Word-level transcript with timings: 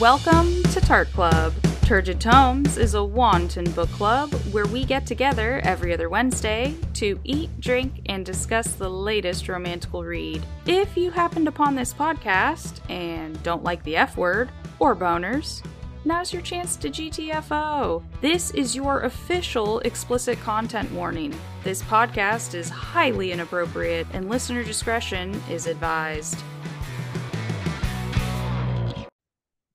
Welcome 0.00 0.62
to 0.62 0.80
Tart 0.80 1.12
Club. 1.12 1.52
Turgid 1.82 2.22
Tomes 2.22 2.78
is 2.78 2.94
a 2.94 3.04
wanton 3.04 3.70
book 3.72 3.90
club 3.90 4.32
where 4.50 4.64
we 4.64 4.86
get 4.86 5.04
together 5.04 5.60
every 5.62 5.92
other 5.92 6.08
Wednesday 6.08 6.74
to 6.94 7.20
eat, 7.22 7.50
drink, 7.60 8.00
and 8.06 8.24
discuss 8.24 8.72
the 8.72 8.88
latest 8.88 9.46
romantical 9.46 10.02
read. 10.02 10.42
If 10.64 10.96
you 10.96 11.10
happened 11.10 11.48
upon 11.48 11.74
this 11.74 11.92
podcast 11.92 12.80
and 12.88 13.42
don't 13.42 13.62
like 13.62 13.84
the 13.84 13.96
F 13.96 14.16
word 14.16 14.50
or 14.78 14.96
boners, 14.96 15.62
now's 16.06 16.32
your 16.32 16.40
chance 16.40 16.76
to 16.76 16.88
GTFO. 16.88 18.02
This 18.22 18.52
is 18.52 18.74
your 18.74 19.02
official 19.02 19.80
explicit 19.80 20.40
content 20.40 20.90
warning. 20.92 21.38
This 21.62 21.82
podcast 21.82 22.54
is 22.54 22.70
highly 22.70 23.32
inappropriate 23.32 24.06
and 24.14 24.30
listener 24.30 24.64
discretion 24.64 25.42
is 25.50 25.66
advised. 25.66 26.42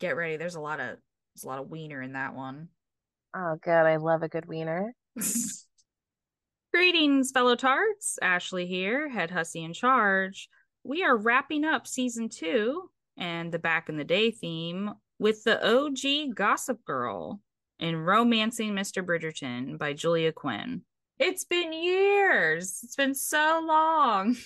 Get 0.05 0.17
ready, 0.17 0.37
there's 0.37 0.53
a 0.53 0.59
lot 0.59 0.79
of 0.79 0.99
there's 1.33 1.45
a 1.45 1.47
lot 1.47 1.57
of 1.57 1.71
wiener 1.71 1.99
in 1.99 2.13
that 2.13 2.35
one. 2.35 2.67
Oh, 3.35 3.57
good. 3.59 3.71
I 3.71 3.95
love 3.95 4.21
a 4.21 4.29
good 4.29 4.45
wiener. 4.45 4.93
Greetings, 6.71 7.31
fellow 7.31 7.55
tarts. 7.55 8.19
Ashley 8.21 8.67
here, 8.67 9.09
head 9.09 9.31
hussy 9.31 9.63
in 9.63 9.73
charge. 9.73 10.47
We 10.83 11.03
are 11.03 11.17
wrapping 11.17 11.65
up 11.65 11.87
season 11.87 12.29
two 12.29 12.91
and 13.17 13.51
the 13.51 13.57
back 13.57 13.89
in 13.89 13.97
the 13.97 14.03
day 14.03 14.29
theme 14.29 14.91
with 15.17 15.43
the 15.43 15.59
OG 15.67 16.35
Gossip 16.35 16.85
Girl 16.85 17.41
in 17.79 17.95
Romancing 17.95 18.73
Mr. 18.73 19.03
Bridgerton 19.03 19.79
by 19.79 19.93
Julia 19.93 20.31
Quinn. 20.31 20.83
It's 21.17 21.45
been 21.45 21.73
years. 21.73 22.79
It's 22.83 22.95
been 22.95 23.15
so 23.15 23.59
long. 23.65 24.37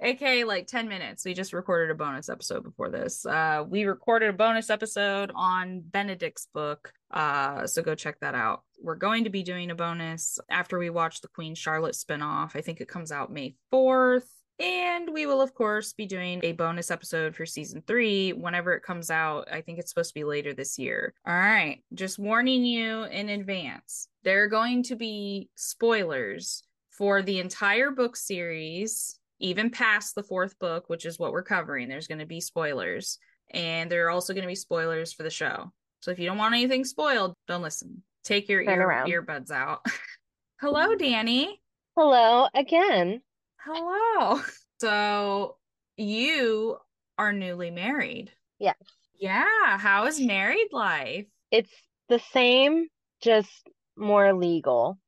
aka 0.00 0.44
like 0.44 0.66
10 0.66 0.88
minutes. 0.88 1.24
We 1.24 1.34
just 1.34 1.52
recorded 1.52 1.90
a 1.90 1.94
bonus 1.94 2.28
episode 2.28 2.62
before 2.62 2.90
this. 2.90 3.24
Uh 3.24 3.64
we 3.68 3.84
recorded 3.84 4.30
a 4.30 4.34
bonus 4.34 4.70
episode 4.70 5.30
on 5.34 5.80
benedict's 5.80 6.48
book 6.52 6.92
uh 7.10 7.66
so 7.66 7.82
go 7.82 7.94
check 7.94 8.20
that 8.20 8.34
out. 8.34 8.62
We're 8.82 8.96
going 8.96 9.24
to 9.24 9.30
be 9.30 9.42
doing 9.42 9.70
a 9.70 9.74
bonus 9.74 10.38
after 10.50 10.78
we 10.78 10.90
watch 10.90 11.20
the 11.20 11.28
queen 11.28 11.54
charlotte 11.54 11.94
spinoff. 11.94 12.54
I 12.54 12.60
think 12.60 12.80
it 12.80 12.88
comes 12.88 13.12
out 13.12 13.32
may 13.32 13.54
4th 13.72 14.24
and 14.58 15.12
we 15.12 15.26
will 15.26 15.42
of 15.42 15.54
course 15.54 15.92
be 15.92 16.06
doing 16.06 16.40
a 16.42 16.52
bonus 16.52 16.90
episode 16.90 17.34
for 17.34 17.44
season 17.44 17.82
three 17.86 18.32
whenever 18.32 18.72
it 18.72 18.82
comes 18.82 19.10
out. 19.10 19.48
I 19.52 19.60
think 19.60 19.78
it's 19.78 19.90
supposed 19.90 20.10
to 20.10 20.14
be 20.14 20.24
later 20.24 20.54
this 20.54 20.78
year. 20.78 21.14
All 21.26 21.34
right. 21.34 21.82
Just 21.94 22.18
warning 22.18 22.64
you 22.64 23.04
in 23.04 23.28
advance. 23.28 24.08
There 24.24 24.42
are 24.42 24.48
going 24.48 24.82
to 24.84 24.96
be 24.96 25.50
spoilers 25.56 26.62
for 26.90 27.22
the 27.22 27.38
entire 27.38 27.90
book 27.90 28.16
series 28.16 29.18
even 29.38 29.70
past 29.70 30.14
the 30.14 30.22
fourth 30.22 30.58
book, 30.58 30.88
which 30.88 31.04
is 31.04 31.18
what 31.18 31.32
we're 31.32 31.42
covering, 31.42 31.88
there's 31.88 32.06
going 32.08 32.18
to 32.18 32.26
be 32.26 32.40
spoilers. 32.40 33.18
And 33.52 33.90
there 33.90 34.06
are 34.06 34.10
also 34.10 34.32
going 34.32 34.42
to 34.42 34.48
be 34.48 34.54
spoilers 34.54 35.12
for 35.12 35.22
the 35.22 35.30
show. 35.30 35.72
So 36.00 36.10
if 36.10 36.18
you 36.18 36.26
don't 36.26 36.38
want 36.38 36.54
anything 36.54 36.84
spoiled, 36.84 37.34
don't 37.46 37.62
listen. 37.62 38.02
Take 38.24 38.48
your 38.48 38.64
Turn 38.64 38.78
ear, 38.78 38.86
around. 38.86 39.08
earbuds 39.08 39.50
out. 39.50 39.84
Hello, 40.60 40.96
Dani. 40.96 41.48
Hello 41.96 42.48
again. 42.54 43.20
Hello. 43.58 44.40
So 44.78 45.56
you 45.96 46.76
are 47.16 47.32
newly 47.32 47.70
married. 47.70 48.30
Yes. 48.58 48.76
Yeah. 49.18 49.78
How 49.78 50.04
is 50.04 50.20
married 50.20 50.68
life? 50.70 51.24
It's 51.50 51.72
the 52.10 52.20
same, 52.32 52.88
just 53.22 53.48
more 53.96 54.34
legal. 54.34 54.98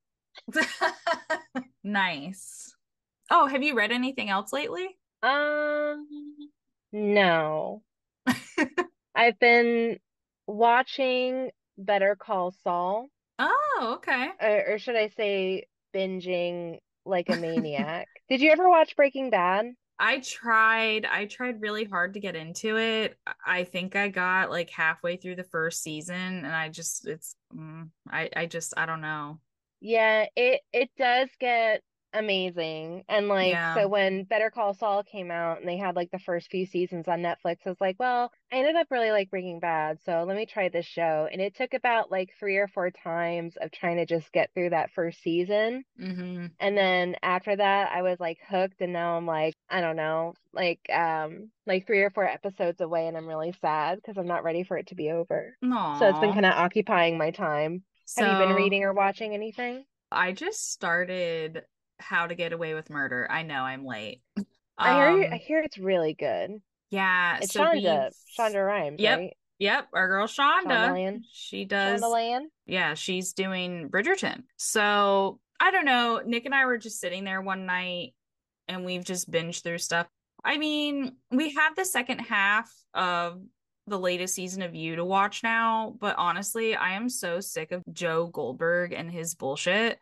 nice. 1.84 2.74
Oh, 3.30 3.46
have 3.46 3.62
you 3.62 3.74
read 3.74 3.90
anything 3.92 4.28
else 4.28 4.52
lately? 4.52 4.98
Um, 5.22 6.06
no. 6.92 7.82
I've 9.14 9.38
been 9.38 9.98
watching 10.46 11.50
Better 11.76 12.16
Call 12.16 12.52
Saul, 12.52 13.10
Oh, 13.38 13.94
okay. 13.96 14.30
or, 14.40 14.74
or 14.74 14.78
should 14.78 14.96
I 14.96 15.08
say 15.08 15.66
binging 15.94 16.78
like 17.04 17.28
a 17.30 17.36
maniac. 17.36 18.08
Did 18.28 18.40
you 18.40 18.50
ever 18.50 18.68
watch 18.68 18.94
Breaking 18.96 19.30
Bad? 19.30 19.74
I 20.00 20.20
tried. 20.20 21.04
I 21.06 21.26
tried 21.26 21.60
really 21.60 21.84
hard 21.84 22.14
to 22.14 22.20
get 22.20 22.36
into 22.36 22.76
it. 22.78 23.18
I 23.44 23.64
think 23.64 23.96
I 23.96 24.08
got 24.08 24.48
like 24.50 24.70
halfway 24.70 25.16
through 25.16 25.36
the 25.36 25.44
first 25.44 25.82
season, 25.82 26.14
and 26.16 26.46
I 26.46 26.68
just 26.68 27.06
it's 27.06 27.34
mm, 27.54 27.88
I 28.08 28.30
I 28.36 28.46
just 28.46 28.74
I 28.76 28.86
don't 28.86 29.00
know. 29.00 29.40
Yeah, 29.80 30.26
it 30.36 30.62
it 30.72 30.90
does 30.96 31.28
get 31.38 31.82
amazing. 32.12 33.04
And 33.08 33.28
like 33.28 33.50
Yeah. 33.50 33.72
so 33.72 33.88
when 33.88 34.24
Better 34.24 34.50
Call 34.50 34.74
Saul 34.74 35.02
came 35.04 35.30
out 35.30 35.58
and 35.60 35.68
they 35.68 35.76
had 35.76 35.96
like 35.96 36.10
the 36.10 36.18
first 36.18 36.50
few 36.50 36.66
seasons 36.66 37.08
on 37.08 37.20
Netflix, 37.22 37.58
I 37.66 37.70
was 37.70 37.80
like, 37.80 37.96
well, 37.98 38.32
I 38.52 38.56
ended 38.56 38.76
up 38.76 38.88
really 38.90 39.10
like 39.10 39.30
Breaking 39.30 39.60
Bad, 39.60 40.00
so 40.04 40.24
let 40.24 40.36
me 40.36 40.46
try 40.46 40.68
this 40.68 40.86
show. 40.86 41.28
And 41.30 41.40
it 41.40 41.54
took 41.56 41.74
about 41.74 42.10
like 42.10 42.30
three 42.38 42.56
or 42.56 42.68
four 42.68 42.90
times 42.90 43.56
of 43.58 43.70
trying 43.70 43.96
to 43.96 44.06
just 44.06 44.32
get 44.32 44.50
through 44.54 44.70
that 44.70 44.90
first 44.92 45.22
season. 45.22 45.84
hmm 45.98 46.50
And 46.60 46.76
then 46.78 47.16
after 47.22 47.56
that, 47.56 47.92
I 47.92 48.02
was 48.02 48.20
like 48.20 48.38
hooked 48.48 48.80
and 48.80 48.92
now 48.92 49.16
I'm 49.16 49.26
like, 49.26 49.54
I 49.70 49.80
don't 49.80 49.96
know, 49.96 50.34
like 50.52 50.80
um 50.92 51.50
like 51.66 51.86
three 51.86 52.02
or 52.02 52.10
four 52.10 52.24
episodes 52.28 52.80
away 52.80 53.08
and 53.08 53.16
I'm 53.16 53.28
really 53.28 53.52
sad 53.60 53.98
because 53.98 54.18
I'm 54.18 54.26
not 54.28 54.44
ready 54.44 54.64
for 54.64 54.78
it 54.78 54.88
to 54.88 54.96
be 54.96 55.10
over. 55.10 55.56
No. 55.62 55.78
So 55.92 56.08
it's 56.08 56.18
been 56.20 56.32
kind 56.34 56.46
of 56.46 56.54
occupying 56.54 57.18
my 57.18 57.30
time. 57.32 57.84
Have 58.16 58.26
you 58.26 58.36
been 58.36 58.54
reading 58.54 58.84
or 58.84 58.92
watching 58.94 59.34
anything? 59.34 59.84
I 60.12 60.32
just 60.32 60.70
started 60.70 61.64
How 61.98 62.26
to 62.26 62.34
Get 62.34 62.52
Away 62.52 62.74
with 62.74 62.90
Murder. 62.90 63.26
I 63.30 63.42
know 63.42 63.62
I'm 63.62 63.84
late. 63.84 64.22
I 64.76 64.94
hear 64.94 65.26
Um, 65.26 65.32
I 65.32 65.36
hear 65.36 65.60
it's 65.60 65.78
really 65.78 66.14
good. 66.14 66.60
yeah. 66.90 67.38
It's 67.42 67.52
so 67.52 67.64
Shonda, 67.64 68.10
Shonda 68.38 68.64
Rhimes, 68.66 69.00
Yep. 69.00 69.18
right? 69.18 69.36
Yep, 69.58 69.88
our 69.92 70.06
girl 70.08 70.26
Shonda. 70.28 70.66
Shondaland. 70.66 71.20
She 71.32 71.64
does. 71.64 72.00
Shondaland. 72.00 72.44
yeah, 72.66 72.94
she's 72.94 73.32
doing 73.32 73.88
Bridgerton. 73.88 74.44
So 74.56 75.40
I 75.58 75.72
don't 75.72 75.84
know. 75.84 76.22
Nick 76.24 76.44
and 76.44 76.54
I 76.54 76.64
were 76.66 76.78
just 76.78 77.00
sitting 77.00 77.24
there 77.24 77.40
one 77.42 77.66
night 77.66 78.14
and 78.68 78.84
we've 78.84 79.04
just 79.04 79.28
binged 79.30 79.64
through 79.64 79.78
stuff. 79.78 80.06
I 80.44 80.56
mean, 80.58 81.16
we 81.32 81.54
have 81.54 81.74
the 81.74 81.84
second 81.84 82.20
half 82.20 82.72
of 82.94 83.40
the 83.88 83.98
latest 83.98 84.34
season 84.34 84.62
of 84.62 84.74
You 84.76 84.94
to 84.96 85.04
watch 85.04 85.42
now, 85.42 85.96
but 85.98 86.14
honestly, 86.18 86.76
I 86.76 86.92
am 86.92 87.08
so 87.08 87.40
sick 87.40 87.72
of 87.72 87.82
Joe 87.92 88.28
Goldberg 88.28 88.92
and 88.92 89.10
his 89.10 89.34
bullshit 89.34 89.98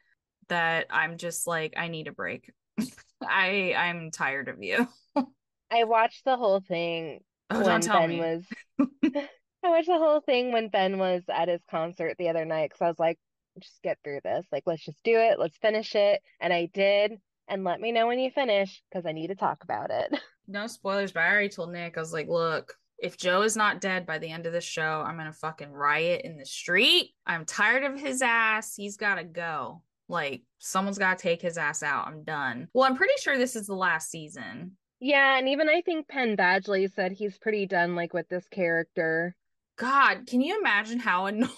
that 0.49 0.87
I'm 0.91 1.17
just 1.19 1.47
like, 1.47 1.75
I 1.77 1.89
need 1.89 2.09
a 2.09 2.13
break. 2.13 2.51
I 3.23 3.75
I'm 3.77 4.11
tired 4.11 4.49
of 4.49 4.63
you. 4.63 4.87
I 5.71 5.85
watched 5.85 6.25
the 6.25 6.37
whole 6.37 6.61
thing 6.61 7.21
Oh, 7.51 7.65
when 7.65 7.81
Ben 7.81 8.09
me. 8.09 8.19
was 8.21 8.45
I 9.15 9.69
watched 9.69 9.87
the 9.89 9.99
whole 9.99 10.21
thing 10.21 10.53
when 10.53 10.69
Ben 10.69 10.99
was 10.99 11.23
at 11.33 11.49
his 11.49 11.61
concert 11.71 12.17
the 12.19 12.29
other 12.29 12.45
night 12.45 12.71
because 12.71 12.83
I 12.83 12.89
was 12.89 12.99
like, 12.99 13.19
just 13.59 13.83
get 13.83 13.99
through 14.05 14.21
this. 14.23 14.45
Like, 14.53 14.65
let's 14.67 14.85
just 14.85 15.03
do 15.03 15.17
it. 15.19 15.39
Let's 15.39 15.57
finish 15.57 15.95
it. 15.95 16.21
And 16.41 16.53
I 16.53 16.69
did. 16.73 17.19
And 17.49 17.65
let 17.65 17.81
me 17.81 17.93
know 17.93 18.07
when 18.09 18.19
you 18.19 18.31
finish 18.31 18.83
because 18.91 19.07
I 19.07 19.13
need 19.13 19.29
to 19.29 19.35
talk 19.37 19.63
about 19.65 19.91
it. 19.91 20.13
no 20.49 20.67
spoilers, 20.67 21.13
but 21.13 21.23
I 21.23 21.31
already 21.31 21.49
told 21.49 21.73
Nick, 21.73 21.97
I 21.97 22.01
was 22.01 22.13
like, 22.13 22.29
look, 22.29 22.75
if 22.99 23.17
Joe 23.17 23.43
is 23.43 23.57
not 23.57 23.81
dead 23.81 24.07
by 24.07 24.19
the 24.19 24.31
end 24.31 24.47
of 24.47 24.53
the 24.53 24.61
show, 24.61 25.03
I'm 25.07 25.17
gonna 25.17 25.33
fucking 25.33 25.71
riot 25.73 26.23
in 26.25 26.37
the 26.39 26.47
street. 26.47 27.13
I'm 27.27 27.45
tired 27.45 27.85
of 27.85 28.01
his 28.01 28.23
ass. 28.23 28.75
He's 28.75 28.97
gotta 28.97 29.25
go. 29.25 29.83
Like, 30.09 30.43
someone's 30.59 30.99
gotta 30.99 31.19
take 31.19 31.43
his 31.43 31.59
ass 31.59 31.83
out. 31.83 32.07
I'm 32.07 32.23
done. 32.25 32.69
Well, 32.73 32.85
I'm 32.85 32.97
pretty 32.97 33.15
sure 33.21 33.37
this 33.37 33.57
is 33.57 33.67
the 33.67 33.75
last 33.75 34.11
season. 34.11 34.77
Yeah, 35.01 35.39
and 35.39 35.49
even 35.49 35.69
I 35.69 35.83
think 35.83 36.09
Penn 36.09 36.37
Badgley 36.37 36.91
said 36.93 37.13
he's 37.13 37.39
pretty 37.39 37.67
done 37.67 37.95
like 37.95 38.15
with 38.15 38.29
this 38.29 38.49
character. 38.49 39.37
God, 39.77 40.27
can 40.27 40.41
you 40.41 40.59
imagine 40.59 40.99
how 40.99 41.27
annoying? 41.27 41.51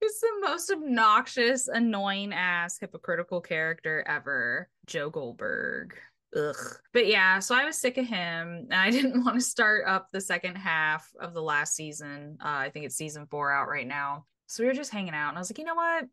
He's 0.00 0.20
the 0.20 0.28
most 0.42 0.70
obnoxious, 0.70 1.68
annoying 1.68 2.32
ass, 2.32 2.78
hypocritical 2.78 3.40
character 3.40 4.04
ever. 4.06 4.68
Joe 4.86 5.08
Goldberg. 5.08 5.94
Ugh. 6.36 6.54
But 6.92 7.06
yeah, 7.06 7.38
so 7.38 7.54
I 7.54 7.64
was 7.64 7.78
sick 7.78 7.96
of 7.96 8.06
him 8.06 8.66
and 8.70 8.74
I 8.74 8.90
didn't 8.90 9.24
want 9.24 9.36
to 9.36 9.40
start 9.40 9.84
up 9.86 10.08
the 10.12 10.20
second 10.20 10.56
half 10.56 11.08
of 11.18 11.32
the 11.32 11.42
last 11.42 11.74
season. 11.74 12.36
Uh, 12.44 12.48
I 12.48 12.70
think 12.70 12.84
it's 12.84 12.96
season 12.96 13.26
four 13.30 13.50
out 13.50 13.68
right 13.68 13.86
now. 13.86 14.26
So 14.46 14.62
we 14.62 14.68
were 14.68 14.74
just 14.74 14.92
hanging 14.92 15.14
out 15.14 15.30
and 15.30 15.38
I 15.38 15.40
was 15.40 15.50
like, 15.50 15.58
you 15.58 15.64
know 15.64 15.74
what? 15.74 16.04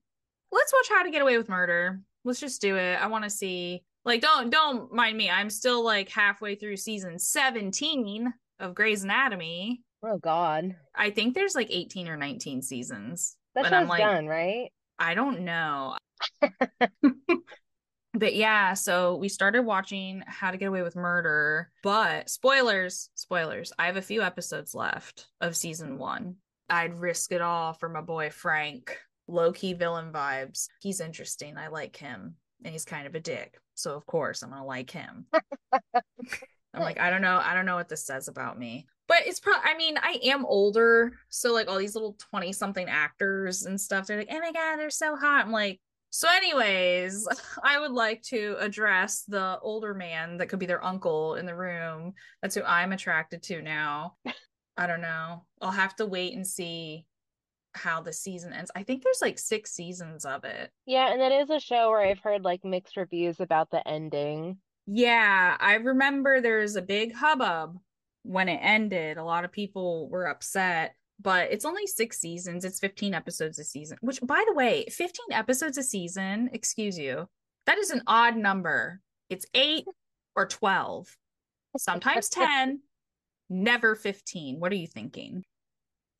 Let's 0.54 0.72
watch 0.72 0.90
How 0.90 1.04
to 1.04 1.10
Get 1.10 1.24
Away 1.24 1.38
with 1.38 1.50
Murder. 1.50 2.00
Let's 2.24 2.40
just 2.40 2.62
do 2.62 2.78
it. 2.78 2.96
I 3.02 3.08
want 3.08 3.24
to 3.24 3.30
see. 3.30 3.84
Like, 4.06 4.22
don't 4.22 4.50
don't 4.50 4.94
mind 4.94 5.18
me. 5.18 5.30
I'm 5.30 5.50
still 5.50 5.84
like 5.84 6.10
halfway 6.10 6.56
through 6.56 6.78
season 6.78 7.18
17 7.18 8.32
of 8.60 8.76
Grey's 8.76 9.04
Anatomy. 9.04 9.82
Oh 10.06 10.18
God. 10.18 10.76
I 10.94 11.10
think 11.10 11.34
there's 11.34 11.56
like 11.56 11.72
18 11.72 12.08
or 12.08 12.18
19 12.18 12.62
seasons. 12.62 13.36
That 13.56 13.64
But 13.64 13.74
I'm 13.74 13.84
show's 13.84 13.90
like, 13.90 14.02
done, 14.02 14.28
right? 14.28 14.72
I 15.00 15.16
don't 15.16 15.42
know. 15.42 15.98
but 18.14 18.36
yeah, 18.36 18.74
so 18.76 19.16
we 19.16 19.30
started 19.30 19.64
watching 19.64 20.24
How 20.28 20.52
to 20.52 20.58
Get 20.58 20.68
Away 20.68 20.84
with 20.84 20.96
Murder, 20.96 21.72
but 21.82 22.30
spoilers, 22.30 23.10
spoilers. 23.16 23.74
I 23.80 23.88
have 23.88 23.98
a 23.98 24.02
few 24.02 24.22
episodes 24.22 24.76
left 24.76 25.28
of 25.42 25.56
season 25.56 25.98
one. 25.98 26.36
I'd 26.70 27.00
risk 27.00 27.32
it 27.32 27.42
all 27.42 27.74
for 27.74 27.90
my 27.90 28.02
boy 28.02 28.30
Frank. 28.30 28.98
Low 29.28 29.52
key 29.52 29.74
villain 29.74 30.12
vibes. 30.12 30.68
He's 30.80 31.00
interesting. 31.00 31.58
I 31.58 31.68
like 31.68 31.96
him. 31.96 32.36
And 32.64 32.72
he's 32.72 32.86
kind 32.86 33.08
of 33.08 33.16
a 33.16 33.20
dick. 33.20 33.58
So 33.76 33.96
of 33.96 34.06
course 34.06 34.42
I'm 34.44 34.50
gonna 34.52 34.66
like 34.66 34.92
him. 34.92 35.26
I'm 36.74 36.82
like, 36.82 37.00
I 37.00 37.10
don't 37.10 37.22
know, 37.22 37.40
I 37.44 37.54
don't 37.54 37.66
know 37.66 37.76
what 37.76 37.90
this 37.90 38.06
says 38.06 38.28
about 38.28 38.58
me. 38.58 38.88
but 39.08 39.18
it's 39.26 39.40
probably 39.40 39.70
i 39.70 39.76
mean 39.78 39.96
i 40.02 40.18
am 40.24 40.46
older 40.46 41.14
so 41.30 41.54
like 41.54 41.68
all 41.68 41.78
these 41.78 41.94
little 41.96 42.16
20 42.32 42.54
something 42.54 42.88
actors 42.88 43.64
and 43.66 43.80
stuff 43.80 44.08
they're 44.08 44.18
like 44.18 44.30
oh 44.32 44.40
my 44.40 44.52
god 44.52 44.78
they're 44.78 44.90
so 44.90 45.16
hot 45.16 45.46
i'm 45.46 45.52
like 45.52 45.80
so 46.10 46.28
anyways 46.34 47.28
i 47.64 47.80
would 47.80 47.92
like 47.92 48.22
to 48.22 48.56
address 48.60 49.24
the 49.28 49.60
older 49.62 49.94
man 49.94 50.38
that 50.38 50.48
could 50.48 50.60
be 50.60 50.66
their 50.66 50.84
uncle 50.84 51.36
in 51.36 51.46
the 51.46 51.56
room 51.56 52.14
that's 52.42 52.56
who 52.56 52.64
i'm 52.64 52.94
attracted 52.94 53.44
to 53.44 53.62
now 53.62 54.16
i 54.78 54.88
don't 54.88 55.02
know 55.02 55.44
i'll 55.62 55.72
have 55.72 55.96
to 55.96 56.06
wait 56.06 56.34
and 56.34 56.48
see 56.48 57.06
how 57.76 58.02
the 58.02 58.14
season 58.14 58.54
ends. 58.54 58.72
I 58.76 58.84
think 58.84 59.04
there's 59.04 59.22
like 59.22 59.40
six 59.40 59.72
seasons 59.72 60.26
of 60.26 60.44
it. 60.44 60.72
Yeah, 60.86 61.12
and 61.12 61.22
it 61.22 61.32
is 61.32 61.50
a 61.50 61.60
show 61.60 61.90
where 61.90 62.02
I've 62.02 62.20
heard 62.20 62.44
like 62.44 62.64
mixed 62.64 62.98
reviews 62.98 63.40
about 63.40 63.72
the 63.72 63.86
ending. 63.88 64.58
yeah 64.86 65.56
i 65.60 65.76
remember 65.76 66.42
there's 66.42 66.76
a 66.76 66.82
big 66.82 67.14
hubbub 67.16 67.78
when 68.24 68.48
it 68.50 68.60
ended. 68.62 69.18
A 69.18 69.24
lot 69.24 69.44
of 69.46 69.52
people 69.52 70.10
were 70.10 70.28
upset 70.28 70.96
but 71.22 71.52
it's 71.52 71.64
only 71.64 71.86
six 71.88 72.20
seasons. 72.20 72.66
It's 72.66 72.80
15 72.80 73.14
episodes 73.14 73.60
a 73.60 73.64
season 73.64 73.98
which 74.02 74.20
by 74.22 74.44
the 74.48 74.54
way 74.54 74.86
15 74.90 75.28
episodes 75.32 75.78
a 75.78 75.84
season 75.84 76.50
excuse 76.54 76.98
you 76.98 77.28
that 77.66 77.78
is 77.78 77.92
an 77.92 78.02
odd 78.08 78.36
number. 78.36 79.00
It's 79.30 79.46
eight 79.54 79.86
or 80.36 80.48
12 80.48 81.16
sometimes 81.78 82.30
10 82.30 82.82
never 83.50 83.96
15 83.96 84.60
what 84.60 84.72
are 84.72 84.76
you 84.76 84.88
thinking? 84.88 85.44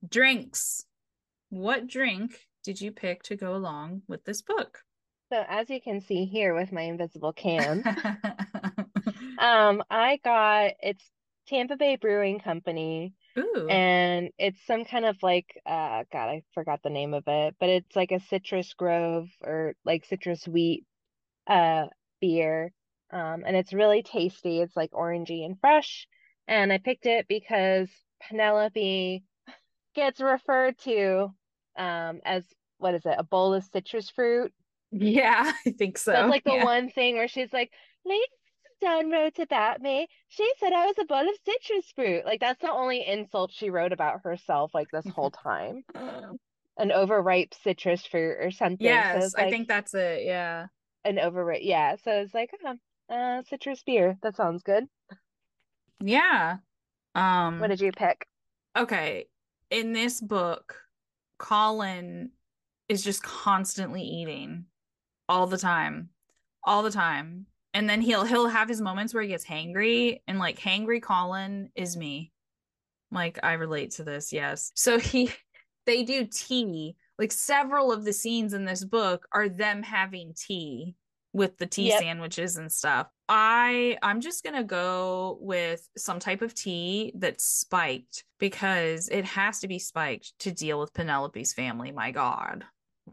Drinks 0.08 0.86
what 1.54 1.88
drink 1.88 2.48
did 2.64 2.82
you 2.82 2.92
pick 2.92 3.22
to 3.24 3.36
go 3.36 3.56
along 3.56 4.02
with 4.08 4.26
this 4.26 4.42
book 4.42 4.80
So 5.32 5.44
as 5.48 5.70
you 5.70 5.80
can 5.82 6.02
see 6.02 6.26
here 6.26 6.56
with 6.56 6.72
my 6.72 6.82
invisible 6.82 7.34
can, 7.34 7.84
um, 9.38 9.84
I 9.90 10.20
got 10.24 10.72
it's 10.82 11.04
Tampa 11.48 11.76
Bay 11.78 11.96
Brewing 11.98 12.40
Company, 12.40 13.14
Ooh. 13.38 13.68
and 13.70 14.30
it's 14.38 14.66
some 14.66 14.86
kind 14.86 15.06
of 15.06 15.18
like 15.22 15.48
uh 15.66 16.04
God, 16.12 16.30
I 16.30 16.44
forgot 16.54 16.82
the 16.84 16.90
name 16.90 17.14
of 17.14 17.24
it, 17.28 17.56
but 17.60 17.70
it's 17.70 17.96
like 17.96 18.12
a 18.12 18.20
citrus 18.20 18.74
grove 18.74 19.28
or 19.42 19.76
like 19.86 20.06
citrus 20.06 20.48
wheat 20.48 20.86
uh 21.48 21.86
beer. 22.22 22.72
Um, 23.12 23.44
and 23.46 23.56
it's 23.56 23.74
really 23.74 24.04
tasty. 24.04 24.62
It's 24.62 24.76
like 24.76 24.92
orangey 24.92 25.46
and 25.46 25.60
fresh. 25.60 26.08
And 26.48 26.74
I 26.74 26.80
picked 26.80 27.06
it 27.06 27.28
because 27.28 27.90
Penelope 28.28 29.24
gets 29.96 30.20
referred 30.22 30.78
to 30.80 31.30
um 31.78 32.22
as 32.26 32.44
what 32.78 32.94
is 32.96 33.06
it, 33.06 33.16
a 33.18 33.24
bowl 33.24 33.54
of 33.54 33.64
citrus 33.64 34.10
fruit. 34.10 34.52
yeah 34.92 35.52
i 35.66 35.72
think 35.72 35.98
so 35.98 36.12
That's 36.12 36.30
like 36.30 36.44
the 36.44 36.54
yeah. 36.54 36.64
one 36.64 36.90
thing 36.90 37.16
where 37.16 37.28
she's 37.28 37.52
like, 37.54 37.72
Lady 38.06 38.24
Dunn 38.82 39.10
wrote 39.12 39.40
about 39.40 39.82
me. 39.82 40.08
She 40.28 40.52
said 40.60 40.74
I 40.74 40.86
was 40.86 40.96
a 41.00 41.06
bowl 41.06 41.22
of 41.22 41.36
citrus 41.46 41.92
fruit. 41.96 42.26
Like 42.26 42.42
that's 42.42 42.60
the 42.62 42.72
only 42.72 43.06
insult 43.08 43.52
she 43.54 43.70
wrote 43.70 43.94
about 43.94 44.22
herself 44.24 44.72
like 44.74 44.90
this 44.92 45.08
whole 45.08 45.32
time. 45.50 45.84
An 46.78 46.92
overripe 46.92 47.54
citrus 47.64 48.06
fruit 48.06 48.38
or 48.42 48.52
something. 48.52 49.02
So 49.14 49.22
yes 49.22 49.36
i 49.36 49.50
think 49.50 49.68
that's 49.68 49.94
it 49.94 50.26
yeah 50.26 50.68
an 51.06 51.20
overripe. 51.20 51.62
Yeah. 51.64 51.96
So 52.04 52.12
it's 52.22 52.34
like, 52.34 52.52
uh, 52.66 52.76
uh, 53.14 53.44
citrus 53.44 53.84
beer. 53.84 54.18
That 54.22 54.36
sounds 54.36 54.64
good. 54.64 54.86
yeah 56.00 56.58
Um 57.16 57.60
What 57.60 57.68
did 57.70 57.82
you 57.82 57.92
pick? 57.92 58.26
okay 58.78 59.26
in 59.70 59.94
this 59.94 60.20
book 60.22 60.83
colin 61.44 62.32
is 62.88 63.04
just 63.04 63.22
constantly 63.22 64.02
eating 64.02 64.66
all 65.28 65.46
the 65.46 65.58
time 65.58 66.10
all 66.64 66.84
the 66.84 66.92
time. 66.92 67.46
And 67.74 67.90
then 67.90 68.02
he'll 68.02 68.24
he'll 68.24 68.48
have 68.48 68.70
his 68.70 68.82
moments 68.82 69.14
where 69.14 69.24
he 69.24 69.30
gets 69.30 69.46
hangry 69.46 70.22
and 70.28 70.40
like 70.40 70.60
hangry 70.60 71.02
colin 71.02 71.70
is 71.76 71.98
me. 71.98 72.32
Like 73.12 73.40
i 73.44 73.54
relate 73.54 73.92
to 73.92 74.04
this 74.04 74.32
yes. 74.32 74.72
So 74.76 75.00
he 75.00 75.32
they 75.86 76.04
do 76.04 76.26
tea. 76.26 76.96
Like 77.20 77.32
several 77.32 77.92
of 77.92 78.06
the 78.06 78.14
scenes 78.14 78.54
in 78.54 78.66
this 78.66 78.84
book 78.84 79.28
are 79.34 79.50
them 79.50 79.84
having 79.84 80.34
tea 80.36 80.96
with 81.34 81.58
the 81.58 81.66
tea 81.66 81.90
Yep. 81.90 82.00
sandwiches 82.00 82.58
and 82.58 82.72
stuff 82.72 83.08
i 83.30 83.98
i'm 84.02 84.20
just 84.22 84.44
gonna 84.44 84.64
go 84.64 85.38
with 85.42 85.88
some 85.98 86.20
type 86.20 86.42
of 86.42 86.54
tea 86.54 87.14
that's 87.16 87.46
spiked 87.46 88.26
because 88.40 89.08
it 89.10 89.24
has 89.26 89.60
to 89.60 89.68
be 89.68 89.80
spiked 89.80 90.38
to 90.40 90.52
deal 90.52 90.80
with 90.80 90.94
penelope's 90.94 91.54
family 91.54 91.92
my 91.92 92.12
god 92.12 92.66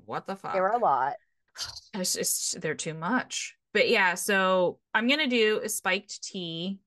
what 0.04 0.26
the 0.26 0.36
fuck 0.36 0.52
There 0.52 0.62
were 0.62 0.68
a 0.68 0.78
lot. 0.78 1.14
it's 1.94 2.14
just 2.14 2.60
they're 2.60 2.74
too 2.74 2.94
much. 2.94 3.56
But 3.72 3.88
yeah, 3.88 4.14
so 4.14 4.78
I'm 4.94 5.08
gonna 5.08 5.26
do 5.28 5.60
a 5.62 5.68
spiked 5.68 6.22
tea, 6.22 6.78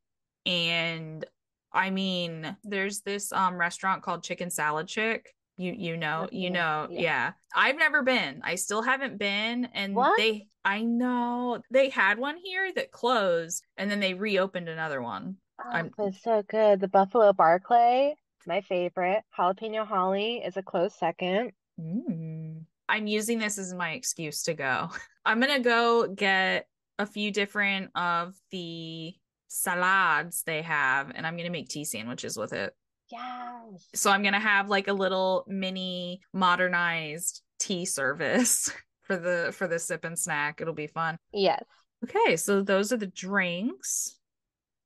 and 0.45 1.25
I 1.71 1.89
mean, 1.89 2.55
there's 2.63 3.01
this 3.01 3.31
um 3.31 3.55
restaurant 3.55 4.03
called 4.03 4.23
Chicken 4.23 4.49
Salad 4.49 4.87
Chick. 4.87 5.33
You 5.57 5.73
you 5.73 5.97
know 5.97 6.27
you 6.31 6.49
know 6.49 6.87
yeah. 6.89 7.01
yeah. 7.01 7.31
I've 7.55 7.77
never 7.77 8.03
been. 8.03 8.41
I 8.43 8.55
still 8.55 8.81
haven't 8.81 9.17
been, 9.17 9.65
and 9.73 9.95
What? 9.95 10.17
they 10.17 10.47
I 10.65 10.81
know 10.81 11.61
they 11.71 11.89
had 11.89 12.17
one 12.17 12.37
here 12.37 12.71
that 12.73 12.91
closed, 12.91 13.63
and 13.77 13.89
then 13.91 13.99
they 13.99 14.13
reopened 14.13 14.69
another 14.69 15.01
one. 15.01 15.37
Oh, 15.63 15.69
I'm- 15.69 15.91
it's 15.99 16.21
so 16.23 16.43
good. 16.43 16.79
The 16.79 16.87
Buffalo 16.87 17.33
Barclay, 17.33 18.15
my 18.47 18.61
favorite. 18.61 19.23
Jalapeno 19.37 19.85
Holly 19.85 20.37
is 20.37 20.57
a 20.57 20.63
close 20.63 20.95
second. 20.95 21.51
Mm. 21.79 22.65
I'm 22.89 23.07
using 23.07 23.39
this 23.39 23.57
as 23.57 23.73
my 23.73 23.91
excuse 23.91 24.43
to 24.43 24.53
go. 24.53 24.89
I'm 25.25 25.39
gonna 25.39 25.59
go 25.59 26.07
get 26.07 26.67
a 26.99 27.05
few 27.05 27.31
different 27.31 27.91
of 27.95 28.35
the 28.51 29.13
salads 29.47 30.43
they 30.43 30.61
have, 30.61 31.11
and 31.13 31.25
I'm 31.25 31.37
gonna 31.37 31.49
make 31.49 31.69
tea 31.69 31.85
sandwiches 31.85 32.37
with 32.37 32.53
it. 32.53 32.73
Yes. 33.11 33.87
So 33.95 34.11
I'm 34.11 34.23
gonna 34.23 34.39
have 34.39 34.69
like 34.69 34.87
a 34.87 34.93
little 34.93 35.45
mini 35.47 36.21
modernized 36.33 37.41
tea 37.59 37.85
service 37.85 38.71
for 39.03 39.17
the 39.17 39.53
for 39.53 39.67
the 39.67 39.79
sip 39.79 40.03
and 40.05 40.17
snack. 40.17 40.61
It'll 40.61 40.73
be 40.73 40.87
fun. 40.87 41.17
Yes. 41.31 41.63
Okay, 42.03 42.35
so 42.35 42.61
those 42.61 42.91
are 42.91 42.97
the 42.97 43.07
drinks. 43.07 44.17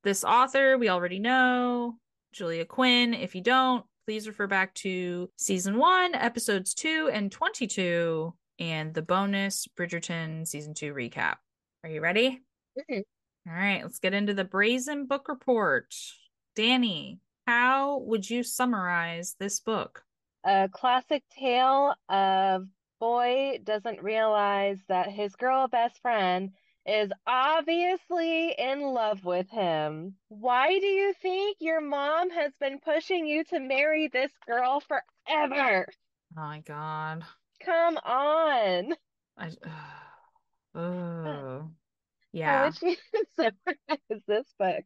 This 0.04 0.24
author 0.24 0.78
we 0.78 0.90
already 0.90 1.20
know, 1.20 1.96
Julia 2.32 2.66
Quinn. 2.66 3.14
If 3.14 3.34
you 3.34 3.42
don't, 3.42 3.84
please 4.06 4.28
refer 4.28 4.48
back 4.48 4.74
to 4.76 5.30
season 5.38 5.78
one, 5.78 6.14
episodes 6.14 6.74
two 6.74 7.10
and 7.12 7.32
22, 7.32 8.34
and 8.60 8.94
the 8.94 9.02
bonus 9.02 9.68
Bridgerton 9.78 10.48
season 10.48 10.74
two 10.74 10.94
recap. 10.94 11.36
Are 11.84 11.90
you 11.90 12.02
ready? 12.02 12.42
Mhm. 12.90 13.04
All 13.48 13.54
right, 13.54 13.82
let's 13.82 14.00
get 14.00 14.14
into 14.14 14.34
the 14.34 14.44
Brazen 14.44 15.06
Book 15.06 15.28
Report. 15.28 15.94
Dani, 16.56 17.20
how 17.46 18.00
would 18.00 18.30
you 18.30 18.44
summarize 18.44 19.36
this 19.40 19.60
book? 19.60 20.04
A 20.44 20.70
classic 20.72 21.24
tale 21.30 21.96
of 22.10 22.68
boy 23.00 23.60
doesn't 23.64 24.04
realize 24.04 24.80
that 24.88 25.10
his 25.12 25.36
girl 25.36 25.68
best 25.68 26.02
friend 26.02 26.54
is 26.86 27.12
obviously 27.26 28.52
in 28.52 28.82
love 28.82 29.24
with 29.26 29.50
him. 29.50 30.18
Why 30.30 30.80
do 30.80 30.86
you 30.86 31.14
think 31.14 31.58
your 31.60 31.82
mom 31.82 32.30
has 32.30 32.54
been 32.60 32.80
pushing 32.80 33.26
you 33.28 33.44
to 33.46 33.60
marry 33.60 34.08
this 34.08 34.32
girl 34.48 34.80
forever? 34.82 35.88
Oh 35.88 36.42
my 36.42 36.60
god. 36.62 37.26
Come 37.60 37.98
on. 37.98 38.96
I 39.38 39.52
oh 40.76 40.76
uh, 40.76 41.64
How 42.44 42.72
yeah. 42.72 42.72
summarize 43.36 44.22
this 44.28 44.54
book? 44.60 44.86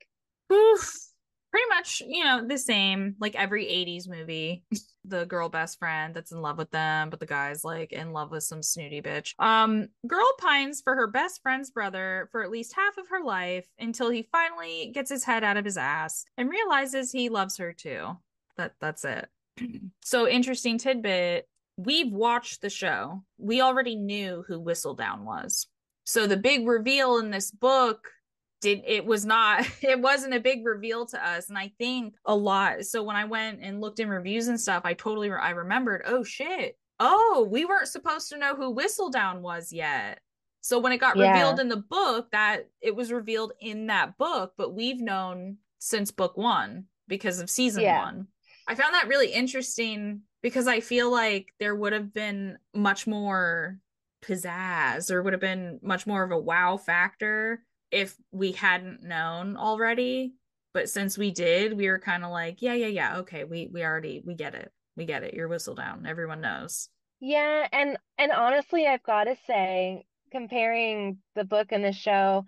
Oof. 0.51 1.10
Pretty 1.51 1.67
much, 1.69 2.01
you 2.07 2.23
know, 2.23 2.47
the 2.47 2.57
same 2.57 3.15
like 3.19 3.35
every 3.35 3.65
80s 3.65 4.07
movie. 4.07 4.63
the 5.05 5.25
girl 5.25 5.49
best 5.49 5.79
friend 5.79 6.13
that's 6.13 6.31
in 6.31 6.41
love 6.41 6.57
with 6.57 6.71
them, 6.71 7.09
but 7.09 7.19
the 7.19 7.25
guy's 7.25 7.63
like 7.63 7.91
in 7.91 8.13
love 8.13 8.31
with 8.31 8.43
some 8.43 8.63
snooty 8.63 9.01
bitch. 9.01 9.33
Um, 9.39 9.87
girl 10.07 10.31
pines 10.39 10.81
for 10.81 10.95
her 10.95 11.07
best 11.07 11.41
friend's 11.41 11.71
brother 11.71 12.29
for 12.31 12.43
at 12.43 12.51
least 12.51 12.75
half 12.75 12.97
of 12.97 13.09
her 13.09 13.23
life 13.23 13.67
until 13.79 14.09
he 14.09 14.27
finally 14.31 14.91
gets 14.93 15.09
his 15.09 15.23
head 15.23 15.43
out 15.43 15.57
of 15.57 15.65
his 15.65 15.77
ass 15.77 16.23
and 16.37 16.49
realizes 16.49 17.11
he 17.11 17.29
loves 17.29 17.57
her 17.57 17.73
too. 17.73 18.17
That 18.57 18.73
that's 18.79 19.03
it. 19.03 19.27
so 20.01 20.27
interesting 20.27 20.77
tidbit. 20.77 21.47
We've 21.77 22.11
watched 22.11 22.61
the 22.61 22.69
show. 22.69 23.23
We 23.37 23.61
already 23.61 23.95
knew 23.95 24.43
who 24.47 24.61
Whistledown 24.61 25.23
was. 25.23 25.67
So 26.03 26.27
the 26.27 26.37
big 26.37 26.67
reveal 26.67 27.17
in 27.17 27.31
this 27.31 27.51
book 27.51 28.07
did 28.61 28.81
it 28.85 29.05
was 29.05 29.25
not 29.25 29.65
it 29.81 29.99
wasn't 29.99 30.33
a 30.33 30.39
big 30.39 30.65
reveal 30.65 31.05
to 31.05 31.27
us 31.27 31.49
and 31.49 31.57
i 31.57 31.71
think 31.77 32.15
a 32.25 32.35
lot 32.35 32.85
so 32.85 33.03
when 33.03 33.15
i 33.15 33.25
went 33.25 33.59
and 33.61 33.81
looked 33.81 33.99
in 33.99 34.07
reviews 34.09 34.47
and 34.47 34.59
stuff 34.59 34.83
i 34.85 34.93
totally 34.93 35.29
i 35.31 35.49
remembered 35.49 36.01
oh 36.05 36.23
shit 36.23 36.77
oh 36.99 37.47
we 37.51 37.65
weren't 37.65 37.87
supposed 37.87 38.29
to 38.29 38.37
know 38.37 38.55
who 38.55 38.73
whistledown 38.73 39.41
was 39.41 39.73
yet 39.73 40.19
so 40.61 40.77
when 40.79 40.91
it 40.91 40.99
got 40.99 41.17
Yeah. 41.17 41.31
revealed 41.31 41.59
in 41.59 41.69
the 41.69 41.77
book 41.77 42.29
that 42.31 42.69
it 42.81 42.95
was 42.95 43.11
revealed 43.11 43.53
in 43.59 43.87
that 43.87 44.17
book 44.17 44.53
but 44.57 44.73
we've 44.73 45.01
known 45.01 45.57
since 45.79 46.11
book 46.11 46.37
one 46.37 46.85
because 47.07 47.39
of 47.39 47.49
season 47.49 47.81
Yeah. 47.83 47.97
one 48.03 48.27
i 48.67 48.75
found 48.75 48.93
that 48.93 49.07
really 49.07 49.31
interesting 49.31 50.21
because 50.43 50.67
i 50.67 50.79
feel 50.79 51.11
like 51.11 51.47
there 51.59 51.75
would 51.75 51.93
have 51.93 52.13
been 52.13 52.59
much 52.75 53.07
more 53.07 53.79
pizzazz 54.23 55.09
or 55.09 55.23
would 55.23 55.33
have 55.33 55.39
been 55.41 55.79
much 55.81 56.05
more 56.05 56.23
of 56.23 56.31
a 56.31 56.37
wow 56.37 56.77
factor 56.77 57.63
if 57.91 58.15
we 58.31 58.51
hadn't 58.53 59.03
known 59.03 59.57
already 59.57 60.33
But 60.73 60.89
since 60.89 61.17
we 61.17 61.31
did, 61.31 61.73
we 61.73 61.89
were 61.89 61.99
kind 61.99 62.23
of 62.23 62.31
like, 62.31 62.61
yeah, 62.61 62.73
yeah, 62.73 62.87
yeah, 62.87 63.17
okay, 63.19 63.43
we 63.43 63.67
we 63.67 63.83
already 63.83 64.21
we 64.25 64.35
get 64.35 64.55
it. 64.55 64.71
We 64.95 65.05
get 65.05 65.23
it. 65.23 65.33
Your 65.33 65.49
Whistledown. 65.49 66.07
Everyone 66.07 66.41
knows. 66.41 66.89
Yeah, 67.19 67.67
and 67.71 67.97
and 68.17 68.31
honestly, 68.31 68.87
I've 68.87 69.03
got 69.03 69.25
to 69.25 69.35
say, 69.47 70.05
comparing 70.31 71.21
the 71.35 71.43
book 71.43 71.67
and 71.71 71.83
the 71.83 71.91
show, 71.93 72.45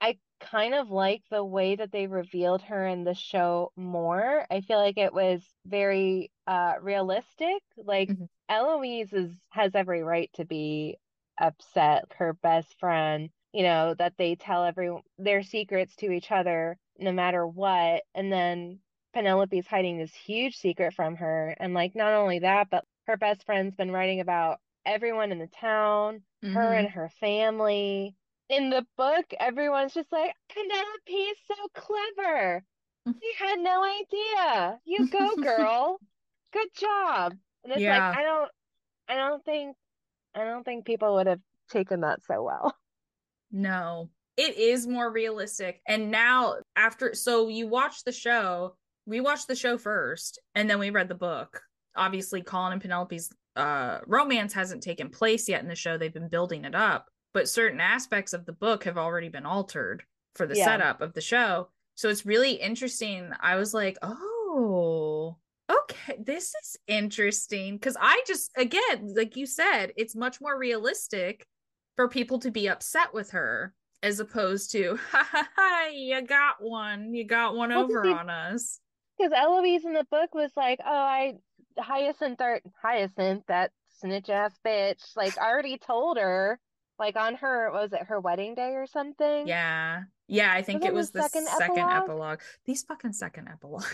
I 0.00 0.18
kind 0.40 0.74
of 0.74 0.90
like 0.90 1.22
the 1.30 1.44
way 1.44 1.76
that 1.76 1.92
they 1.92 2.06
revealed 2.08 2.62
her 2.64 2.86
in 2.86 3.04
the 3.04 3.14
show 3.14 3.72
more. 3.76 4.46
I 4.50 4.62
feel 4.62 4.78
like 4.78 4.98
it 4.98 5.14
was 5.14 5.42
very 5.66 6.32
uh 6.46 6.74
realistic. 6.82 7.62
Like 7.78 8.12
Mhm. 8.12 8.28
Eloise 8.50 9.12
is 9.14 9.32
has 9.50 9.74
every 9.74 10.02
right 10.02 10.30
to 10.34 10.44
be 10.46 10.98
upset, 11.38 12.04
her 12.18 12.34
best 12.34 12.78
friend, 12.80 13.30
you 13.54 13.64
know, 13.64 13.94
that 13.94 14.18
they 14.18 14.36
tell 14.36 14.64
every 14.64 14.90
their 15.18 15.42
secrets 15.42 15.96
to 15.98 16.12
each 16.12 16.32
other 16.32 16.78
no 16.98 17.12
matter 17.12 17.46
what. 17.46 18.04
And 18.14 18.32
then 18.32 18.80
Penelope's 19.14 19.68
hiding 19.68 19.98
this 19.98 20.14
huge 20.14 20.56
secret 20.58 20.94
from 20.94 21.16
her. 21.16 21.56
And 21.60 21.74
like 21.74 21.96
not 21.96 22.14
only 22.14 22.40
that, 22.40 22.70
but 22.70 22.84
her 23.06 23.16
best 23.18 23.44
friend's 23.46 23.76
been 23.76 23.92
writing 23.92 24.20
about 24.20 24.60
everyone 24.86 25.32
in 25.32 25.38
the 25.40 25.48
town, 25.48 26.24
her 26.48 26.72
Mhm. 26.72 26.74
and 26.74 26.90
her 26.90 27.08
family. 27.20 28.16
In 28.50 28.70
the 28.70 28.86
book, 28.96 29.26
everyone's 29.40 29.94
just 29.94 30.12
like, 30.12 30.34
penelope 30.50 31.12
is 31.12 31.38
so 31.48 31.68
clever. 31.74 32.64
she 33.22 33.32
had 33.44 33.60
no 33.60 33.84
idea. 33.84 34.80
You 34.84 35.06
go, 35.10 35.36
girl. 35.40 36.00
Good 36.52 36.68
job. 36.74 37.34
And 37.64 37.72
it's 37.72 37.86
like 37.86 38.04
Yeah. 38.04 38.12
I 38.12 38.22
don't 38.22 38.50
I 39.08 39.16
don't 39.16 39.44
think 39.44 39.76
I 40.34 40.44
don't 40.44 40.64
think 40.64 40.86
people 40.86 41.14
would 41.16 41.26
have 41.28 41.42
taken 41.70 42.00
that 42.02 42.22
so 42.24 42.42
well. 42.42 42.76
No. 43.54 44.10
It 44.36 44.56
is 44.58 44.86
more 44.86 45.10
realistic. 45.12 45.80
And 45.86 46.10
now 46.10 46.56
after 46.74 47.14
so 47.14 47.46
you 47.48 47.68
watch 47.68 48.02
the 48.04 48.12
show, 48.12 48.76
we 49.06 49.20
watched 49.20 49.46
the 49.46 49.54
show 49.54 49.78
first 49.78 50.40
and 50.56 50.68
then 50.68 50.80
we 50.80 50.90
read 50.90 51.08
the 51.08 51.14
book. 51.14 51.62
Obviously 51.96 52.42
Colin 52.42 52.72
and 52.72 52.82
Penelope's 52.82 53.30
uh 53.56 54.00
romance 54.06 54.52
hasn't 54.52 54.82
taken 54.82 55.08
place 55.08 55.48
yet 55.48 55.62
in 55.62 55.68
the 55.68 55.76
show. 55.76 55.96
They've 55.96 56.12
been 56.12 56.28
building 56.28 56.64
it 56.64 56.74
up, 56.74 57.08
but 57.32 57.48
certain 57.48 57.80
aspects 57.80 58.32
of 58.32 58.44
the 58.44 58.52
book 58.52 58.82
have 58.84 58.98
already 58.98 59.28
been 59.28 59.46
altered 59.46 60.02
for 60.34 60.46
the 60.48 60.56
Yeah. 60.56 60.64
setup 60.64 61.00
of 61.00 61.14
the 61.14 61.20
show. 61.20 61.70
So 61.94 62.08
it's 62.08 62.26
really 62.26 62.54
interesting. 62.54 63.30
I 63.38 63.54
was 63.54 63.72
like, 63.72 63.96
"Oh, 64.02 65.36
okay, 65.70 66.16
this 66.18 66.52
is 66.60 66.76
interesting." 66.88 67.78
Cuz 67.78 67.96
I 68.00 68.20
just 68.26 68.50
again, 68.56 69.14
like 69.14 69.36
you 69.36 69.46
said, 69.46 69.92
it's 69.96 70.16
much 70.16 70.40
more 70.40 70.58
realistic 70.58 71.46
for 71.96 72.08
people 72.08 72.38
to 72.40 72.50
be 72.50 72.68
upset 72.68 73.12
with 73.14 73.30
her 73.30 73.72
as 74.02 74.20
opposed 74.20 74.70
to 74.72 74.98
ha 75.10 75.26
ha 75.30 75.48
ha 75.56 75.86
you 75.92 76.20
got 76.22 76.56
one 76.60 77.14
you 77.14 77.24
got 77.24 77.54
one 77.56 77.70
Well, 77.70 77.84
over 77.84 78.06
on 78.06 78.28
us 78.30 78.80
Because 79.18 79.32
Eloise 79.32 79.84
in 79.84 79.92
the 79.94 80.06
book 80.10 80.34
was 80.34 80.50
like, 80.56 80.80
oh, 80.84 80.90
I 80.90 81.34
Hyacinth 81.78 82.40
or 82.40 82.60
Hyacinth, 82.82 83.44
that 83.48 83.70
snitch 83.98 84.28
ass 84.30 84.52
bitch, 84.66 85.02
like 85.16 85.36
I 85.38 85.48
already 85.50 85.78
told 85.78 86.18
her, 86.18 86.58
like 86.98 87.16
on 87.16 87.34
her, 87.36 87.70
was 87.72 87.92
it 87.92 88.04
her 88.08 88.20
wedding 88.20 88.54
day 88.54 88.72
or 88.74 88.86
something? 88.86 89.46
yeah 89.48 90.02
yeah 90.26 90.52
i 90.52 90.62
think 90.62 90.80
Was 90.82 90.88
it 90.88 90.94
was 90.94 91.10
the 91.10 91.22
second, 91.22 91.46
second 91.48 91.78
epilogue? 91.78 92.02
epilogue? 92.04 92.40
these 92.64 92.82
fucking 92.82 93.12
second 93.12 93.48
epilogue 93.48 93.84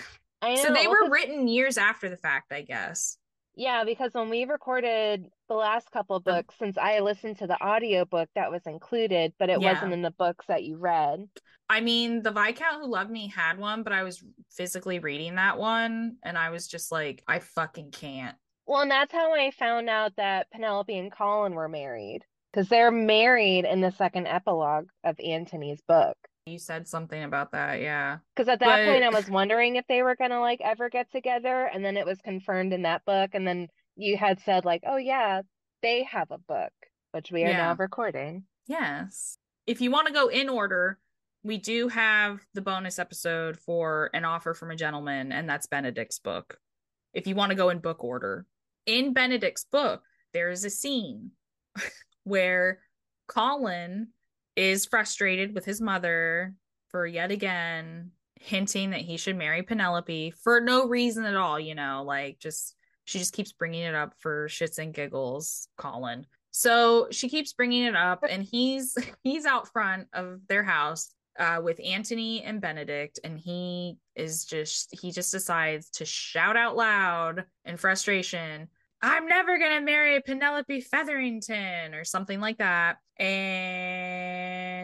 I 0.43 0.55
know. 0.55 0.63
so 0.63 0.73
they 0.73 0.87
well, 0.87 1.05
were 1.05 1.11
written 1.11 1.49
years 1.49 1.77
after 1.77 2.09
the 2.09 2.17
fact 2.17 2.53
i 2.53 2.63
guess 2.63 3.17
Yeah, 3.57 3.85
because 3.85 4.13
when 4.15 4.31
we 4.31 4.45
recorded 4.45 5.27
the 5.49 5.55
last 5.55 5.91
couple 5.91 6.17
of 6.17 6.25
books, 6.25 6.55
since 6.59 6.79
I 6.79 7.01
listened 7.01 7.39
to 7.39 7.47
the 7.47 7.61
audio 7.63 8.05
book 8.05 8.29
that 8.35 8.51
was 8.51 8.63
included, 8.67 9.33
but 9.39 9.51
it 9.51 9.61
Yeah. 9.61 9.73
wasn't 9.73 9.93
in 9.93 10.03
the 10.03 10.13
books 10.13 10.47
that 10.47 10.65
you 10.65 10.77
read. 10.77 11.29
i 11.73 11.81
mean 11.81 12.21
the 12.23 12.33
viscount 12.33 12.83
who 12.83 12.89
loved 12.91 13.13
me 13.13 13.29
had 13.29 13.57
one 13.57 13.85
but 13.85 13.93
i 13.93 14.03
was 14.03 14.25
physically 14.51 14.99
reading 14.99 15.37
that 15.37 15.57
one 15.57 16.17
and 16.25 16.37
i 16.37 16.51
was 16.51 16.67
just 16.67 16.91
like 16.91 17.23
i 17.29 17.39
fucking 17.39 17.93
can't 17.93 18.37
Well, 18.67 18.81
and 18.81 18.91
that's 18.91 19.13
how 19.13 19.33
I 19.33 19.53
found 19.53 19.89
out 19.89 20.17
that 20.17 20.51
Penelope 20.51 20.97
and 20.99 21.11
Colin 21.13 21.55
were 21.55 21.69
married. 21.69 22.23
Because 22.53 22.69
they're 22.69 22.91
married 22.91 23.65
in 23.65 23.81
the 23.81 23.91
second 23.93 24.27
epilogue 24.27 24.89
of 25.05 25.19
Anthony's 25.21 25.81
book. 25.83 26.17
You 26.51 26.59
said 26.59 26.87
something 26.87 27.23
about 27.23 27.53
that 27.53 27.81
yeah 27.81 28.19
Because 28.35 28.49
at 28.49 28.61
that 28.61 28.87
point, 28.87 29.05
I 29.05 29.09
was 29.11 29.31
wondering 29.31 29.77
if 29.77 29.87
they 29.89 30.03
were 30.03 30.17
gonna 30.17 30.41
like 30.41 30.61
ever 30.63 30.91
get 30.91 31.11
together, 31.11 31.71
and 31.73 31.85
then 31.85 31.97
it 31.97 32.07
was 32.07 32.19
confirmed 32.23 32.73
in 32.73 32.83
that 32.83 33.05
book, 33.05 33.31
and 33.35 33.47
then 33.47 33.69
you 33.97 34.17
had 34.17 34.41
said 34.41 34.65
like, 34.65 34.83
"Oh 34.87 34.97
yeah, 34.97 35.43
they 35.83 36.05
have 36.05 36.31
a 36.31 36.39
book," 36.39 36.73
which 37.13 37.31
we 37.31 37.45
are 37.45 37.53
now 37.53 37.75
recording. 37.75 38.45
Yes. 38.67 39.37
If 39.67 39.81
you 39.81 39.91
want 39.91 40.07
to 40.07 40.13
go 40.13 40.29
in 40.29 40.49
order, 40.49 40.99
we 41.43 41.59
do 41.59 41.89
have 41.89 42.41
the 42.55 42.61
bonus 42.61 42.99
episode 42.99 43.59
for 43.59 44.11
An 44.15 44.25
Offer 44.25 44.55
from 44.55 44.71
a 44.71 44.77
Gentleman, 44.77 45.33
and 45.33 45.49
that's 45.49 45.67
Benedict's 45.67 46.19
book. 46.19 46.59
If 47.15 47.27
you 47.27 47.35
want 47.35 47.51
to 47.51 47.57
go 47.57 47.71
in 47.71 47.79
book 47.79 48.05
order, 48.05 48.47
in 48.87 49.13
Benedict's 49.13 49.65
book, 49.65 50.03
there 50.33 50.51
is 50.51 50.65
a 50.65 50.71
scene 50.71 51.33
where 52.25 52.81
Colin 53.27 54.09
is 54.57 54.87
frustrated 54.87 55.55
with 55.55 55.65
his 55.65 55.81
mother 55.81 56.55
for 56.89 57.07
yet 57.07 57.31
again 57.31 58.11
hinting 58.41 58.91
that 58.91 59.01
he 59.01 59.17
should 59.17 59.37
marry 59.37 59.63
Penelope 59.63 60.33
for 60.43 60.61
no 60.61 60.89
reason 60.89 61.25
at 61.25 61.37
all, 61.37 61.61
you 61.61 61.75
know, 61.75 62.03
like 62.07 62.39
just 62.39 62.75
she 63.05 63.19
just 63.19 63.35
keeps 63.35 63.53
bringing 63.53 63.83
it 63.83 63.95
up 63.95 64.15
for 64.19 64.49
shits 64.49 64.79
and 64.79 64.95
giggles, 64.95 65.69
Colin. 65.77 66.27
So 66.51 67.09
she 67.11 67.29
keeps 67.29 67.53
bringing 67.53 67.85
it 67.85 67.97
up 67.97 68.25
and 68.29 68.43
he's 68.43 68.97
he's 69.23 69.45
out 69.45 69.69
front 69.69 70.09
of 70.13 70.41
their 70.49 70.65
house 70.65 71.11
uh, 71.39 71.61
with 71.63 71.81
Anthony 71.85 72.43
and 72.43 72.61
Benedict 72.61 73.21
and 73.23 73.39
he 73.39 73.99
is 74.17 74.45
just 74.45 74.99
he 75.01 75.13
just 75.13 75.31
decides 75.31 75.91
to 75.91 76.05
shout 76.05 76.57
out 76.57 76.77
loud 76.77 77.45
in 77.65 77.77
frustration 77.77 78.69
I'm 79.03 79.27
never 79.27 79.59
gonna 79.59 79.81
marry 79.81 80.21
Penelope 80.21 80.83
Featherington 80.83 81.95
or 81.95 82.05
something 82.05 82.39
like 82.39 82.59
that. 82.59 82.99
And 83.19 84.40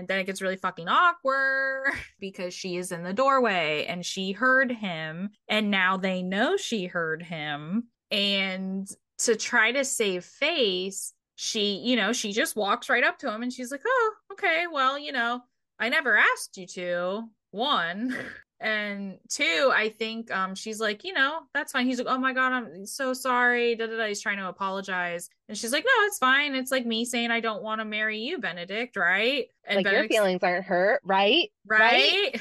then 0.08 0.18
it 0.18 0.24
gets 0.24 0.42
really 0.42 0.56
fucking 0.56 0.88
awkward 0.88 1.92
because 2.20 2.52
she 2.54 2.76
is 2.76 2.92
in 2.92 3.02
the 3.02 3.12
doorway 3.12 3.86
and 3.88 4.04
she 4.04 4.32
heard 4.32 4.72
him, 4.72 5.30
and 5.48 5.70
now 5.70 5.96
they 5.96 6.22
know 6.22 6.56
she 6.56 6.86
heard 6.86 7.22
him. 7.22 7.88
And 8.10 8.88
to 9.18 9.36
try 9.36 9.72
to 9.72 9.84
save 9.84 10.24
face, 10.24 11.12
she, 11.36 11.76
you 11.76 11.96
know, 11.96 12.12
she 12.12 12.32
just 12.32 12.56
walks 12.56 12.88
right 12.88 13.04
up 13.04 13.18
to 13.18 13.32
him 13.32 13.42
and 13.42 13.52
she's 13.52 13.70
like, 13.70 13.82
Oh, 13.86 14.12
okay, 14.32 14.64
well, 14.70 14.98
you 14.98 15.12
know, 15.12 15.42
I 15.78 15.88
never 15.88 16.16
asked 16.16 16.56
you 16.56 16.66
to. 16.68 17.24
One, 17.50 18.16
and 18.60 19.18
two, 19.28 19.70
I 19.75 19.90
think 19.90 20.30
um 20.30 20.54
she's 20.54 20.80
like, 20.80 21.04
you 21.04 21.12
know, 21.12 21.40
that's 21.54 21.72
fine. 21.72 21.86
He's 21.86 21.98
like, 21.98 22.08
oh 22.08 22.18
my 22.18 22.32
god, 22.32 22.52
I'm 22.52 22.86
so 22.86 23.12
sorry. 23.12 23.75
Da, 23.75 23.86
da, 23.86 23.96
da. 23.96 24.06
He's 24.06 24.20
trying 24.20 24.38
to 24.38 24.48
apologize, 24.48 25.28
and 25.48 25.56
she's 25.56 25.72
like, 25.72 25.84
no, 25.84 26.06
it's 26.06 26.18
fine. 26.18 26.54
It's 26.54 26.70
like 26.70 26.86
me 26.86 27.04
saying 27.04 27.30
I 27.30 27.40
don't 27.40 27.62
want 27.62 27.80
to 27.80 27.84
marry 27.84 28.18
you, 28.18 28.38
Benedict, 28.38 28.96
right? 28.96 29.46
And 29.64 29.84
like 29.84 29.92
your 29.92 30.08
feelings 30.08 30.42
aren't 30.42 30.64
hurt, 30.64 31.00
right? 31.04 31.50
right? 31.66 32.40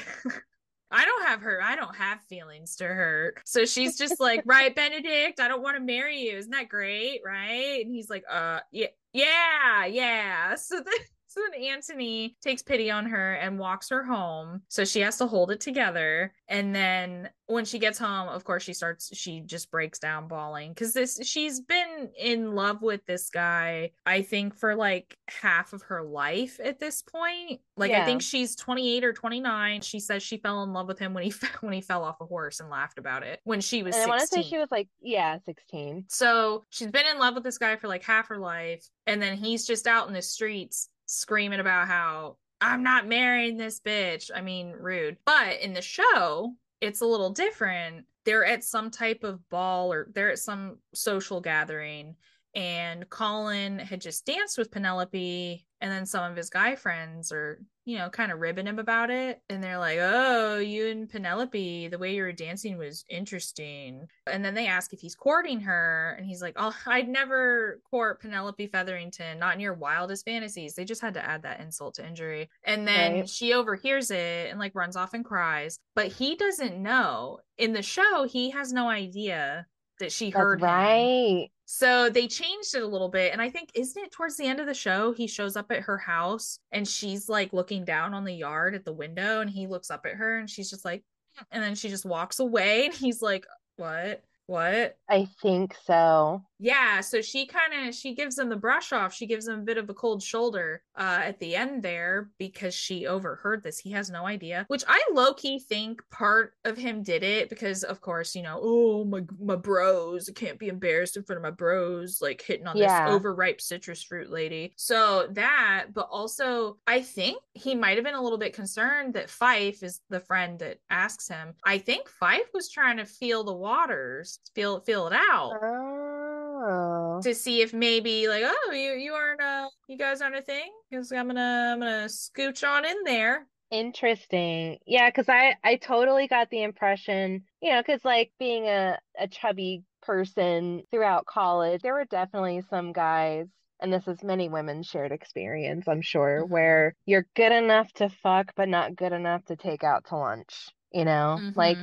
I 0.90 1.04
don't 1.04 1.26
have 1.26 1.40
her. 1.42 1.60
I 1.62 1.74
don't 1.74 1.96
have 1.96 2.20
feelings 2.28 2.76
to 2.76 2.86
hurt. 2.86 3.40
So 3.44 3.64
she's 3.64 3.98
just 3.98 4.20
like, 4.20 4.42
right, 4.46 4.74
Benedict, 4.74 5.40
I 5.40 5.48
don't 5.48 5.62
want 5.62 5.76
to 5.76 5.82
marry 5.82 6.20
you. 6.20 6.36
Isn't 6.36 6.52
that 6.52 6.68
great? 6.68 7.20
Right? 7.24 7.84
And 7.84 7.90
he's 7.90 8.08
like, 8.08 8.24
uh, 8.30 8.60
yeah, 8.70 8.86
yeah, 9.12 9.86
yeah. 9.86 10.54
So 10.66 10.76
then, 10.76 10.94
so 11.36 11.42
then 11.52 11.62
Anthony 11.62 12.36
takes 12.40 12.62
pity 12.62 12.90
on 12.90 13.04
her 13.06 13.34
and 13.34 13.58
walks 13.58 13.90
her 13.90 14.02
home. 14.02 14.62
So 14.68 14.84
she 14.84 15.00
has 15.00 15.18
to 15.18 15.26
hold 15.26 15.50
it 15.50 15.60
together. 15.60 16.32
And 16.48 16.74
then 16.74 17.28
when 17.46 17.66
she 17.66 17.78
gets 17.78 17.98
home, 17.98 18.28
of 18.28 18.44
course, 18.44 18.62
she 18.62 18.72
starts, 18.72 19.14
she 19.14 19.40
just 19.40 19.70
breaks 19.70 19.98
down 19.98 20.28
bawling 20.28 20.70
because 20.70 20.94
this, 20.94 21.20
she's 21.22 21.60
been 21.60 22.08
in 22.18 22.54
love 22.54 22.80
with 22.80 23.04
this 23.04 23.28
guy, 23.28 23.90
I 24.06 24.22
think, 24.22 24.54
for 24.54 24.74
like 24.74 25.18
half 25.28 25.74
of 25.74 25.82
her 25.82 26.02
life 26.02 26.58
at 26.64 26.80
this 26.80 27.02
point. 27.02 27.60
Like, 27.76 27.92
I 27.92 28.06
think 28.06 28.22
she's 28.22 28.56
28 28.56 29.04
or 29.04 29.12
29. 29.12 29.82
She 29.82 30.00
says 30.00 30.22
she 30.22 30.38
fell 30.38 30.62
in 30.62 30.72
love 30.72 30.86
with 30.86 30.98
him 30.98 31.12
when 31.12 31.24
he 31.24 31.34
when 31.60 31.74
he 31.74 31.82
fell 31.82 32.02
off 32.02 32.20
a 32.22 32.24
horse 32.24 32.60
and 32.60 32.70
laughed 32.70 32.98
about 32.98 33.22
it 33.22 33.40
when 33.44 33.60
she 33.60 33.82
was 33.82 33.94
And 33.94 34.04
I 34.04 34.08
want 34.08 34.22
to 34.22 34.26
say 34.26 34.42
she 34.42 34.56
was 34.56 34.70
like, 34.70 34.88
yeah, 35.02 35.36
16. 35.44 36.06
So 36.08 36.64
she's 36.70 36.90
been 36.90 37.06
in 37.06 37.18
love 37.18 37.34
with 37.34 37.44
this 37.44 37.58
guy 37.58 37.76
for 37.76 37.88
like 37.88 38.02
half 38.02 38.28
her 38.28 38.38
life. 38.38 38.88
And 39.06 39.20
then 39.20 39.36
he's 39.36 39.66
just 39.66 39.86
out 39.86 40.08
in 40.08 40.14
the 40.14 40.22
streets 40.22 40.88
screaming 41.06 41.60
about 41.60 41.88
how 41.88 42.36
I'm 42.60 42.82
not 42.82 43.06
marrying 43.06 43.56
this 43.56 43.80
bitch. 43.80 44.30
I 44.34 44.40
mean, 44.40 44.72
rude. 44.72 45.16
But 45.24 45.60
in 45.60 45.72
the 45.72 45.82
show, 45.82 46.54
it's 46.80 47.00
a 47.00 47.06
little 47.06 47.30
different. 47.30 48.06
They're 48.24 48.44
at 48.44 48.64
some 48.64 48.90
type 48.90 49.24
of 49.24 49.48
ball 49.48 49.92
or 49.92 50.08
they're 50.14 50.32
at 50.32 50.38
some 50.38 50.78
social 50.94 51.40
gathering. 51.40 52.16
And 52.54 53.08
Colin 53.10 53.78
had 53.78 54.00
just 54.00 54.24
danced 54.24 54.58
with 54.58 54.70
Penelope. 54.70 55.66
And 55.80 55.92
then 55.92 56.06
some 56.06 56.30
of 56.30 56.36
his 56.36 56.50
guy 56.50 56.74
friends 56.74 57.30
are 57.32 57.60
you 57.86 57.96
know, 57.96 58.10
kind 58.10 58.32
of 58.32 58.40
ribbing 58.40 58.66
him 58.66 58.80
about 58.80 59.10
it. 59.10 59.40
And 59.48 59.62
they're 59.62 59.78
like, 59.78 59.98
oh, 60.00 60.58
you 60.58 60.88
and 60.88 61.08
Penelope, 61.08 61.86
the 61.86 61.98
way 61.98 62.14
you 62.14 62.22
were 62.22 62.32
dancing 62.32 62.76
was 62.76 63.04
interesting. 63.08 64.08
And 64.26 64.44
then 64.44 64.54
they 64.54 64.66
ask 64.66 64.92
if 64.92 65.00
he's 65.00 65.14
courting 65.14 65.60
her. 65.60 66.16
And 66.18 66.26
he's 66.26 66.42
like, 66.42 66.54
oh, 66.56 66.74
I'd 66.86 67.08
never 67.08 67.80
court 67.88 68.20
Penelope 68.20 68.66
Featherington, 68.66 69.38
not 69.38 69.54
in 69.54 69.60
your 69.60 69.74
wildest 69.74 70.24
fantasies. 70.24 70.74
They 70.74 70.84
just 70.84 71.00
had 71.00 71.14
to 71.14 71.24
add 71.24 71.42
that 71.42 71.60
insult 71.60 71.94
to 71.94 72.06
injury. 72.06 72.50
And 72.64 72.88
then 72.88 73.12
right. 73.12 73.30
she 73.30 73.54
overhears 73.54 74.10
it 74.10 74.50
and 74.50 74.58
like 74.58 74.74
runs 74.74 74.96
off 74.96 75.14
and 75.14 75.24
cries. 75.24 75.78
But 75.94 76.08
he 76.08 76.34
doesn't 76.34 76.76
know. 76.82 77.38
In 77.56 77.72
the 77.72 77.82
show, 77.82 78.26
he 78.28 78.50
has 78.50 78.72
no 78.72 78.88
idea 78.88 79.66
that 79.98 80.12
she 80.12 80.26
That's 80.26 80.36
heard 80.36 80.62
right. 80.62 81.42
Him. 81.44 81.48
So 81.64 82.08
they 82.10 82.28
changed 82.28 82.74
it 82.74 82.82
a 82.82 82.86
little 82.86 83.08
bit. 83.08 83.32
And 83.32 83.42
I 83.42 83.50
think, 83.50 83.70
isn't 83.74 84.02
it 84.02 84.12
towards 84.12 84.36
the 84.36 84.46
end 84.46 84.60
of 84.60 84.66
the 84.66 84.74
show? 84.74 85.12
He 85.12 85.26
shows 85.26 85.56
up 85.56 85.70
at 85.72 85.82
her 85.82 85.98
house 85.98 86.60
and 86.70 86.86
she's 86.86 87.28
like 87.28 87.52
looking 87.52 87.84
down 87.84 88.14
on 88.14 88.24
the 88.24 88.34
yard 88.34 88.74
at 88.74 88.84
the 88.84 88.92
window 88.92 89.40
and 89.40 89.50
he 89.50 89.66
looks 89.66 89.90
up 89.90 90.06
at 90.06 90.14
her 90.14 90.38
and 90.38 90.48
she's 90.48 90.70
just 90.70 90.84
like, 90.84 91.02
mm, 91.38 91.44
and 91.50 91.62
then 91.62 91.74
she 91.74 91.88
just 91.88 92.04
walks 92.04 92.38
away 92.38 92.86
and 92.86 92.94
he's 92.94 93.20
like, 93.20 93.46
what? 93.76 94.22
What? 94.46 94.96
I 95.08 95.26
think 95.42 95.76
so. 95.84 96.42
Yeah, 96.58 97.00
so 97.00 97.20
she 97.20 97.46
kind 97.46 97.88
of 97.88 97.94
she 97.94 98.14
gives 98.14 98.38
him 98.38 98.48
the 98.48 98.56
brush 98.56 98.92
off. 98.92 99.12
She 99.12 99.26
gives 99.26 99.46
him 99.46 99.60
a 99.60 99.62
bit 99.62 99.76
of 99.76 99.90
a 99.90 99.94
cold 99.94 100.22
shoulder 100.22 100.82
uh 100.96 101.20
at 101.24 101.38
the 101.38 101.54
end 101.54 101.82
there 101.82 102.30
because 102.38 102.74
she 102.74 103.06
overheard 103.06 103.62
this. 103.62 103.78
He 103.78 103.90
has 103.90 104.08
no 104.08 104.26
idea, 104.26 104.64
which 104.68 104.84
I 104.88 105.02
low 105.12 105.34
key 105.34 105.58
think 105.58 106.00
part 106.10 106.52
of 106.64 106.78
him 106.78 107.02
did 107.02 107.22
it 107.22 107.50
because 107.50 107.82
of 107.82 108.00
course, 108.00 108.34
you 108.34 108.42
know, 108.42 108.58
oh 108.62 109.04
my 109.04 109.22
my 109.40 109.56
bros, 109.56 110.30
I 110.30 110.32
can't 110.32 110.58
be 110.58 110.68
embarrassed 110.68 111.16
in 111.16 111.24
front 111.24 111.38
of 111.38 111.42
my 111.42 111.50
bros 111.50 112.20
like 112.22 112.40
hitting 112.40 112.66
on 112.66 112.76
yeah. 112.76 113.06
this 113.06 113.14
overripe 113.14 113.60
citrus 113.60 114.02
fruit 114.02 114.30
lady. 114.30 114.72
So 114.76 115.28
that, 115.32 115.86
but 115.92 116.08
also 116.10 116.78
I 116.86 117.02
think 117.02 117.38
he 117.52 117.74
might 117.74 117.96
have 117.96 118.04
been 118.04 118.14
a 118.14 118.22
little 118.22 118.38
bit 118.38 118.54
concerned 118.54 119.14
that 119.14 119.28
Fife 119.28 119.82
is 119.82 120.00
the 120.08 120.20
friend 120.20 120.58
that 120.60 120.78
asks 120.88 121.28
him. 121.28 121.54
I 121.64 121.78
think 121.78 122.08
Fife 122.08 122.48
was 122.54 122.70
trying 122.70 122.96
to 122.96 123.04
feel 123.04 123.44
the 123.44 123.52
waters 123.52 124.35
feel 124.54 124.80
feel 124.80 125.06
it 125.06 125.12
out. 125.12 125.52
Oh. 125.62 127.20
To 127.22 127.34
see 127.34 127.62
if 127.62 127.72
maybe 127.72 128.28
like, 128.28 128.44
oh, 128.44 128.72
you 128.72 128.92
you 128.92 129.12
aren't 129.12 129.40
uh 129.40 129.68
you 129.88 129.98
guys 129.98 130.20
aren't 130.20 130.36
a 130.36 130.42
thing? 130.42 130.70
Because 130.90 131.12
I'm 131.12 131.28
gonna 131.28 131.70
I'm 131.72 131.78
gonna 131.78 132.06
scooch 132.06 132.66
on 132.66 132.84
in 132.84 132.96
there. 133.04 133.46
Interesting. 133.70 134.78
Yeah, 134.86 135.08
because 135.08 135.28
I 135.28 135.56
I 135.62 135.76
totally 135.76 136.28
got 136.28 136.50
the 136.50 136.62
impression, 136.62 137.44
you 137.60 137.72
know, 137.72 137.82
because 137.82 138.04
like 138.04 138.32
being 138.38 138.66
a 138.66 138.98
a 139.18 139.28
chubby 139.28 139.82
person 140.02 140.82
throughout 140.90 141.26
college, 141.26 141.82
there 141.82 141.94
were 141.94 142.04
definitely 142.04 142.62
some 142.70 142.92
guys 142.92 143.46
and 143.80 143.92
this 143.92 144.08
is 144.08 144.22
many 144.22 144.48
women's 144.48 144.86
shared 144.86 145.12
experience, 145.12 145.86
I'm 145.86 146.00
sure, 146.00 146.40
mm-hmm. 146.42 146.52
where 146.52 146.94
you're 147.04 147.26
good 147.34 147.52
enough 147.52 147.92
to 147.94 148.08
fuck, 148.08 148.52
but 148.56 148.70
not 148.70 148.96
good 148.96 149.12
enough 149.12 149.44
to 149.46 149.56
take 149.56 149.84
out 149.84 150.06
to 150.06 150.16
lunch 150.16 150.70
you 150.92 151.04
know 151.04 151.36
mm-hmm. 151.38 151.58
like 151.58 151.76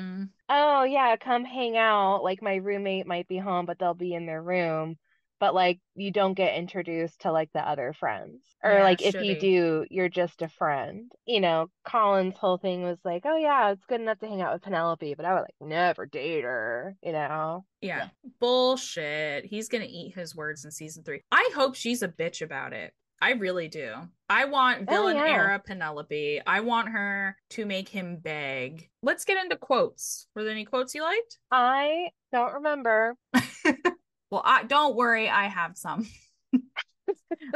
oh 0.53 0.83
yeah 0.83 1.15
come 1.15 1.43
hang 1.43 1.75
out 1.75 2.23
like 2.23 2.41
my 2.41 2.55
roommate 2.55 3.07
might 3.07 3.27
be 3.27 3.37
home 3.37 3.65
but 3.65 3.79
they'll 3.79 3.93
be 3.93 4.13
in 4.13 4.25
their 4.25 4.41
room 4.41 4.95
but 5.39 5.53
like 5.53 5.79
you 5.95 6.11
don't 6.11 6.35
get 6.35 6.55
introduced 6.55 7.21
to 7.21 7.31
like 7.31 7.49
the 7.53 7.59
other 7.59 7.91
friends 7.91 8.39
or 8.63 8.75
yeah, 8.75 8.83
like 8.83 9.01
if 9.01 9.15
you 9.15 9.39
do 9.39 9.85
you're 9.89 10.07
just 10.07 10.41
a 10.41 10.47
friend 10.47 11.11
you 11.25 11.41
know 11.41 11.67
colin's 11.83 12.37
whole 12.37 12.57
thing 12.57 12.83
was 12.83 12.99
like 13.03 13.23
oh 13.25 13.35
yeah 13.35 13.71
it's 13.71 13.85
good 13.85 13.99
enough 13.99 14.19
to 14.19 14.27
hang 14.27 14.41
out 14.41 14.53
with 14.53 14.61
penelope 14.61 15.15
but 15.15 15.25
i 15.25 15.33
would 15.33 15.41
like 15.41 15.55
never 15.59 16.05
date 16.05 16.43
her 16.43 16.95
you 17.01 17.11
know 17.11 17.65
yeah. 17.81 17.97
yeah. 17.97 18.07
bullshit 18.39 19.45
he's 19.45 19.67
gonna 19.67 19.87
eat 19.89 20.13
his 20.15 20.35
words 20.35 20.63
in 20.63 20.71
season 20.71 21.03
three 21.03 21.21
i 21.31 21.49
hope 21.55 21.75
she's 21.75 22.03
a 22.03 22.07
bitch 22.07 22.41
about 22.41 22.73
it 22.73 22.93
I 23.23 23.31
really 23.31 23.69
do. 23.69 23.93
I 24.29 24.43
want 24.43 24.79
oh, 24.81 24.91
villain 24.91 25.15
oh, 25.15 25.23
yeah. 25.23 25.31
era 25.31 25.61
Penelope. 25.65 26.41
I 26.45 26.59
want 26.59 26.89
her 26.89 27.37
to 27.51 27.65
make 27.65 27.87
him 27.87 28.17
beg. 28.17 28.89
Let's 29.01 29.23
get 29.23 29.41
into 29.41 29.55
quotes. 29.55 30.27
Were 30.35 30.43
there 30.43 30.51
any 30.51 30.65
quotes 30.65 30.93
you 30.93 31.03
liked? 31.03 31.39
I 31.49 32.09
don't 32.33 32.55
remember. 32.55 33.15
well, 34.29 34.41
I 34.43 34.63
don't 34.65 34.97
worry, 34.97 35.29
I 35.29 35.45
have 35.45 35.77
some. 35.77 36.05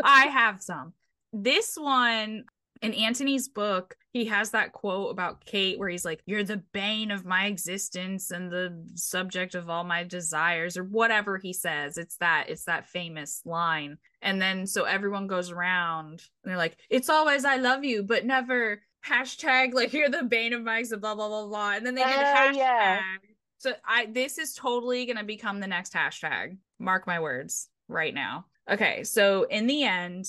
I 0.01 0.27
have 0.27 0.61
some. 0.61 0.93
This 1.33 1.75
one 1.75 2.45
in 2.81 2.93
Anthony's 2.93 3.47
book, 3.47 3.95
he 4.13 4.25
has 4.25 4.51
that 4.51 4.71
quote 4.71 5.11
about 5.11 5.45
Kate 5.45 5.77
where 5.77 5.89
he's 5.89 6.05
like, 6.05 6.21
You're 6.25 6.43
the 6.43 6.63
bane 6.73 7.11
of 7.11 7.25
my 7.25 7.45
existence 7.45 8.31
and 8.31 8.51
the 8.51 8.83
subject 8.95 9.55
of 9.55 9.69
all 9.69 9.83
my 9.83 10.03
desires, 10.03 10.77
or 10.77 10.83
whatever 10.83 11.37
he 11.37 11.53
says. 11.53 11.97
It's 11.97 12.17
that, 12.17 12.45
it's 12.49 12.65
that 12.65 12.87
famous 12.87 13.41
line. 13.45 13.97
And 14.21 14.41
then 14.41 14.65
so 14.67 14.83
everyone 14.83 15.27
goes 15.27 15.51
around 15.51 16.23
and 16.43 16.51
they're 16.51 16.57
like, 16.57 16.77
It's 16.89 17.09
always 17.09 17.45
I 17.45 17.57
love 17.57 17.83
you, 17.83 18.03
but 18.03 18.25
never 18.25 18.81
hashtag 19.05 19.73
like 19.73 19.93
you're 19.93 20.09
the 20.09 20.23
bane 20.23 20.53
of 20.53 20.63
my 20.63 20.79
existence, 20.79 21.01
blah 21.01 21.15
blah 21.15 21.27
blah 21.27 21.47
blah. 21.47 21.71
And 21.75 21.85
then 21.85 21.95
they 21.95 22.03
get 22.03 22.17
uh, 22.17 22.35
hashtag. 22.35 22.55
Yeah. 22.55 23.01
So 23.59 23.73
I 23.85 24.07
this 24.07 24.37
is 24.37 24.53
totally 24.53 25.05
gonna 25.05 25.23
become 25.23 25.59
the 25.59 25.67
next 25.67 25.93
hashtag. 25.93 26.57
Mark 26.79 27.07
my 27.07 27.19
words 27.19 27.69
right 27.87 28.13
now. 28.13 28.45
Okay, 28.69 29.03
so 29.03 29.43
in 29.43 29.65
the 29.67 29.83
end, 29.83 30.25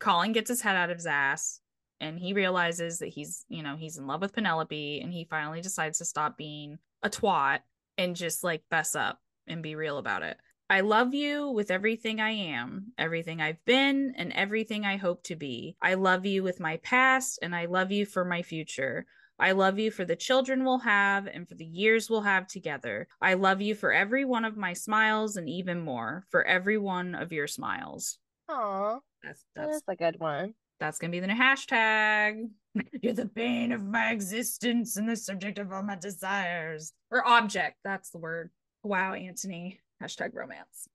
Colin 0.00 0.32
gets 0.32 0.48
his 0.48 0.60
head 0.60 0.76
out 0.76 0.90
of 0.90 0.96
his 0.96 1.06
ass 1.06 1.60
and 2.00 2.18
he 2.18 2.32
realizes 2.32 2.98
that 2.98 3.08
he's 3.08 3.44
you 3.48 3.62
know 3.62 3.76
he's 3.76 3.96
in 3.96 4.06
love 4.06 4.20
with 4.20 4.32
penelope 4.32 5.00
and 5.00 5.12
he 5.12 5.24
finally 5.24 5.60
decides 5.60 5.98
to 5.98 6.04
stop 6.04 6.36
being 6.36 6.78
a 7.02 7.10
twat 7.10 7.60
and 7.98 8.16
just 8.16 8.44
like 8.44 8.62
fess 8.70 8.94
up 8.94 9.20
and 9.46 9.62
be 9.62 9.74
real 9.74 9.98
about 9.98 10.22
it. 10.22 10.36
I 10.68 10.80
love 10.80 11.14
you 11.14 11.50
with 11.50 11.70
everything 11.70 12.20
i 12.20 12.30
am 12.30 12.92
everything 12.98 13.40
i've 13.40 13.64
been 13.64 14.14
and 14.16 14.32
everything 14.32 14.84
i 14.84 14.96
hope 14.96 15.22
to 15.24 15.36
be. 15.36 15.76
I 15.80 15.94
love 15.94 16.26
you 16.26 16.42
with 16.42 16.60
my 16.60 16.78
past 16.78 17.38
and 17.42 17.54
i 17.54 17.66
love 17.66 17.92
you 17.92 18.04
for 18.04 18.24
my 18.24 18.42
future. 18.42 19.06
I 19.38 19.52
love 19.52 19.78
you 19.78 19.90
for 19.90 20.06
the 20.06 20.16
children 20.16 20.64
we'll 20.64 20.78
have 20.78 21.26
and 21.26 21.46
for 21.46 21.54
the 21.54 21.64
years 21.64 22.08
we'll 22.08 22.22
have 22.22 22.46
together. 22.46 23.06
I 23.20 23.34
love 23.34 23.60
you 23.60 23.74
for 23.74 23.92
every 23.92 24.24
one 24.24 24.46
of 24.46 24.56
my 24.56 24.72
smiles 24.72 25.36
and 25.36 25.48
even 25.48 25.80
more 25.80 26.24
for 26.30 26.42
every 26.44 26.78
one 26.78 27.14
of 27.14 27.32
your 27.32 27.46
smiles. 27.46 28.18
Aw, 28.48 28.98
that's, 29.22 29.44
that's, 29.54 29.72
that's 29.72 29.88
a 29.88 29.96
good 29.96 30.18
one 30.18 30.54
that's 30.78 30.98
gonna 30.98 31.10
be 31.10 31.20
the 31.20 31.26
new 31.26 31.34
hashtag. 31.34 32.48
You're 33.02 33.14
the 33.14 33.24
bane 33.26 33.72
of 33.72 33.82
my 33.82 34.10
existence 34.10 34.96
and 34.96 35.08
the 35.08 35.16
subject 35.16 35.58
of 35.58 35.72
all 35.72 35.82
my 35.82 35.96
desires. 35.96 36.92
Or 37.10 37.26
object. 37.26 37.76
That's 37.84 38.10
the 38.10 38.18
word. 38.18 38.50
Wow, 38.82 39.14
Anthony. 39.14 39.80
Hashtag 40.02 40.34
romance. 40.34 40.88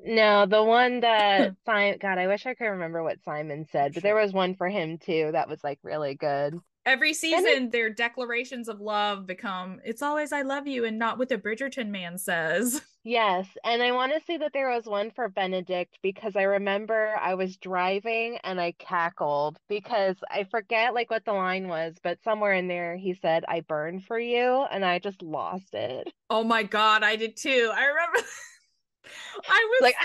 no, 0.00 0.46
the 0.46 0.62
one 0.62 1.00
that 1.00 1.54
Simon 1.66 1.98
God, 2.00 2.18
I 2.18 2.26
wish 2.26 2.46
I 2.46 2.54
could 2.54 2.66
remember 2.66 3.02
what 3.02 3.22
Simon 3.24 3.66
said, 3.70 3.94
but 3.94 4.02
there 4.02 4.16
was 4.16 4.32
one 4.32 4.54
for 4.54 4.68
him 4.68 4.98
too 4.98 5.30
that 5.32 5.48
was 5.48 5.62
like 5.62 5.78
really 5.82 6.14
good. 6.14 6.58
Every 6.90 7.14
season, 7.14 7.46
it, 7.46 7.70
their 7.72 7.88
declarations 7.88 8.68
of 8.68 8.80
love 8.80 9.24
become 9.24 9.80
"It's 9.84 10.02
always 10.02 10.32
I 10.32 10.42
love 10.42 10.66
you" 10.66 10.84
and 10.84 10.98
not 10.98 11.18
what 11.18 11.28
the 11.28 11.38
Bridgerton 11.38 11.88
man 11.88 12.18
says. 12.18 12.82
Yes, 13.02 13.46
and 13.64 13.82
I 13.82 13.92
want 13.92 14.12
to 14.12 14.20
say 14.26 14.36
that 14.36 14.52
there 14.52 14.68
was 14.68 14.84
one 14.84 15.10
for 15.10 15.30
Benedict 15.30 15.96
because 16.02 16.36
I 16.36 16.42
remember 16.42 17.14
I 17.18 17.32
was 17.32 17.56
driving 17.56 18.36
and 18.44 18.60
I 18.60 18.72
cackled 18.72 19.56
because 19.70 20.16
I 20.30 20.44
forget 20.44 20.92
like 20.92 21.10
what 21.10 21.24
the 21.24 21.32
line 21.32 21.66
was, 21.66 21.94
but 22.02 22.22
somewhere 22.22 22.52
in 22.52 22.68
there 22.68 22.96
he 22.96 23.14
said, 23.14 23.46
"I 23.48 23.60
burn 23.60 24.00
for 24.00 24.18
you," 24.18 24.66
and 24.70 24.84
I 24.84 24.98
just 24.98 25.22
lost 25.22 25.72
it. 25.72 26.12
Oh 26.28 26.44
my 26.44 26.62
god, 26.62 27.02
I 27.02 27.16
did 27.16 27.38
too. 27.38 27.72
I 27.74 27.86
remember. 27.86 28.18
I 29.48 29.68
was 29.70 29.80
like, 29.80 29.96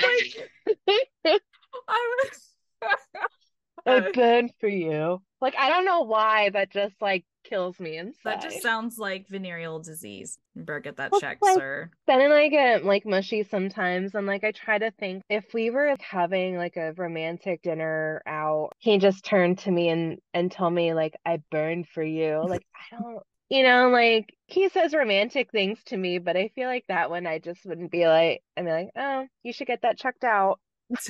like 1.25 1.41
I 1.89 2.17
was. 2.23 2.41
I 3.85 4.11
burn 4.11 4.49
for 4.59 4.69
you. 4.69 5.21
Like 5.45 5.57
I 5.59 5.69
don't 5.69 5.85
know 5.85 6.01
why 6.01 6.49
that 6.49 6.71
just 6.71 6.99
like 6.99 7.23
kills 7.43 7.79
me 7.79 7.99
inside. 7.99 8.15
That 8.23 8.41
just 8.41 8.63
sounds 8.63 8.97
like 8.97 9.27
venereal 9.27 9.77
disease. 9.77 10.39
Better 10.55 10.79
get 10.79 10.97
that 10.97 11.11
well, 11.11 11.21
checked, 11.21 11.43
like, 11.43 11.55
sir. 11.55 11.91
Ben 12.07 12.21
and 12.21 12.33
I 12.33 12.47
get 12.47 12.83
like 12.83 13.05
mushy 13.05 13.43
sometimes, 13.43 14.15
and 14.15 14.25
like 14.25 14.43
I 14.43 14.53
try 14.53 14.79
to 14.79 14.89
think 14.89 15.21
if 15.29 15.53
we 15.53 15.69
were 15.69 15.95
having 15.99 16.57
like 16.57 16.77
a 16.77 16.93
romantic 16.93 17.61
dinner 17.61 18.23
out, 18.25 18.71
he 18.79 18.97
just 18.97 19.23
turned 19.23 19.59
to 19.59 19.71
me 19.71 19.89
and 19.89 20.17
and 20.33 20.51
told 20.51 20.73
me 20.73 20.95
like 20.95 21.13
I 21.23 21.43
burned 21.51 21.89
for 21.89 22.01
you. 22.01 22.43
Like 22.49 22.65
I 22.91 22.99
don't. 22.99 23.21
You 23.47 23.61
know, 23.61 23.89
like 23.89 24.33
he 24.47 24.67
says 24.69 24.95
romantic 24.95 25.51
things 25.51 25.77
to 25.85 25.97
me, 25.97 26.17
but 26.17 26.35
I 26.35 26.49
feel 26.55 26.67
like 26.67 26.85
that 26.87 27.11
one 27.11 27.27
I 27.27 27.37
just 27.37 27.63
wouldn't 27.67 27.91
be 27.91 28.07
like, 28.07 28.41
I'd 28.57 28.65
be 28.65 28.71
like, 28.71 28.89
oh, 28.95 29.27
you 29.43 29.53
should 29.53 29.67
get 29.67 29.83
that 29.83 29.99
checked 29.99 30.23
out. 30.23 30.59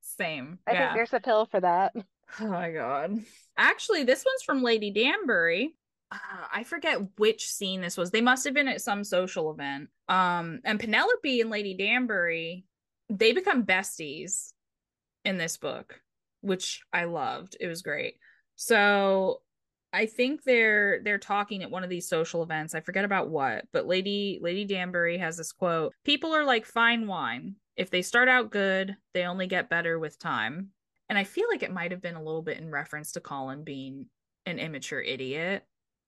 Same. 0.00 0.58
I 0.66 0.72
yeah. 0.72 0.78
think 0.78 0.96
there's 0.96 1.12
a 1.12 1.20
pill 1.20 1.46
for 1.46 1.60
that. 1.60 1.92
Oh 2.40 2.46
my 2.46 2.70
god. 2.70 3.18
Actually, 3.56 4.04
this 4.04 4.24
one's 4.24 4.42
from 4.42 4.62
Lady 4.62 4.90
Danbury. 4.90 5.74
Uh, 6.10 6.46
I 6.52 6.64
forget 6.64 6.98
which 7.18 7.48
scene 7.48 7.80
this 7.80 7.96
was. 7.96 8.10
They 8.10 8.20
must 8.20 8.44
have 8.44 8.54
been 8.54 8.68
at 8.68 8.82
some 8.82 9.04
social 9.04 9.50
event. 9.50 9.88
Um, 10.08 10.60
and 10.64 10.78
Penelope 10.78 11.40
and 11.40 11.50
Lady 11.50 11.74
Danbury, 11.74 12.64
they 13.08 13.32
become 13.32 13.64
besties 13.64 14.52
in 15.24 15.38
this 15.38 15.56
book, 15.56 16.00
which 16.40 16.82
I 16.92 17.04
loved. 17.04 17.56
It 17.60 17.68
was 17.68 17.82
great. 17.82 18.16
So 18.56 19.42
I 19.92 20.06
think 20.06 20.42
they're 20.42 21.00
they're 21.02 21.18
talking 21.18 21.62
at 21.62 21.70
one 21.70 21.84
of 21.84 21.90
these 21.90 22.08
social 22.08 22.42
events. 22.42 22.74
I 22.74 22.80
forget 22.80 23.04
about 23.04 23.28
what, 23.28 23.66
but 23.72 23.86
Lady 23.86 24.38
Lady 24.40 24.64
Danbury 24.64 25.18
has 25.18 25.36
this 25.36 25.52
quote: 25.52 25.92
"People 26.04 26.34
are 26.34 26.44
like 26.44 26.64
fine 26.64 27.06
wine. 27.06 27.56
If 27.76 27.90
they 27.90 28.02
start 28.02 28.28
out 28.28 28.50
good, 28.50 28.96
they 29.14 29.24
only 29.24 29.46
get 29.46 29.70
better 29.70 29.98
with 29.98 30.18
time." 30.18 30.70
And 31.08 31.18
I 31.18 31.24
feel 31.24 31.46
like 31.50 31.62
it 31.62 31.72
might 31.72 31.90
have 31.90 32.00
been 32.00 32.14
a 32.14 32.22
little 32.22 32.42
bit 32.42 32.58
in 32.58 32.70
reference 32.70 33.12
to 33.12 33.20
Colin 33.20 33.64
being 33.64 34.06
an 34.46 34.58
immature 34.58 35.00
idiot. 35.00 35.64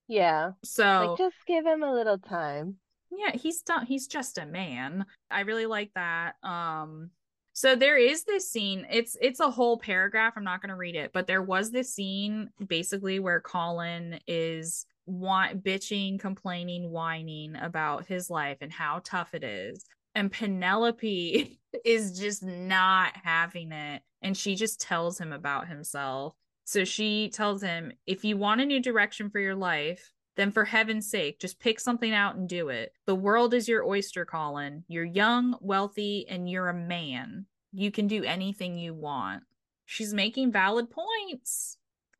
Yeah. 0.07 0.51
So 0.63 1.09
like 1.09 1.17
just 1.17 1.35
give 1.47 1.65
him 1.65 1.83
a 1.83 1.93
little 1.93 2.17
time. 2.17 2.75
Yeah, 3.11 3.31
he's 3.35 3.61
done 3.61 3.85
he's 3.85 4.07
just 4.07 4.37
a 4.37 4.45
man. 4.45 5.05
I 5.29 5.41
really 5.41 5.65
like 5.65 5.91
that. 5.95 6.35
Um 6.43 7.11
so 7.53 7.73
there 7.73 7.97
is 7.97 8.25
this 8.25 8.51
scene. 8.51 8.85
It's 8.91 9.15
it's 9.21 9.39
a 9.39 9.49
whole 9.49 9.77
paragraph. 9.77 10.33
I'm 10.35 10.43
not 10.43 10.61
going 10.61 10.71
to 10.71 10.75
read 10.75 10.97
it, 10.97 11.11
but 11.13 11.25
there 11.25 11.41
was 11.41 11.71
this 11.71 11.93
scene 11.93 12.49
basically 12.67 13.19
where 13.19 13.39
Colin 13.39 14.19
is 14.27 14.85
want 15.05 15.63
bitching, 15.63 16.19
complaining, 16.19 16.91
whining 16.91 17.55
about 17.55 18.07
his 18.07 18.29
life 18.29 18.57
and 18.59 18.73
how 18.73 18.99
tough 19.05 19.33
it 19.33 19.45
is. 19.45 19.85
And 20.15 20.29
Penelope 20.29 21.57
is 21.85 22.19
just 22.19 22.43
not 22.43 23.13
having 23.23 23.71
it. 23.71 24.01
And 24.25 24.35
she 24.35 24.55
just 24.55 24.81
tells 24.81 25.19
him 25.19 25.31
about 25.31 25.67
himself. 25.67 26.35
So 26.65 26.83
she 26.83 27.29
tells 27.29 27.61
him, 27.61 27.91
if 28.07 28.25
you 28.25 28.37
want 28.37 28.61
a 28.61 28.65
new 28.65 28.81
direction 28.81 29.29
for 29.29 29.39
your 29.39 29.55
life, 29.55 30.11
then 30.35 30.51
for 30.51 30.65
heaven's 30.65 31.09
sake, 31.09 31.39
just 31.39 31.59
pick 31.59 31.79
something 31.79 32.11
out 32.11 32.35
and 32.35 32.49
do 32.49 32.69
it. 32.69 32.91
The 33.05 33.15
world 33.15 33.53
is 33.53 33.67
your 33.67 33.85
oyster, 33.85 34.25
Colin. 34.25 34.83
You're 34.87 35.05
young, 35.05 35.55
wealthy, 35.61 36.25
and 36.27 36.49
you're 36.49 36.69
a 36.69 36.73
man. 36.73 37.45
You 37.71 37.91
can 37.91 38.07
do 38.07 38.23
anything 38.23 38.77
you 38.77 38.93
want. 38.93 39.43
She's 39.85 40.13
making 40.13 40.51
valid 40.51 40.87
points. 40.89 41.77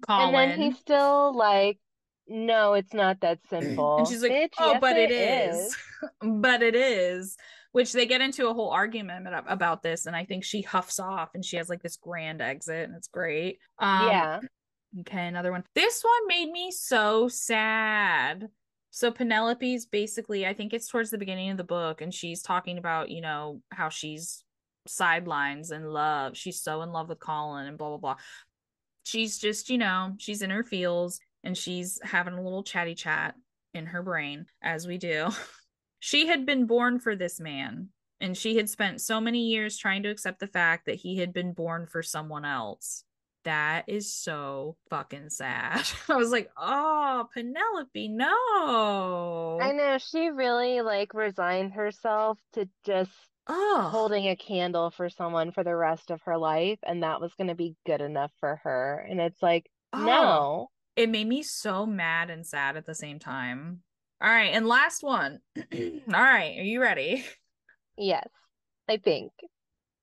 Colin. 0.08 0.36
And 0.36 0.52
then 0.52 0.62
he's 0.62 0.80
still 0.80 1.36
like, 1.36 1.80
no, 2.28 2.74
it's 2.74 2.94
not 2.94 3.22
that 3.22 3.40
simple. 3.50 3.98
and 3.98 4.08
she's 4.08 4.22
like, 4.22 4.32
Bitch, 4.32 4.54
oh, 4.60 4.72
yes, 4.72 4.82
but 4.82 4.98
it 4.98 5.12
it 5.12 5.50
is. 5.50 5.56
is. 5.58 5.78
but 6.22 6.62
it 6.62 6.76
is. 6.76 7.38
Which 7.76 7.92
they 7.92 8.06
get 8.06 8.22
into 8.22 8.48
a 8.48 8.54
whole 8.54 8.70
argument 8.70 9.28
about 9.50 9.84
this, 9.84 10.06
and 10.06 10.16
I 10.16 10.24
think 10.24 10.46
she 10.46 10.62
huffs 10.62 10.98
off 10.98 11.32
and 11.34 11.44
she 11.44 11.58
has 11.58 11.68
like 11.68 11.84
this 11.84 11.98
grand 11.98 12.42
exit, 12.42 12.88
and 12.88 12.96
it's 12.96 13.10
great. 13.10 13.60
Um, 13.80 14.08
yeah. 14.08 14.40
Okay, 15.02 15.28
another 15.28 15.52
one. 15.52 15.66
This 15.76 16.02
one 16.02 16.28
made 16.28 16.50
me 16.50 16.72
so 16.72 17.28
sad. 17.28 18.48
So 18.92 19.12
Penelope's 19.12 19.86
basically, 19.88 20.48
I 20.48 20.54
think 20.54 20.74
it's 20.74 20.88
towards 20.88 21.10
the 21.10 21.18
beginning 21.18 21.50
of 21.50 21.58
the 21.58 21.66
book, 21.66 22.00
and 22.00 22.14
she's 22.14 22.42
talking 22.42 22.78
about, 22.78 23.10
you 23.10 23.20
know, 23.20 23.60
how 23.74 23.90
she's 23.90 24.46
sidelines 24.88 25.72
and 25.72 25.92
love. 25.92 26.38
She's 26.38 26.62
so 26.62 26.82
in 26.82 26.94
love 26.94 27.10
with 27.10 27.20
Colin 27.20 27.68
and 27.68 27.78
blah 27.78 27.90
blah 27.90 27.98
blah. 27.98 28.16
She's 29.04 29.38
just, 29.38 29.70
you 29.70 29.78
know, 29.78 30.14
she's 30.18 30.42
in 30.42 30.50
her 30.50 30.64
feels 30.64 31.20
and 31.44 31.58
she's 31.58 32.00
having 32.04 32.36
a 32.36 32.42
little 32.42 32.64
chatty 32.64 32.96
chat 32.96 33.36
in 33.74 33.86
her 33.88 34.02
brain, 34.02 34.46
as 34.64 34.88
we 34.88 34.98
do. 34.98 35.28
she 36.00 36.28
had 36.28 36.46
been 36.46 36.66
born 36.66 37.00
for 37.00 37.16
this 37.16 37.40
man, 37.40 37.90
and 38.20 38.38
she 38.38 38.58
had 38.58 38.70
spent 38.70 39.02
so 39.02 39.20
many 39.20 39.48
years 39.48 39.78
trying 39.78 40.04
to 40.04 40.10
accept 40.10 40.40
the 40.40 40.48
fact 40.48 40.86
that 40.86 40.96
he 40.96 41.18
had 41.18 41.34
been 41.34 41.54
born 41.54 41.88
for 41.88 42.04
someone 42.04 42.46
else 42.46 43.04
that 43.46 43.86
is 43.88 44.14
so 44.14 44.76
fucking 44.90 45.30
sad. 45.30 45.88
I 46.10 46.16
was 46.16 46.32
like, 46.32 46.50
oh, 46.58 47.28
Penelope, 47.34 48.08
no. 48.10 49.60
I 49.62 49.72
know 49.72 49.98
she 49.98 50.30
really 50.30 50.82
like 50.82 51.14
resigned 51.14 51.74
herself 51.74 52.38
to 52.54 52.68
just 52.86 53.12
oh. 53.48 53.88
holding 53.92 54.28
a 54.28 54.36
candle 54.36 54.92
for 54.92 55.10
someone 55.10 55.52
for 55.52 55.64
the 55.64 55.76
rest 55.76 56.12
of 56.12 56.22
her 56.24 56.38
life, 56.38 56.80
and 56.86 57.04
that 57.04 57.22
was 57.22 57.34
going 57.36 57.48
to 57.48 57.56
be 57.56 57.76
good 57.86 58.02
enough 58.02 58.32
for 58.40 58.60
her. 58.64 59.06
And 59.10 59.22
it's 59.22 59.42
like, 59.42 59.70
oh. 59.94 60.06
no. 60.06 60.68
It 60.96 61.10
made 61.10 61.28
me 61.28 61.44
so 61.44 61.86
mad 61.86 62.30
and 62.30 62.46
sad 62.46 62.78
at 62.78 62.86
the 62.86 62.96
same 62.96 63.20
time. 63.20 63.82
All 64.22 64.30
right, 64.30 64.54
and 64.54 64.68
last 64.68 65.04
one. 65.04 65.40
All 65.58 65.62
right, 66.08 66.58
are 66.58 66.64
you 66.64 66.82
ready? 66.82 67.26
Yes, 67.98 68.28
I 68.90 68.98
think 68.98 69.32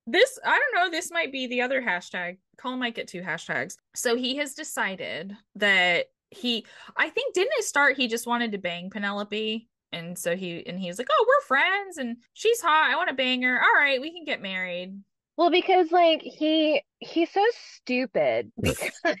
this 0.05 0.39
i 0.43 0.59
don't 0.59 0.75
know 0.75 0.91
this 0.91 1.11
might 1.11 1.31
be 1.31 1.47
the 1.47 1.61
other 1.61 1.81
hashtag 1.81 2.37
colin 2.57 2.79
might 2.79 2.95
get 2.95 3.07
two 3.07 3.21
hashtags 3.21 3.77
so 3.95 4.15
he 4.15 4.35
has 4.35 4.53
decided 4.53 5.35
that 5.55 6.07
he 6.29 6.65
i 6.97 7.09
think 7.09 7.33
didn't 7.33 7.53
it 7.57 7.63
start 7.63 7.95
he 7.95 8.07
just 8.07 8.27
wanted 8.27 8.51
to 8.51 8.57
bang 8.57 8.89
penelope 8.89 9.67
and 9.91 10.17
so 10.17 10.35
he 10.35 10.65
and 10.67 10.79
he 10.79 10.87
was 10.87 10.97
like 10.97 11.07
oh 11.09 11.25
we're 11.27 11.47
friends 11.47 11.97
and 11.97 12.17
she's 12.33 12.59
hot 12.59 12.89
i 12.91 12.95
want 12.95 13.07
to 13.07 13.15
bang 13.15 13.41
her 13.43 13.61
all 13.61 13.79
right 13.79 14.01
we 14.01 14.11
can 14.11 14.25
get 14.25 14.41
married 14.41 14.99
well 15.37 15.51
because 15.51 15.91
like 15.91 16.21
he 16.21 16.81
he's 16.99 17.31
so 17.31 17.45
stupid 17.75 18.51
because 18.61 19.15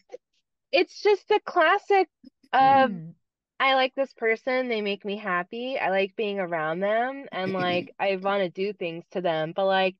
it's 0.71 1.01
just 1.01 1.31
a 1.31 1.39
classic 1.45 2.09
of 2.51 2.89
mm. 2.89 3.13
I 3.59 3.75
like 3.75 3.93
this 3.95 4.13
person. 4.13 4.67
They 4.67 4.81
make 4.81 5.05
me 5.05 5.17
happy. 5.17 5.77
I 5.79 5.89
like 5.89 6.15
being 6.15 6.39
around 6.39 6.79
them 6.79 7.25
and 7.31 7.53
like 7.53 7.93
I 7.99 8.15
want 8.17 8.43
to 8.43 8.49
do 8.49 8.73
things 8.73 9.05
to 9.11 9.21
them. 9.21 9.53
But 9.55 9.65
like 9.65 9.95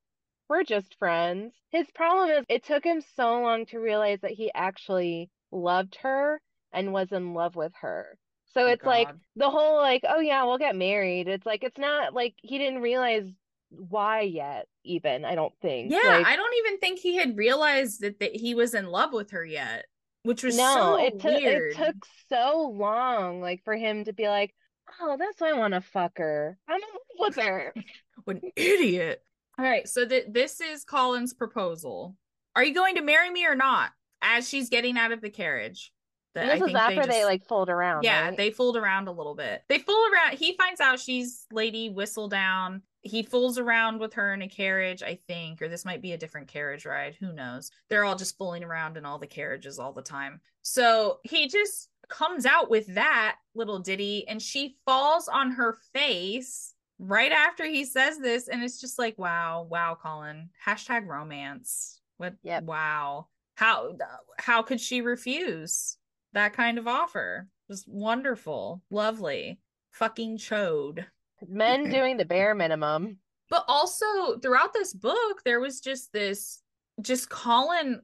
we're 0.49 0.63
just 0.63 0.97
friends. 0.99 1.53
His 1.71 1.87
problem 1.95 2.29
is 2.29 2.45
it 2.49 2.65
took 2.65 2.83
him 2.83 3.01
so 3.15 3.41
long 3.41 3.65
to 3.67 3.79
realize 3.79 4.19
that 4.21 4.31
he 4.31 4.51
actually 4.53 5.29
loved 5.51 5.97
her 6.01 6.41
and 6.71 6.93
was 6.93 7.11
in 7.11 7.33
love 7.33 7.55
with 7.55 7.73
her. 7.81 8.17
So 8.53 8.63
oh, 8.63 8.67
it's 8.67 8.83
God. 8.83 8.89
like 8.89 9.09
the 9.35 9.49
whole 9.49 9.77
like, 9.77 10.03
oh 10.07 10.19
yeah, 10.19 10.43
we'll 10.43 10.57
get 10.57 10.75
married. 10.75 11.27
It's 11.27 11.45
like 11.45 11.63
it's 11.63 11.77
not 11.77 12.13
like 12.13 12.35
he 12.41 12.57
didn't 12.57 12.81
realize 12.81 13.27
why 13.69 14.21
yet 14.21 14.67
even, 14.83 15.25
I 15.25 15.35
don't 15.35 15.53
think. 15.61 15.91
Yeah, 15.91 16.17
like, 16.17 16.27
I 16.27 16.35
don't 16.35 16.53
even 16.65 16.79
think 16.79 16.99
he 16.99 17.15
had 17.15 17.37
realized 17.37 18.01
that, 18.01 18.19
that 18.19 18.35
he 18.35 18.53
was 18.53 18.73
in 18.73 18.87
love 18.87 19.13
with 19.13 19.31
her 19.31 19.43
yet. 19.43 19.85
Which 20.23 20.43
was 20.43 20.57
no, 20.57 20.73
so 20.75 21.05
it 21.05 21.19
took 21.19 21.41
it 21.41 21.75
took 21.75 21.95
so 22.29 22.73
long 22.75 23.41
like 23.41 23.61
for 23.63 23.75
him 23.75 24.05
to 24.05 24.13
be 24.13 24.27
like, 24.27 24.53
Oh, 25.01 25.17
that's 25.17 25.39
why 25.39 25.49
I 25.49 25.53
wanna 25.53 25.81
fuck 25.81 26.17
her. 26.17 26.57
I'm 26.67 26.75
in 26.75 26.81
love 27.19 27.35
with 27.35 27.45
her. 27.45 27.73
what 28.23 28.41
an 28.41 28.51
idiot. 28.55 29.21
All 29.59 29.65
right, 29.65 29.87
so 29.87 30.05
th- 30.07 30.27
this 30.29 30.61
is 30.61 30.83
Colin's 30.83 31.33
proposal. 31.33 32.15
Are 32.55 32.63
you 32.63 32.73
going 32.73 32.95
to 32.95 33.01
marry 33.01 33.29
me 33.29 33.45
or 33.45 33.55
not? 33.55 33.91
As 34.21 34.47
she's 34.47 34.69
getting 34.69 34.97
out 34.97 35.11
of 35.11 35.21
the 35.21 35.29
carriage. 35.29 35.91
That 36.33 36.59
this 36.59 36.69
is 36.69 36.75
after 36.75 36.95
they, 36.95 37.01
just, 37.01 37.09
they, 37.09 37.25
like 37.25 37.45
fooled 37.45 37.69
around. 37.69 38.03
Yeah, 38.03 38.29
right? 38.29 38.37
they 38.37 38.49
fooled 38.49 38.77
around 38.77 39.07
a 39.07 39.11
little 39.11 39.35
bit. 39.35 39.61
They 39.69 39.77
fool 39.77 40.03
around. 40.11 40.37
He 40.37 40.55
finds 40.57 40.81
out 40.81 40.99
she's 40.99 41.45
Lady 41.51 41.91
Whistledown. 41.91 42.81
He 43.03 43.21
fools 43.21 43.57
around 43.57 43.99
with 43.99 44.13
her 44.13 44.33
in 44.33 44.41
a 44.41 44.47
carriage, 44.47 45.03
I 45.03 45.19
think, 45.27 45.61
or 45.61 45.67
this 45.67 45.85
might 45.85 46.01
be 46.01 46.13
a 46.13 46.17
different 46.17 46.47
carriage 46.47 46.85
ride. 46.85 47.15
Who 47.19 47.33
knows? 47.33 47.69
They're 47.89 48.05
all 48.05 48.15
just 48.15 48.37
fooling 48.37 48.63
around 48.63 48.97
in 48.97 49.05
all 49.05 49.19
the 49.19 49.27
carriages 49.27 49.77
all 49.77 49.93
the 49.93 50.01
time. 50.01 50.39
So 50.61 51.19
he 51.23 51.47
just 51.47 51.89
comes 52.07 52.45
out 52.45 52.69
with 52.69 52.87
that 52.95 53.35
little 53.55 53.79
ditty, 53.79 54.27
and 54.27 54.41
she 54.41 54.77
falls 54.85 55.27
on 55.27 55.51
her 55.51 55.77
face 55.93 56.73
right 56.99 57.31
after 57.31 57.65
he 57.65 57.83
says 57.83 58.17
this 58.19 58.47
and 58.47 58.63
it's 58.63 58.79
just 58.79 58.99
like 58.99 59.17
wow 59.17 59.67
wow 59.69 59.97
colin 59.99 60.49
hashtag 60.65 61.05
romance 61.07 61.99
what 62.17 62.35
yep. 62.43 62.63
wow 62.63 63.27
how 63.55 63.97
how 64.37 64.61
could 64.61 64.79
she 64.79 65.01
refuse 65.01 65.97
that 66.33 66.53
kind 66.53 66.77
of 66.77 66.87
offer 66.87 67.47
just 67.69 67.87
wonderful 67.87 68.81
lovely 68.89 69.59
fucking 69.91 70.37
chode 70.37 71.05
men 71.49 71.89
doing 71.89 72.17
the 72.17 72.25
bare 72.25 72.55
minimum 72.55 73.17
but 73.49 73.65
also 73.67 74.37
throughout 74.41 74.73
this 74.73 74.93
book 74.93 75.41
there 75.45 75.59
was 75.59 75.79
just 75.79 76.11
this 76.13 76.61
just 77.01 77.29
colin 77.29 78.01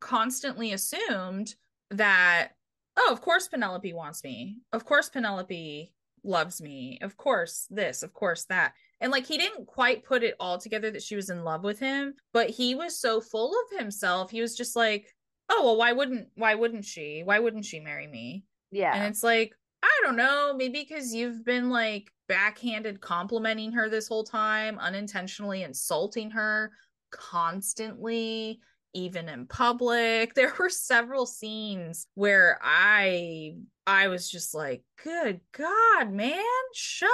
constantly 0.00 0.72
assumed 0.72 1.54
that 1.90 2.50
oh 2.96 3.08
of 3.12 3.20
course 3.20 3.48
penelope 3.48 3.92
wants 3.92 4.22
me 4.24 4.58
of 4.72 4.84
course 4.84 5.08
penelope 5.08 5.92
loves 6.24 6.60
me. 6.60 6.98
Of 7.02 7.16
course, 7.16 7.66
this, 7.70 8.02
of 8.02 8.12
course, 8.12 8.44
that. 8.44 8.74
And 9.00 9.10
like 9.10 9.26
he 9.26 9.38
didn't 9.38 9.66
quite 9.66 10.04
put 10.04 10.22
it 10.22 10.34
all 10.38 10.58
together 10.58 10.90
that 10.90 11.02
she 11.02 11.16
was 11.16 11.30
in 11.30 11.44
love 11.44 11.64
with 11.64 11.78
him, 11.78 12.14
but 12.32 12.50
he 12.50 12.74
was 12.74 12.98
so 12.98 13.20
full 13.20 13.52
of 13.52 13.78
himself. 13.78 14.30
He 14.30 14.40
was 14.40 14.56
just 14.56 14.76
like, 14.76 15.14
"Oh, 15.48 15.64
well, 15.64 15.76
why 15.76 15.92
wouldn't 15.92 16.28
why 16.34 16.54
wouldn't 16.54 16.84
she? 16.84 17.22
Why 17.24 17.38
wouldn't 17.38 17.64
she 17.64 17.80
marry 17.80 18.06
me?" 18.06 18.44
Yeah. 18.70 18.94
And 18.94 19.04
it's 19.04 19.22
like, 19.22 19.54
I 19.82 20.00
don't 20.04 20.16
know, 20.16 20.54
maybe 20.56 20.80
because 20.80 21.14
you've 21.14 21.44
been 21.44 21.70
like 21.70 22.10
backhanded 22.28 23.00
complimenting 23.00 23.72
her 23.72 23.88
this 23.88 24.08
whole 24.08 24.24
time, 24.24 24.78
unintentionally 24.78 25.62
insulting 25.62 26.30
her 26.30 26.72
constantly 27.10 28.60
even 28.94 29.28
in 29.28 29.46
public. 29.46 30.34
There 30.34 30.52
were 30.58 30.70
several 30.70 31.26
scenes 31.26 32.06
where 32.14 32.58
I 32.62 33.54
I 33.86 34.08
was 34.08 34.30
just 34.30 34.54
like, 34.54 34.82
"Good 35.02 35.40
God, 35.52 36.12
man, 36.12 36.42
shut 36.74 37.10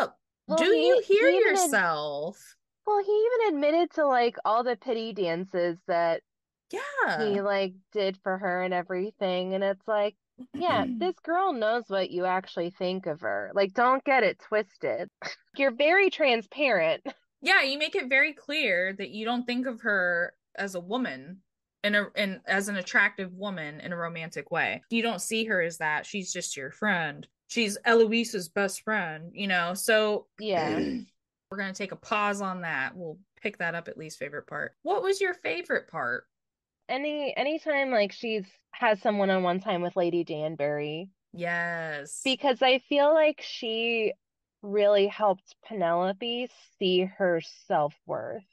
up! 0.00 0.16
Well, 0.46 0.58
Do 0.58 0.72
he, 0.72 0.86
you 0.86 1.02
hear 1.06 1.28
yourself?" 1.30 2.36
Ad- 2.36 2.54
well, 2.86 3.04
he 3.04 3.12
even 3.12 3.54
admitted 3.54 3.90
to 3.94 4.06
like 4.06 4.36
all 4.44 4.64
the 4.64 4.76
pity 4.76 5.12
dances 5.12 5.76
that 5.88 6.22
yeah 6.70 7.28
he 7.28 7.40
like 7.40 7.74
did 7.92 8.16
for 8.22 8.38
her 8.38 8.62
and 8.62 8.72
everything, 8.72 9.54
and 9.54 9.64
it's 9.64 9.86
like, 9.86 10.16
yeah, 10.54 10.84
this 10.98 11.14
girl 11.22 11.52
knows 11.52 11.84
what 11.88 12.10
you 12.10 12.24
actually 12.24 12.70
think 12.70 13.06
of 13.06 13.20
her. 13.20 13.50
Like, 13.54 13.74
don't 13.74 14.04
get 14.04 14.22
it 14.22 14.38
twisted. 14.38 15.08
You're 15.56 15.74
very 15.74 16.10
transparent. 16.10 17.02
Yeah, 17.40 17.62
you 17.62 17.78
make 17.78 17.94
it 17.94 18.08
very 18.08 18.32
clear 18.32 18.92
that 18.94 19.10
you 19.10 19.24
don't 19.24 19.46
think 19.46 19.68
of 19.68 19.82
her 19.82 20.34
as 20.56 20.74
a 20.74 20.80
woman 20.80 21.38
in 21.84 21.94
a 21.94 22.06
in 22.16 22.40
as 22.46 22.68
an 22.68 22.74
attractive 22.74 23.32
woman 23.32 23.78
in 23.78 23.92
a 23.92 23.96
romantic 23.96 24.50
way. 24.50 24.82
You 24.90 25.02
don't 25.02 25.20
see 25.20 25.44
her 25.44 25.62
as 25.62 25.78
that. 25.78 26.04
She's 26.04 26.32
just 26.32 26.56
your 26.56 26.72
friend. 26.72 27.24
She's 27.46 27.78
Eloise's 27.84 28.48
best 28.48 28.82
friend, 28.82 29.30
you 29.32 29.46
know. 29.46 29.74
So 29.74 30.26
yeah. 30.40 30.80
we're 31.50 31.58
gonna 31.58 31.72
take 31.72 31.92
a 31.92 31.96
pause 31.96 32.40
on 32.40 32.62
that. 32.62 32.96
We'll 32.96 33.18
pick 33.40 33.58
that 33.58 33.74
up 33.74 33.88
at 33.88 33.96
least 33.96 34.18
favorite 34.18 34.46
part. 34.46 34.74
What 34.82 35.02
was 35.02 35.20
your 35.20 35.34
favorite 35.34 35.88
part? 35.88 36.24
Any 36.88 37.36
anytime 37.36 37.90
like 37.90 38.12
she's 38.12 38.44
has 38.72 39.00
some 39.00 39.18
one-on-one 39.18 39.60
time 39.60 39.82
with 39.82 39.96
Lady 39.96 40.24
Danbury 40.24 41.10
Yes. 41.32 42.20
because 42.24 42.62
I 42.62 42.78
feel 42.78 43.12
like 43.12 43.40
she 43.42 44.12
really 44.62 45.06
helped 45.06 45.54
Penelope 45.66 46.48
see 46.78 47.04
her 47.04 47.40
self-worth. 47.66 48.44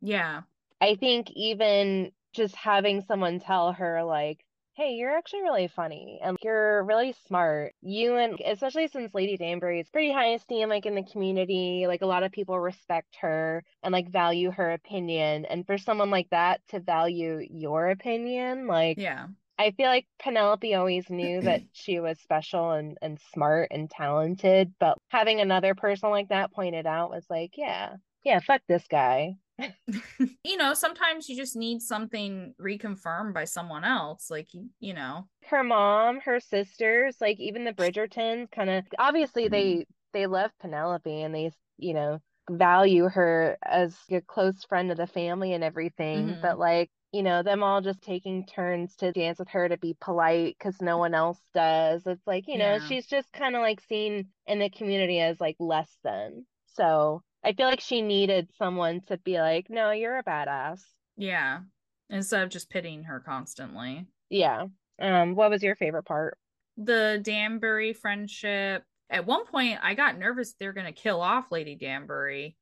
yeah. 0.00 0.42
I 0.80 0.96
think 0.96 1.30
even 1.32 2.12
just 2.34 2.54
having 2.56 3.02
someone 3.02 3.40
tell 3.40 3.72
her 3.72 4.02
like, 4.04 4.44
"Hey, 4.74 4.94
you're 4.94 5.16
actually 5.16 5.42
really 5.42 5.68
funny 5.68 6.20
and 6.22 6.36
you're 6.42 6.84
really 6.84 7.12
smart." 7.12 7.74
You 7.80 8.16
and 8.16 8.38
especially 8.44 8.88
since 8.88 9.14
Lady 9.14 9.36
Danbury 9.36 9.80
is 9.80 9.90
pretty 9.90 10.12
high 10.12 10.28
esteem 10.34 10.68
like 10.68 10.86
in 10.86 10.94
the 10.94 11.02
community, 11.04 11.86
like 11.86 12.02
a 12.02 12.06
lot 12.06 12.22
of 12.24 12.32
people 12.32 12.58
respect 12.60 13.16
her 13.20 13.62
and 13.82 13.92
like 13.92 14.08
value 14.10 14.50
her 14.50 14.72
opinion. 14.72 15.44
And 15.46 15.66
for 15.66 15.78
someone 15.78 16.10
like 16.10 16.30
that 16.30 16.60
to 16.68 16.80
value 16.80 17.38
your 17.50 17.90
opinion, 17.90 18.66
like 18.66 18.98
Yeah. 18.98 19.28
I 19.58 19.70
feel 19.72 19.86
like 19.88 20.06
Penelope 20.18 20.74
always 20.74 21.08
knew 21.10 21.42
that 21.42 21.62
she 21.72 22.00
was 22.00 22.20
special 22.20 22.72
and, 22.72 22.98
and 23.02 23.20
smart 23.20 23.68
and 23.70 23.90
talented, 23.90 24.74
but 24.80 24.98
having 25.08 25.40
another 25.40 25.74
person 25.74 26.10
like 26.10 26.28
that 26.30 26.52
pointed 26.52 26.86
out 26.86 27.10
was 27.10 27.28
like, 27.30 27.56
yeah, 27.56 27.96
yeah, 28.24 28.40
fuck 28.40 28.62
this 28.68 28.86
guy. 28.88 29.36
you 30.44 30.56
know, 30.56 30.74
sometimes 30.74 31.28
you 31.28 31.36
just 31.36 31.56
need 31.56 31.80
something 31.80 32.54
reconfirmed 32.60 33.34
by 33.34 33.44
someone 33.44 33.84
else. 33.84 34.30
Like, 34.30 34.48
you 34.80 34.94
know. 34.94 35.28
Her 35.46 35.62
mom, 35.62 36.20
her 36.20 36.40
sisters, 36.40 37.16
like 37.20 37.38
even 37.38 37.64
the 37.64 37.72
Bridgertons 37.72 38.50
kind 38.50 38.70
of 38.70 38.84
obviously 38.98 39.48
they 39.48 39.86
they 40.12 40.26
love 40.26 40.50
Penelope 40.60 41.22
and 41.22 41.34
they, 41.34 41.50
you 41.78 41.94
know, 41.94 42.20
value 42.50 43.08
her 43.08 43.56
as 43.64 43.96
a 44.10 44.20
close 44.20 44.64
friend 44.64 44.90
of 44.90 44.96
the 44.96 45.06
family 45.06 45.52
and 45.52 45.62
everything, 45.64 46.28
Mhm. 46.28 46.40
but 46.40 46.58
like 46.58 46.90
you 47.12 47.22
know, 47.22 47.44
them 47.44 47.62
all 47.62 47.80
just 47.80 48.02
taking 48.02 48.44
turns 48.44 48.96
to 48.96 49.12
dance 49.12 49.38
with 49.38 49.48
her 49.50 49.68
to 49.68 49.76
be 49.76 49.96
polite 50.00 50.56
because 50.58 50.80
no 50.80 50.98
one 50.98 51.14
else 51.14 51.38
does. 51.54 52.04
It's 52.08 52.26
like, 52.26 52.48
you 52.48 52.58
know, 52.58 52.74
Yeah. 52.74 52.88
she's 52.88 53.06
just 53.06 53.32
kind 53.32 53.54
of 53.54 53.62
like 53.62 53.80
seen 53.82 54.30
in 54.48 54.58
the 54.58 54.68
community 54.68 55.20
as 55.20 55.40
like 55.40 55.54
less 55.60 55.96
than. 56.02 56.44
So 56.74 57.22
I 57.44 57.52
feel 57.52 57.66
like 57.66 57.80
she 57.80 58.00
needed 58.00 58.48
someone 58.56 59.02
to 59.08 59.18
be 59.18 59.38
like, 59.38 59.68
no, 59.68 59.90
you're 59.90 60.18
a 60.18 60.24
badass. 60.24 60.80
Yeah. 61.16 61.60
Instead 62.08 62.42
of 62.42 62.48
just 62.48 62.70
pitying 62.70 63.04
her 63.04 63.20
constantly. 63.20 64.06
Yeah. 64.30 64.66
Um, 65.00 65.34
what 65.34 65.50
was 65.50 65.62
your 65.62 65.76
favorite 65.76 66.04
part? 66.04 66.38
The 66.76 67.20
Danbury 67.22 67.92
friendship. 67.92 68.84
At 69.10 69.26
one 69.26 69.44
point, 69.44 69.78
I 69.82 69.94
got 69.94 70.18
nervous 70.18 70.54
they're 70.58 70.72
going 70.72 70.86
to 70.86 70.92
kill 70.92 71.20
off 71.20 71.52
Lady 71.52 71.74
Danbury 71.74 72.56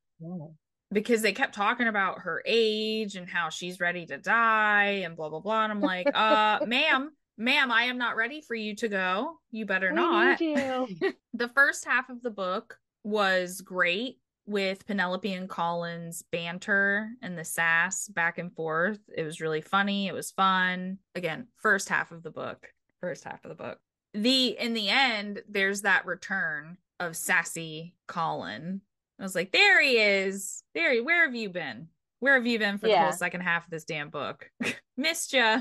because 0.91 1.21
they 1.21 1.31
kept 1.31 1.55
talking 1.55 1.87
about 1.87 2.19
her 2.19 2.43
age 2.45 3.15
and 3.15 3.27
how 3.27 3.49
she's 3.49 3.79
ready 3.79 4.05
to 4.07 4.17
die 4.17 5.01
and 5.05 5.15
blah, 5.15 5.29
blah, 5.29 5.39
blah. 5.39 5.63
And 5.63 5.71
I'm 5.71 5.81
like, 5.81 6.07
uh, 6.13 6.59
ma'am, 6.67 7.11
ma'am, 7.37 7.71
I 7.71 7.83
am 7.83 7.97
not 7.97 8.17
ready 8.17 8.41
for 8.41 8.55
you 8.55 8.75
to 8.77 8.89
go. 8.89 9.39
You 9.51 9.65
better 9.65 9.89
We 9.89 9.95
not. 9.95 10.39
the 11.33 11.49
first 11.55 11.85
half 11.85 12.09
of 12.09 12.21
the 12.21 12.29
book 12.31 12.77
was 13.03 13.61
great 13.61 14.17
with 14.45 14.85
Penelope 14.85 15.31
and 15.31 15.49
Colin's 15.49 16.23
banter 16.31 17.09
and 17.21 17.37
the 17.37 17.45
sass 17.45 18.07
back 18.07 18.37
and 18.37 18.53
forth. 18.53 18.99
It 19.15 19.23
was 19.23 19.41
really 19.41 19.61
funny. 19.61 20.07
It 20.07 20.13
was 20.13 20.31
fun. 20.31 20.97
Again, 21.15 21.47
first 21.57 21.89
half 21.89 22.11
of 22.11 22.23
the 22.23 22.31
book. 22.31 22.69
First 23.01 23.23
half 23.23 23.43
of 23.45 23.49
the 23.49 23.55
book. 23.55 23.79
The 24.13 24.55
in 24.59 24.73
the 24.73 24.89
end, 24.89 25.41
there's 25.49 25.81
that 25.81 26.05
return 26.05 26.77
of 26.99 27.15
sassy 27.15 27.95
Colin. 28.07 28.81
I 29.19 29.23
was 29.23 29.35
like, 29.35 29.51
there 29.51 29.81
he 29.81 29.97
is. 29.97 30.63
There 30.75 30.93
he, 30.93 31.01
where 31.01 31.25
have 31.25 31.35
you 31.35 31.49
been? 31.49 31.87
Where 32.19 32.35
have 32.35 32.47
you 32.47 32.57
been 32.57 32.77
for 32.77 32.87
the 32.87 32.97
whole 32.97 33.11
second 33.11 33.41
half 33.41 33.65
of 33.65 33.71
this 33.71 33.83
damn 33.83 34.09
book? 34.09 34.49
Missed 34.97 35.33
ya. 35.33 35.59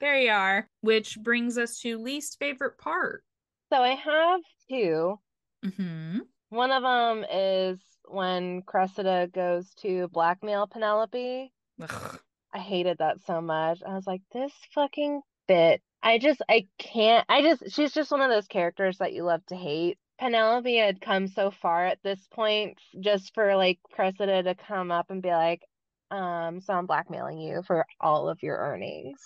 There 0.00 0.18
you 0.18 0.30
are. 0.30 0.66
Which 0.80 1.18
brings 1.20 1.58
us 1.58 1.78
to 1.80 1.98
least 1.98 2.38
favorite 2.38 2.78
part. 2.78 3.22
So 3.70 3.82
I 3.82 3.94
have 3.96 4.40
two. 4.70 5.18
Mm-hmm. 5.64 6.20
One 6.48 6.72
of 6.72 6.82
them 6.82 7.24
is 7.30 7.80
when 8.10 8.62
Cressida 8.62 9.28
goes 9.32 9.72
to 9.82 10.08
blackmail 10.08 10.66
Penelope. 10.66 11.52
Ugh. 11.82 12.20
I 12.52 12.58
hated 12.58 12.98
that 12.98 13.18
so 13.26 13.40
much. 13.40 13.80
I 13.86 13.94
was 13.94 14.06
like, 14.06 14.22
this 14.32 14.52
fucking 14.74 15.20
bit. 15.46 15.82
I 16.02 16.18
just, 16.18 16.42
I 16.48 16.66
can't. 16.78 17.24
I 17.28 17.42
just, 17.42 17.74
she's 17.74 17.92
just 17.92 18.10
one 18.10 18.20
of 18.20 18.30
those 18.30 18.48
characters 18.48 18.98
that 18.98 19.12
you 19.12 19.22
love 19.22 19.44
to 19.46 19.56
hate. 19.56 19.98
Penelope 20.18 20.76
had 20.76 21.00
come 21.00 21.28
so 21.28 21.50
far 21.50 21.86
at 21.86 21.98
this 22.02 22.20
point 22.32 22.78
just 23.00 23.32
for 23.34 23.56
like 23.56 23.78
Cressida 23.92 24.42
to 24.42 24.54
come 24.54 24.90
up 24.90 25.10
and 25.10 25.22
be 25.22 25.30
like, 25.30 25.62
um, 26.10 26.60
so 26.60 26.74
I'm 26.74 26.86
blackmailing 26.86 27.38
you 27.38 27.62
for 27.66 27.86
all 28.00 28.28
of 28.28 28.42
your 28.42 28.56
earnings. 28.56 29.20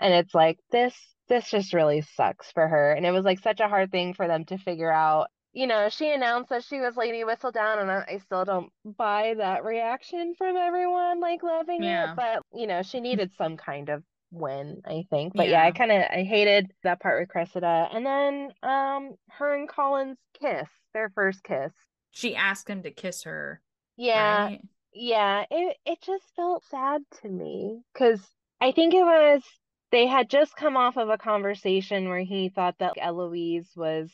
And 0.00 0.14
it's 0.14 0.34
like, 0.34 0.58
this, 0.70 0.94
this 1.28 1.50
just 1.50 1.72
really 1.74 2.02
sucks 2.14 2.50
for 2.52 2.66
her. 2.66 2.92
And 2.92 3.04
it 3.04 3.10
was 3.10 3.24
like 3.24 3.40
such 3.40 3.60
a 3.60 3.68
hard 3.68 3.90
thing 3.90 4.14
for 4.14 4.28
them 4.28 4.44
to 4.46 4.58
figure 4.58 4.92
out. 4.92 5.28
You 5.52 5.66
know, 5.66 5.88
she 5.88 6.10
announced 6.12 6.50
that 6.50 6.64
she 6.64 6.78
was 6.80 6.96
Lady 6.96 7.24
Whistledown, 7.24 7.80
and 7.80 7.90
I, 7.90 8.04
I 8.08 8.18
still 8.18 8.44
don't 8.44 8.72
buy 8.84 9.34
that 9.34 9.64
reaction 9.64 10.34
from 10.34 10.56
everyone, 10.56 11.20
like 11.20 11.42
loving 11.42 11.82
Yeah. 11.82 12.04
it. 12.04 12.14
But, 12.16 12.42
you 12.52 12.66
know, 12.66 12.82
she 12.82 13.00
needed 13.00 13.32
some 13.36 13.56
kind 13.56 13.88
of 13.88 14.04
win, 14.30 14.82
I 14.84 15.06
think. 15.10 15.34
But 15.36 15.48
yeah, 15.48 15.62
I 15.64 15.72
kind 15.72 15.90
of 15.90 16.02
I 16.02 16.22
hated 16.24 16.72
that 16.82 17.00
part 17.00 17.20
with 17.20 17.30
Cressida. 17.30 17.88
And 17.92 18.04
then 18.06 18.52
um 18.62 19.16
her 19.30 19.54
and 19.54 19.68
Colin's 19.68 20.18
kiss, 20.40 20.68
their 20.92 21.10
first 21.10 21.42
kiss. 21.42 21.72
She 22.10 22.36
asked 22.36 22.68
him 22.68 22.82
to 22.82 22.90
kiss 22.90 23.22
her. 23.22 23.62
Yeah, 23.96 24.50
Right? 24.50 24.62
yeah, 24.92 25.44
it 25.50 25.76
it 25.84 26.00
just 26.02 26.24
felt 26.36 26.64
sad 26.64 27.02
to 27.22 27.28
me 27.28 27.82
because 27.92 28.20
I 28.60 28.72
think 28.72 28.94
it 28.94 29.02
was 29.02 29.42
they 29.90 30.06
had 30.06 30.30
just 30.30 30.56
come 30.56 30.76
off 30.76 30.96
of 30.96 31.08
a 31.08 31.18
conversation 31.18 32.08
where 32.08 32.20
he 32.22 32.48
thought 32.50 32.78
that 32.78 32.94
Eloise 32.98 33.70
was 33.76 34.10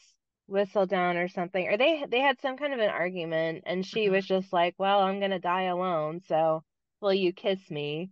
Whistledown 0.49 1.17
or 1.17 1.29
something, 1.29 1.67
or 1.69 1.77
they 1.77 2.05
they 2.07 2.21
had 2.21 2.41
some 2.41 2.57
kind 2.57 2.73
of 2.75 2.81
an 2.81 2.91
argument, 2.91 3.65
and 3.67 3.85
she 3.87 4.09
Mhm. 4.09 4.11
was 4.11 4.27
just 4.27 4.53
like, 4.53 4.75
"Well, 4.79 5.01
I'm 5.01 5.21
gonna 5.21 5.39
die 5.41 5.65
alone, 5.65 6.21
so 6.21 6.63
will 7.01 7.15
you 7.15 7.33
kiss 7.33 7.71
me?" 7.71 8.11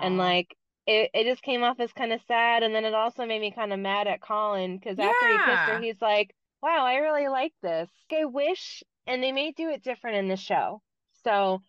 And 0.00 0.16
like 0.18 0.56
it, 0.86 1.10
it 1.14 1.24
just 1.24 1.42
came 1.42 1.62
off 1.62 1.78
as 1.80 1.92
kind 1.92 2.12
of 2.12 2.22
sad, 2.22 2.62
and 2.64 2.74
then 2.74 2.84
it 2.84 2.94
also 2.94 3.26
made 3.26 3.40
me 3.40 3.52
kind 3.52 3.72
of 3.72 3.78
mad 3.78 4.06
at 4.08 4.20
Colin 4.22 4.78
because 4.78 4.98
after 4.98 5.28
he 5.28 5.40
kissed 5.40 5.66
her, 5.68 5.76
he's 5.76 6.00
like, 6.02 6.34
"Wow, 6.62 6.84
I 6.86 6.96
really 6.96 7.28
like 7.28 7.54
this. 7.62 7.90
I 8.12 8.24
wish," 8.24 8.82
and 9.06 9.22
they 9.22 9.32
may 9.32 9.52
do 9.52 9.68
it 9.70 9.82
different 9.82 10.16
in 10.18 10.28
the 10.28 10.36
show. 10.36 10.82
So 11.12 11.62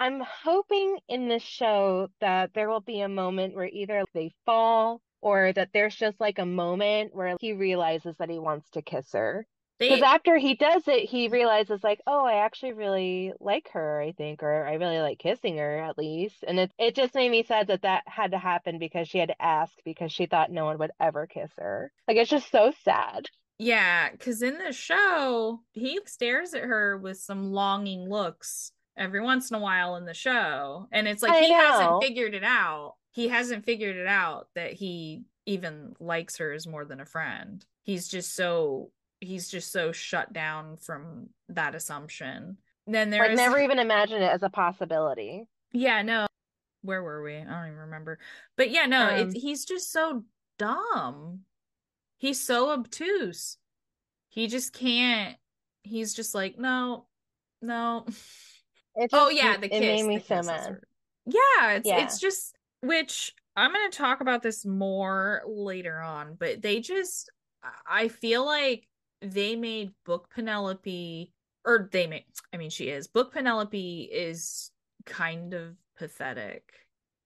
I'm 0.00 0.20
hoping 0.20 1.00
in 1.08 1.28
the 1.28 1.38
show 1.38 2.08
that 2.20 2.54
there 2.54 2.68
will 2.68 2.80
be 2.80 3.00
a 3.00 3.08
moment 3.08 3.54
where 3.54 3.68
either 3.68 4.04
they 4.14 4.30
fall 4.46 5.00
or 5.22 5.52
that 5.52 5.70
there's 5.72 5.94
just 5.96 6.20
like 6.20 6.38
a 6.38 6.46
moment 6.46 7.14
where 7.14 7.36
he 7.40 7.52
realizes 7.52 8.16
that 8.18 8.30
he 8.30 8.38
wants 8.38 8.70
to 8.70 8.82
kiss 8.82 9.12
her. 9.12 9.46
Because 9.78 10.02
after 10.02 10.36
he 10.36 10.54
does 10.54 10.86
it, 10.88 11.08
he 11.08 11.28
realizes 11.28 11.82
like, 11.82 12.00
oh, 12.06 12.24
I 12.26 12.44
actually 12.44 12.74
really 12.74 13.32
like 13.40 13.70
her, 13.72 14.00
I 14.00 14.12
think, 14.12 14.42
or 14.42 14.66
I 14.66 14.74
really 14.74 15.00
like 15.00 15.18
kissing 15.18 15.56
her 15.56 15.78
at 15.78 15.96
least. 15.98 16.44
And 16.46 16.60
it 16.60 16.72
it 16.78 16.94
just 16.94 17.14
made 17.14 17.30
me 17.30 17.42
sad 17.42 17.68
that 17.68 17.82
that 17.82 18.02
had 18.06 18.32
to 18.32 18.38
happen 18.38 18.78
because 18.78 19.08
she 19.08 19.18
had 19.18 19.28
to 19.30 19.42
ask 19.42 19.72
because 19.84 20.12
she 20.12 20.26
thought 20.26 20.50
no 20.52 20.66
one 20.66 20.78
would 20.78 20.92
ever 21.00 21.26
kiss 21.26 21.50
her. 21.58 21.90
Like 22.06 22.18
it's 22.18 22.30
just 22.30 22.50
so 22.50 22.72
sad. 22.84 23.26
yeah, 23.58 24.10
because 24.10 24.42
in 24.42 24.58
the 24.58 24.72
show, 24.72 25.60
he 25.72 26.00
stares 26.06 26.54
at 26.54 26.62
her 26.62 26.96
with 26.96 27.18
some 27.18 27.52
longing 27.52 28.08
looks 28.08 28.72
every 28.96 29.20
once 29.20 29.50
in 29.50 29.56
a 29.56 29.60
while 29.60 29.96
in 29.96 30.04
the 30.06 30.14
show. 30.14 30.88
And 30.92 31.06
it's 31.06 31.22
like 31.22 31.34
I 31.34 31.42
he 31.42 31.54
know. 31.54 31.56
hasn't 31.56 31.96
figured 32.00 32.34
it 32.34 32.44
out. 32.44 32.94
He 33.12 33.28
hasn't 33.28 33.64
figured 33.64 33.96
it 33.96 34.06
out 34.06 34.48
that 34.54 34.72
he 34.72 35.24
even 35.46 35.94
likes 35.98 36.36
her 36.36 36.52
as 36.52 36.66
more 36.66 36.84
than 36.84 37.00
a 37.00 37.06
friend. 37.06 37.64
He's 37.82 38.08
just 38.08 38.34
so 38.34 38.90
he's 39.20 39.48
just 39.48 39.72
so 39.72 39.92
shut 39.92 40.32
down 40.32 40.76
from 40.76 41.28
that 41.48 41.74
assumption. 41.74 42.56
Then 42.86 43.10
Like 43.10 43.20
there's 43.20 43.36
never 43.36 43.58
even 43.60 43.78
imagined 43.78 44.22
it 44.22 44.30
as 44.32 44.42
a 44.42 44.48
possibility. 44.50 45.44
Yeah, 45.72 46.02
no. 46.02 46.26
Where 46.82 47.02
were 47.02 47.22
we? 47.22 47.36
I 47.36 47.44
don't 47.44 47.66
even 47.66 47.78
remember. 47.80 48.18
But 48.56 48.70
yeah, 48.70 48.86
no, 48.86 49.08
Um, 49.08 49.14
it's 49.28 49.34
he's 49.42 49.64
just 49.64 49.92
so 49.92 50.24
dumb. 50.58 51.40
He's 52.18 52.40
so 52.44 52.70
obtuse. 52.70 53.58
He 54.28 54.46
just 54.46 54.72
can't. 54.72 55.36
He's 55.82 56.14
just 56.14 56.34
like, 56.34 56.58
no, 56.58 57.06
no. 57.60 58.06
Oh 59.12 59.28
yeah, 59.30 59.56
the 59.56 59.68
kiss. 59.68 59.78
it 59.78 59.80
made 59.80 60.06
me 60.06 60.20
so 60.26 60.42
mad. 60.42 60.78
Yeah, 61.26 61.72
it's 61.72 61.86
Yeah. 61.86 62.04
it's 62.04 62.18
just 62.18 62.54
which 62.82 63.34
I'm 63.56 63.72
gonna 63.72 63.90
talk 63.90 64.20
about 64.20 64.42
this 64.42 64.64
more 64.64 65.42
later 65.46 66.00
on, 66.00 66.36
but 66.38 66.62
they 66.62 66.80
just 66.80 67.30
I 67.88 68.08
feel 68.08 68.44
like 68.44 68.86
they 69.20 69.56
made 69.56 69.92
Book 70.06 70.30
Penelope 70.34 71.32
or 71.64 71.88
they 71.92 72.06
made 72.06 72.24
I 72.52 72.56
mean 72.56 72.70
she 72.70 72.88
is. 72.88 73.06
Book 73.06 73.32
Penelope 73.32 74.08
is 74.12 74.70
kind 75.06 75.54
of 75.54 75.76
pathetic. 75.98 76.62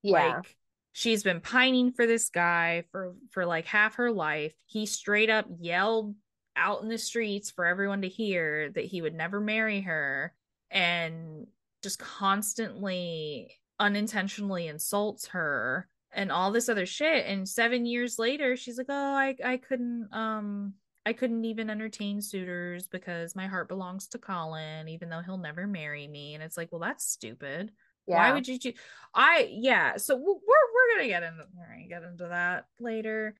Yeah. 0.01 0.35
Like 0.35 0.55
she's 0.91 1.23
been 1.23 1.41
pining 1.41 1.91
for 1.91 2.05
this 2.05 2.29
guy 2.29 2.83
for 2.91 3.15
for 3.31 3.45
like 3.45 3.65
half 3.65 3.95
her 3.95 4.11
life. 4.11 4.53
He 4.65 4.85
straight 4.85 5.29
up 5.29 5.45
yelled 5.59 6.15
out 6.55 6.81
in 6.81 6.89
the 6.89 6.97
streets 6.97 7.51
for 7.51 7.65
everyone 7.65 8.01
to 8.01 8.07
hear 8.07 8.71
that 8.71 8.85
he 8.85 9.01
would 9.01 9.13
never 9.13 9.39
marry 9.39 9.81
her 9.81 10.33
and 10.71 11.47
just 11.83 11.99
constantly 11.99 13.51
unintentionally 13.79 14.67
insults 14.67 15.27
her 15.27 15.87
and 16.13 16.31
all 16.31 16.51
this 16.51 16.69
other 16.69 16.85
shit. 16.85 17.25
And 17.25 17.47
seven 17.47 17.85
years 17.85 18.17
later, 18.17 18.55
she's 18.55 18.77
like, 18.77 18.87
Oh, 18.89 19.13
I, 19.13 19.35
I 19.43 19.57
couldn't 19.57 20.09
um 20.11 20.73
I 21.05 21.13
couldn't 21.13 21.45
even 21.45 21.69
entertain 21.69 22.19
suitors 22.19 22.87
because 22.87 23.35
my 23.35 23.45
heart 23.45 23.67
belongs 23.67 24.07
to 24.07 24.17
Colin, 24.17 24.87
even 24.89 25.09
though 25.09 25.21
he'll 25.21 25.37
never 25.37 25.67
marry 25.67 26.07
me. 26.07 26.33
And 26.33 26.43
it's 26.43 26.57
like, 26.57 26.71
well, 26.71 26.81
that's 26.81 27.05
stupid. 27.05 27.71
Yeah. 28.07 28.17
Why 28.17 28.31
would 28.33 28.47
you 28.47 28.57
choose? 28.57 28.73
I 29.13 29.49
yeah. 29.51 29.97
So 29.97 30.15
we're 30.15 30.23
we're 30.25 30.95
gonna 30.95 31.07
get 31.07 31.23
into 31.23 31.43
we're 31.55 31.67
gonna 31.67 31.87
get 31.87 32.03
into 32.03 32.27
that 32.27 32.65
later. 32.79 33.35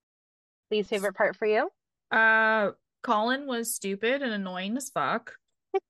Least 0.71 0.89
favorite 0.89 1.15
part 1.15 1.35
for 1.35 1.45
you? 1.45 1.69
Uh, 2.11 2.71
Colin 3.03 3.45
was 3.47 3.73
stupid 3.73 4.21
and 4.21 4.33
annoying 4.33 4.77
as 4.77 4.89
fuck. 4.89 5.33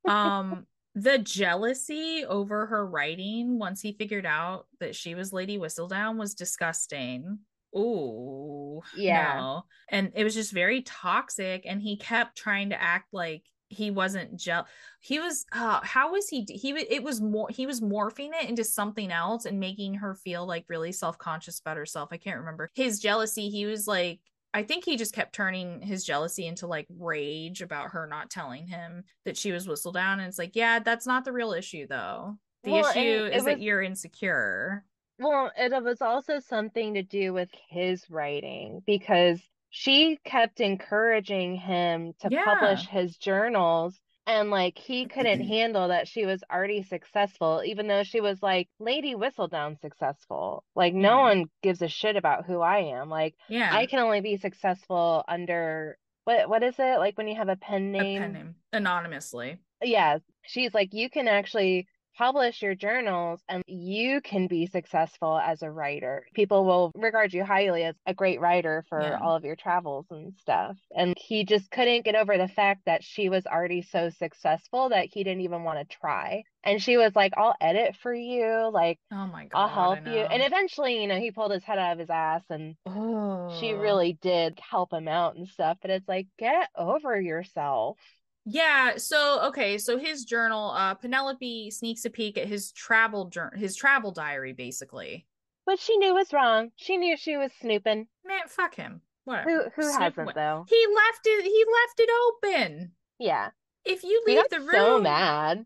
Um, 0.09 0.65
the 0.95 1.17
jealousy 1.17 2.23
over 2.25 2.65
her 2.67 2.85
writing 2.85 3.59
once 3.59 3.81
he 3.81 3.91
figured 3.93 4.25
out 4.25 4.65
that 4.79 4.95
she 4.95 5.13
was 5.13 5.33
Lady 5.33 5.57
Whistledown 5.57 6.17
was 6.17 6.33
disgusting. 6.33 7.39
Ooh, 7.75 8.81
yeah. 8.95 9.35
No. 9.35 9.63
And 9.89 10.13
it 10.15 10.23
was 10.23 10.33
just 10.33 10.53
very 10.53 10.81
toxic. 10.81 11.65
And 11.65 11.81
he 11.81 11.97
kept 11.97 12.37
trying 12.37 12.69
to 12.69 12.81
act 12.81 13.07
like 13.11 13.43
he 13.67 13.91
wasn't 13.91 14.39
jealous. 14.39 14.69
he 15.01 15.19
was 15.19 15.45
uh 15.51 15.79
how 15.83 16.11
was 16.11 16.29
he 16.29 16.45
he 16.49 16.69
it 16.69 17.03
was 17.03 17.19
more 17.19 17.49
he 17.49 17.65
was 17.65 17.81
morphing 17.81 18.29
it 18.39 18.47
into 18.47 18.63
something 18.63 19.11
else 19.11 19.45
and 19.45 19.59
making 19.59 19.95
her 19.95 20.13
feel 20.13 20.45
like 20.45 20.63
really 20.69 20.91
self-conscious 20.91 21.59
about 21.59 21.75
herself 21.75 22.09
i 22.11 22.17
can't 22.17 22.39
remember 22.39 22.69
his 22.75 22.99
jealousy 22.99 23.49
he 23.49 23.65
was 23.65 23.87
like 23.87 24.19
I 24.55 24.63
think 24.63 24.85
he 24.85 24.95
just 24.95 25.13
kept 25.13 25.35
turning 25.35 25.81
his 25.81 26.05
jealousy 26.05 26.47
into 26.47 26.65
like 26.65 26.87
rage 26.97 27.61
about 27.61 27.89
her 27.89 28.07
not 28.07 28.29
telling 28.29 28.67
him 28.67 29.03
that 29.25 29.35
she 29.35 29.51
was 29.51 29.67
Whistledown. 29.67 30.13
And 30.13 30.21
it's 30.21 30.39
like, 30.39 30.55
yeah, 30.55 30.79
that's 30.79 31.05
not 31.05 31.25
the 31.25 31.33
real 31.33 31.51
issue 31.51 31.85
though. 31.87 32.37
The 32.63 32.71
well, 32.71 32.89
issue 32.89 33.25
is 33.25 33.35
was, 33.35 33.43
that 33.43 33.59
you're 33.59 33.81
insecure. 33.81 34.85
Well, 35.19 35.51
it 35.57 35.83
was 35.83 36.01
also 36.01 36.39
something 36.39 36.93
to 36.93 37.03
do 37.03 37.33
with 37.33 37.49
his 37.67 38.09
writing 38.09 38.81
because 38.85 39.41
she 39.71 40.19
kept 40.23 40.61
encouraging 40.61 41.57
him 41.57 42.13
to 42.21 42.29
yeah. 42.31 42.45
publish 42.45 42.87
his 42.87 43.17
journals 43.17 43.99
and 44.27 44.49
like 44.49 44.77
he 44.77 45.05
couldn't 45.05 45.41
handle 45.47 45.89
that 45.89 46.07
she 46.07 46.25
was 46.25 46.43
already 46.51 46.83
successful 46.83 47.61
even 47.65 47.87
though 47.87 48.03
she 48.03 48.21
was 48.21 48.41
like 48.41 48.67
lady 48.79 49.15
whistledown 49.15 49.79
successful. 49.79 50.63
Like 50.75 50.93
yeah. 50.93 51.01
no 51.01 51.19
one 51.19 51.45
gives 51.63 51.81
a 51.81 51.87
shit 51.87 52.15
about 52.15 52.45
who 52.45 52.61
i 52.61 52.79
am. 52.79 53.09
Like 53.09 53.35
yeah. 53.49 53.75
i 53.75 53.85
can 53.85 53.99
only 53.99 54.21
be 54.21 54.37
successful 54.37 55.23
under 55.27 55.97
what 56.23 56.49
what 56.49 56.63
is 56.63 56.75
it? 56.79 56.99
Like 56.99 57.17
when 57.17 57.27
you 57.27 57.35
have 57.35 57.49
a 57.49 57.55
pen 57.55 57.91
name, 57.91 58.21
a 58.21 58.25
pen 58.25 58.33
name. 58.33 58.55
anonymously. 58.73 59.59
Yeah 59.83 60.19
she's 60.45 60.73
like 60.73 60.93
you 60.93 61.09
can 61.09 61.27
actually 61.27 61.87
publish 62.17 62.61
your 62.61 62.75
journals 62.75 63.41
and 63.49 63.63
you 63.67 64.21
can 64.21 64.47
be 64.47 64.67
successful 64.67 65.37
as 65.37 65.61
a 65.61 65.71
writer. 65.71 66.25
People 66.33 66.65
will 66.65 66.91
regard 66.95 67.33
you 67.33 67.43
highly 67.43 67.83
as 67.83 67.95
a 68.05 68.13
great 68.13 68.39
writer 68.39 68.83
for 68.89 69.01
yeah. 69.01 69.19
all 69.21 69.35
of 69.35 69.43
your 69.43 69.55
travels 69.55 70.05
and 70.09 70.33
stuff. 70.39 70.77
And 70.95 71.15
he 71.17 71.43
just 71.43 71.69
couldn't 71.71 72.05
get 72.05 72.15
over 72.15 72.37
the 72.37 72.47
fact 72.47 72.81
that 72.85 73.03
she 73.03 73.29
was 73.29 73.45
already 73.45 73.81
so 73.81 74.09
successful 74.09 74.89
that 74.89 75.07
he 75.11 75.23
didn't 75.23 75.41
even 75.41 75.63
want 75.63 75.79
to 75.79 75.97
try. 75.97 76.43
And 76.63 76.81
she 76.81 76.97
was 76.97 77.15
like, 77.15 77.33
I'll 77.37 77.55
edit 77.61 77.95
for 78.01 78.13
you. 78.13 78.69
Like, 78.73 78.97
oh 79.11 79.27
my 79.27 79.45
God. 79.45 79.59
I'll 79.59 79.67
help 79.67 80.07
you. 80.07 80.19
And 80.19 80.41
eventually, 80.41 81.01
you 81.01 81.07
know, 81.07 81.19
he 81.19 81.31
pulled 81.31 81.51
his 81.51 81.63
head 81.63 81.77
out 81.77 81.93
of 81.93 81.99
his 81.99 82.09
ass 82.09 82.41
and 82.49 82.75
oh. 82.87 83.55
she 83.59 83.73
really 83.73 84.17
did 84.21 84.59
help 84.67 84.91
him 84.91 85.07
out 85.07 85.35
and 85.35 85.47
stuff. 85.47 85.77
But 85.81 85.91
it's 85.91 86.07
like, 86.07 86.27
get 86.39 86.69
over 86.75 87.19
yourself. 87.21 87.97
Yeah, 88.45 88.97
so 88.97 89.41
okay, 89.47 89.77
so 89.77 89.97
his 89.97 90.23
journal, 90.23 90.71
uh 90.71 90.93
Penelope 90.93 91.71
sneaks 91.71 92.05
a 92.05 92.09
peek 92.09 92.37
at 92.37 92.47
his 92.47 92.71
travel 92.71 93.25
journal, 93.25 93.57
his 93.57 93.75
travel 93.75 94.11
diary 94.11 94.53
basically. 94.53 95.25
What 95.65 95.79
she 95.79 95.97
knew 95.97 96.13
was 96.13 96.31
wrong. 96.31 96.71
She 96.75 96.97
knew 96.97 97.17
she 97.17 97.37
was 97.37 97.51
snooping. 97.59 98.07
Man, 98.23 98.47
fuck 98.47 98.75
him. 98.75 99.01
Whatever. 99.23 99.49
Who 99.49 99.63
who 99.75 99.89
Snoop, 99.89 100.01
hasn't 100.01 100.35
though? 100.35 100.65
He 100.69 100.85
left 100.95 101.21
it 101.25 101.43
he 101.43 101.65
left 101.81 101.99
it 101.99 102.09
open. 102.27 102.91
Yeah. 103.17 103.49
If 103.83 104.03
you 104.03 104.23
leave 104.27 104.43
the 104.51 104.59
room 104.59 104.71
so 104.71 105.01
mad. 105.01 105.65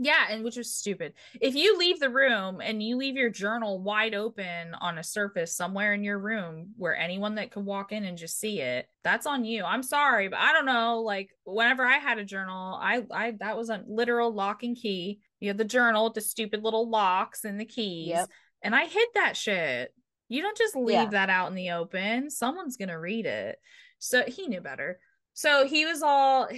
Yeah, 0.00 0.26
and 0.30 0.44
which 0.44 0.56
was 0.56 0.72
stupid. 0.72 1.14
If 1.40 1.56
you 1.56 1.76
leave 1.76 1.98
the 1.98 2.08
room 2.08 2.60
and 2.62 2.80
you 2.80 2.96
leave 2.96 3.16
your 3.16 3.30
journal 3.30 3.82
wide 3.82 4.14
open 4.14 4.74
on 4.80 4.96
a 4.96 5.02
surface 5.02 5.56
somewhere 5.56 5.92
in 5.92 6.04
your 6.04 6.20
room 6.20 6.72
where 6.76 6.96
anyone 6.96 7.34
that 7.34 7.50
could 7.50 7.64
walk 7.64 7.90
in 7.90 8.04
and 8.04 8.16
just 8.16 8.38
see 8.38 8.60
it, 8.60 8.86
that's 9.02 9.26
on 9.26 9.44
you. 9.44 9.64
I'm 9.64 9.82
sorry, 9.82 10.28
but 10.28 10.38
I 10.38 10.52
don't 10.52 10.66
know. 10.66 11.00
Like 11.00 11.30
whenever 11.44 11.84
I 11.84 11.98
had 11.98 12.18
a 12.18 12.24
journal, 12.24 12.78
I 12.80 13.02
I 13.10 13.32
that 13.40 13.56
was 13.56 13.70
a 13.70 13.82
literal 13.88 14.32
lock 14.32 14.62
and 14.62 14.76
key. 14.76 15.18
You 15.40 15.48
have 15.48 15.58
the 15.58 15.64
journal 15.64 16.04
with 16.04 16.14
the 16.14 16.20
stupid 16.20 16.62
little 16.62 16.88
locks 16.88 17.44
and 17.44 17.60
the 17.60 17.64
keys. 17.64 18.08
Yep. 18.08 18.28
And 18.62 18.76
I 18.76 18.86
hid 18.86 19.08
that 19.14 19.36
shit. 19.36 19.92
You 20.28 20.42
don't 20.42 20.56
just 20.56 20.76
leave 20.76 20.94
yeah. 20.94 21.06
that 21.06 21.30
out 21.30 21.48
in 21.48 21.56
the 21.56 21.70
open. 21.70 22.30
Someone's 22.30 22.76
gonna 22.76 22.98
read 23.00 23.26
it. 23.26 23.58
So 23.98 24.22
he 24.28 24.46
knew 24.46 24.60
better. 24.60 25.00
So 25.32 25.66
he 25.66 25.86
was 25.86 26.02
all 26.02 26.48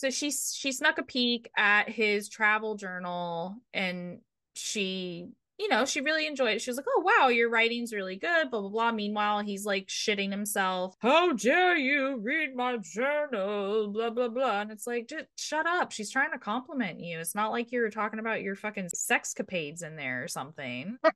so 0.00 0.08
she 0.08 0.30
she 0.30 0.72
snuck 0.72 0.96
a 0.96 1.02
peek 1.02 1.50
at 1.58 1.90
his 1.90 2.30
travel 2.30 2.74
journal 2.74 3.56
and 3.74 4.20
she 4.54 5.28
you 5.58 5.68
know 5.68 5.84
she 5.84 6.00
really 6.00 6.26
enjoyed 6.26 6.56
it. 6.56 6.62
She 6.62 6.70
was 6.70 6.78
like 6.78 6.86
oh 6.88 7.04
wow 7.04 7.28
your 7.28 7.50
writing's 7.50 7.92
really 7.92 8.16
good 8.16 8.50
blah 8.50 8.60
blah 8.60 8.70
blah. 8.70 8.92
Meanwhile 8.92 9.40
he's 9.40 9.66
like 9.66 9.88
shitting 9.88 10.30
himself. 10.30 10.94
How 11.00 11.34
dare 11.34 11.76
you 11.76 12.16
read 12.16 12.56
my 12.56 12.78
journal 12.78 13.88
blah 13.88 14.08
blah 14.08 14.28
blah. 14.28 14.62
And 14.62 14.70
it's 14.70 14.86
like 14.86 15.06
just 15.06 15.26
shut 15.36 15.66
up. 15.66 15.92
She's 15.92 16.10
trying 16.10 16.32
to 16.32 16.38
compliment 16.38 17.00
you. 17.00 17.18
It's 17.18 17.34
not 17.34 17.50
like 17.50 17.70
you're 17.70 17.90
talking 17.90 18.20
about 18.20 18.40
your 18.40 18.56
fucking 18.56 18.88
sexcapades 18.96 19.82
in 19.84 19.96
there 19.96 20.24
or 20.24 20.28
something. 20.28 20.96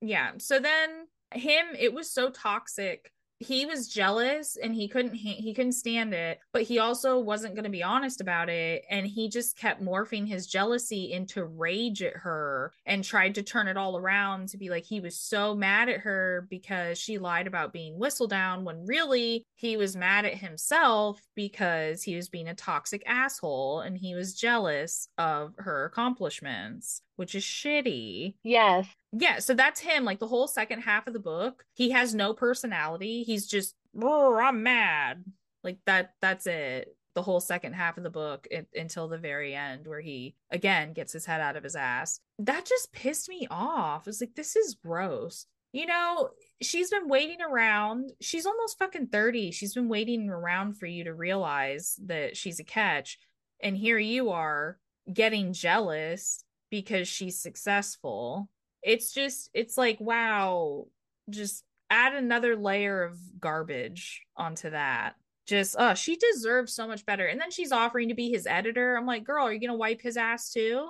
Yeah. 0.00 0.32
So 0.38 0.60
then 0.60 1.06
him 1.32 1.66
it 1.78 1.92
was 1.92 2.12
so 2.12 2.30
toxic 2.30 3.10
he 3.38 3.66
was 3.66 3.88
jealous 3.88 4.56
and 4.56 4.74
he 4.74 4.88
couldn't 4.88 5.14
he 5.14 5.52
couldn't 5.52 5.72
stand 5.72 6.14
it 6.14 6.38
but 6.52 6.62
he 6.62 6.78
also 6.78 7.18
wasn't 7.18 7.54
going 7.54 7.64
to 7.64 7.70
be 7.70 7.82
honest 7.82 8.20
about 8.20 8.48
it. 8.48 8.84
And 8.88 9.06
he 9.06 9.28
just 9.28 9.58
kept 9.58 9.82
morphing 9.82 10.26
his 10.26 10.46
jealousy 10.46 11.12
into 11.12 11.44
rage 11.44 12.02
at 12.02 12.14
her 12.14 12.72
and 12.86 13.04
tried 13.04 13.34
to 13.34 13.42
turn 13.42 13.68
it 13.68 13.76
all 13.76 13.98
around 13.98 14.48
to 14.48 14.56
be 14.56 14.70
like 14.70 14.84
he 14.84 15.00
was 15.00 15.18
so 15.18 15.54
mad 15.54 15.88
at 15.88 16.00
her 16.00 16.46
because 16.48 16.98
she 16.98 17.18
lied 17.18 17.46
about 17.46 17.72
being 17.72 17.98
Whistledown 17.98 18.62
when 18.62 18.86
really 18.86 19.44
he 19.54 19.76
was 19.76 19.96
mad 19.96 20.24
at 20.24 20.34
himself 20.34 21.20
because 21.34 22.02
he 22.02 22.16
was 22.16 22.28
being 22.28 22.48
a 22.48 22.54
toxic 22.54 23.02
asshole 23.06 23.80
and 23.80 23.98
he 23.98 24.14
was 24.14 24.34
jealous 24.34 25.08
of 25.18 25.52
her 25.58 25.84
accomplishments 25.84 27.02
which 27.16 27.34
is 27.34 27.42
shitty. 27.42 28.34
Yes. 28.42 28.86
Yeah, 29.12 29.38
so 29.38 29.54
that's 29.54 29.80
him. 29.80 30.04
Like 30.04 30.18
the 30.18 30.26
whole 30.26 30.46
second 30.46 30.82
half 30.82 31.06
of 31.06 31.12
the 31.12 31.18
book, 31.18 31.64
he 31.74 31.90
has 31.90 32.14
no 32.14 32.32
personality. 32.34 33.22
He's 33.22 33.46
just, 33.46 33.74
I'm 34.00 34.62
mad. 34.62 35.24
Like 35.64 35.78
that. 35.86 36.14
That's 36.20 36.46
it. 36.46 36.94
The 37.14 37.22
whole 37.22 37.40
second 37.40 37.72
half 37.72 37.96
of 37.96 38.04
the 38.04 38.10
book 38.10 38.46
it, 38.50 38.68
until 38.74 39.08
the 39.08 39.16
very 39.16 39.54
end, 39.54 39.86
where 39.86 40.02
he 40.02 40.34
again 40.50 40.92
gets 40.92 41.14
his 41.14 41.24
head 41.24 41.40
out 41.40 41.56
of 41.56 41.64
his 41.64 41.74
ass. 41.74 42.20
That 42.38 42.66
just 42.66 42.92
pissed 42.92 43.28
me 43.28 43.46
off. 43.50 44.06
It's 44.06 44.20
like 44.20 44.34
this 44.34 44.54
is 44.54 44.74
gross. 44.74 45.46
You 45.72 45.86
know, 45.86 46.30
she's 46.62 46.90
been 46.90 47.08
waiting 47.08 47.40
around. 47.40 48.12
She's 48.20 48.46
almost 48.46 48.78
fucking 48.78 49.08
30. 49.08 49.50
She's 49.50 49.74
been 49.74 49.88
waiting 49.88 50.28
around 50.28 50.78
for 50.78 50.86
you 50.86 51.04
to 51.04 51.14
realize 51.14 51.98
that 52.04 52.36
she's 52.36 52.60
a 52.60 52.64
catch. 52.64 53.18
And 53.60 53.76
here 53.76 53.98
you 53.98 54.30
are 54.30 54.78
getting 55.12 55.52
jealous 55.52 56.44
because 56.70 57.08
she's 57.08 57.40
successful. 57.40 58.48
It's 58.82 59.12
just, 59.12 59.50
it's 59.54 59.76
like, 59.76 60.00
wow, 60.00 60.86
just 61.28 61.64
add 61.90 62.14
another 62.14 62.56
layer 62.56 63.02
of 63.02 63.18
garbage 63.40 64.22
onto 64.36 64.70
that. 64.70 65.14
Just, 65.46 65.76
oh, 65.78 65.94
she 65.94 66.16
deserves 66.16 66.72
so 66.72 66.88
much 66.88 67.06
better. 67.06 67.26
And 67.26 67.40
then 67.40 67.50
she's 67.50 67.72
offering 67.72 68.08
to 68.08 68.14
be 68.14 68.30
his 68.30 68.46
editor. 68.46 68.96
I'm 68.96 69.06
like, 69.06 69.24
girl, 69.24 69.46
are 69.46 69.52
you 69.52 69.60
going 69.60 69.70
to 69.70 69.76
wipe 69.76 70.00
his 70.00 70.16
ass 70.16 70.52
too? 70.52 70.88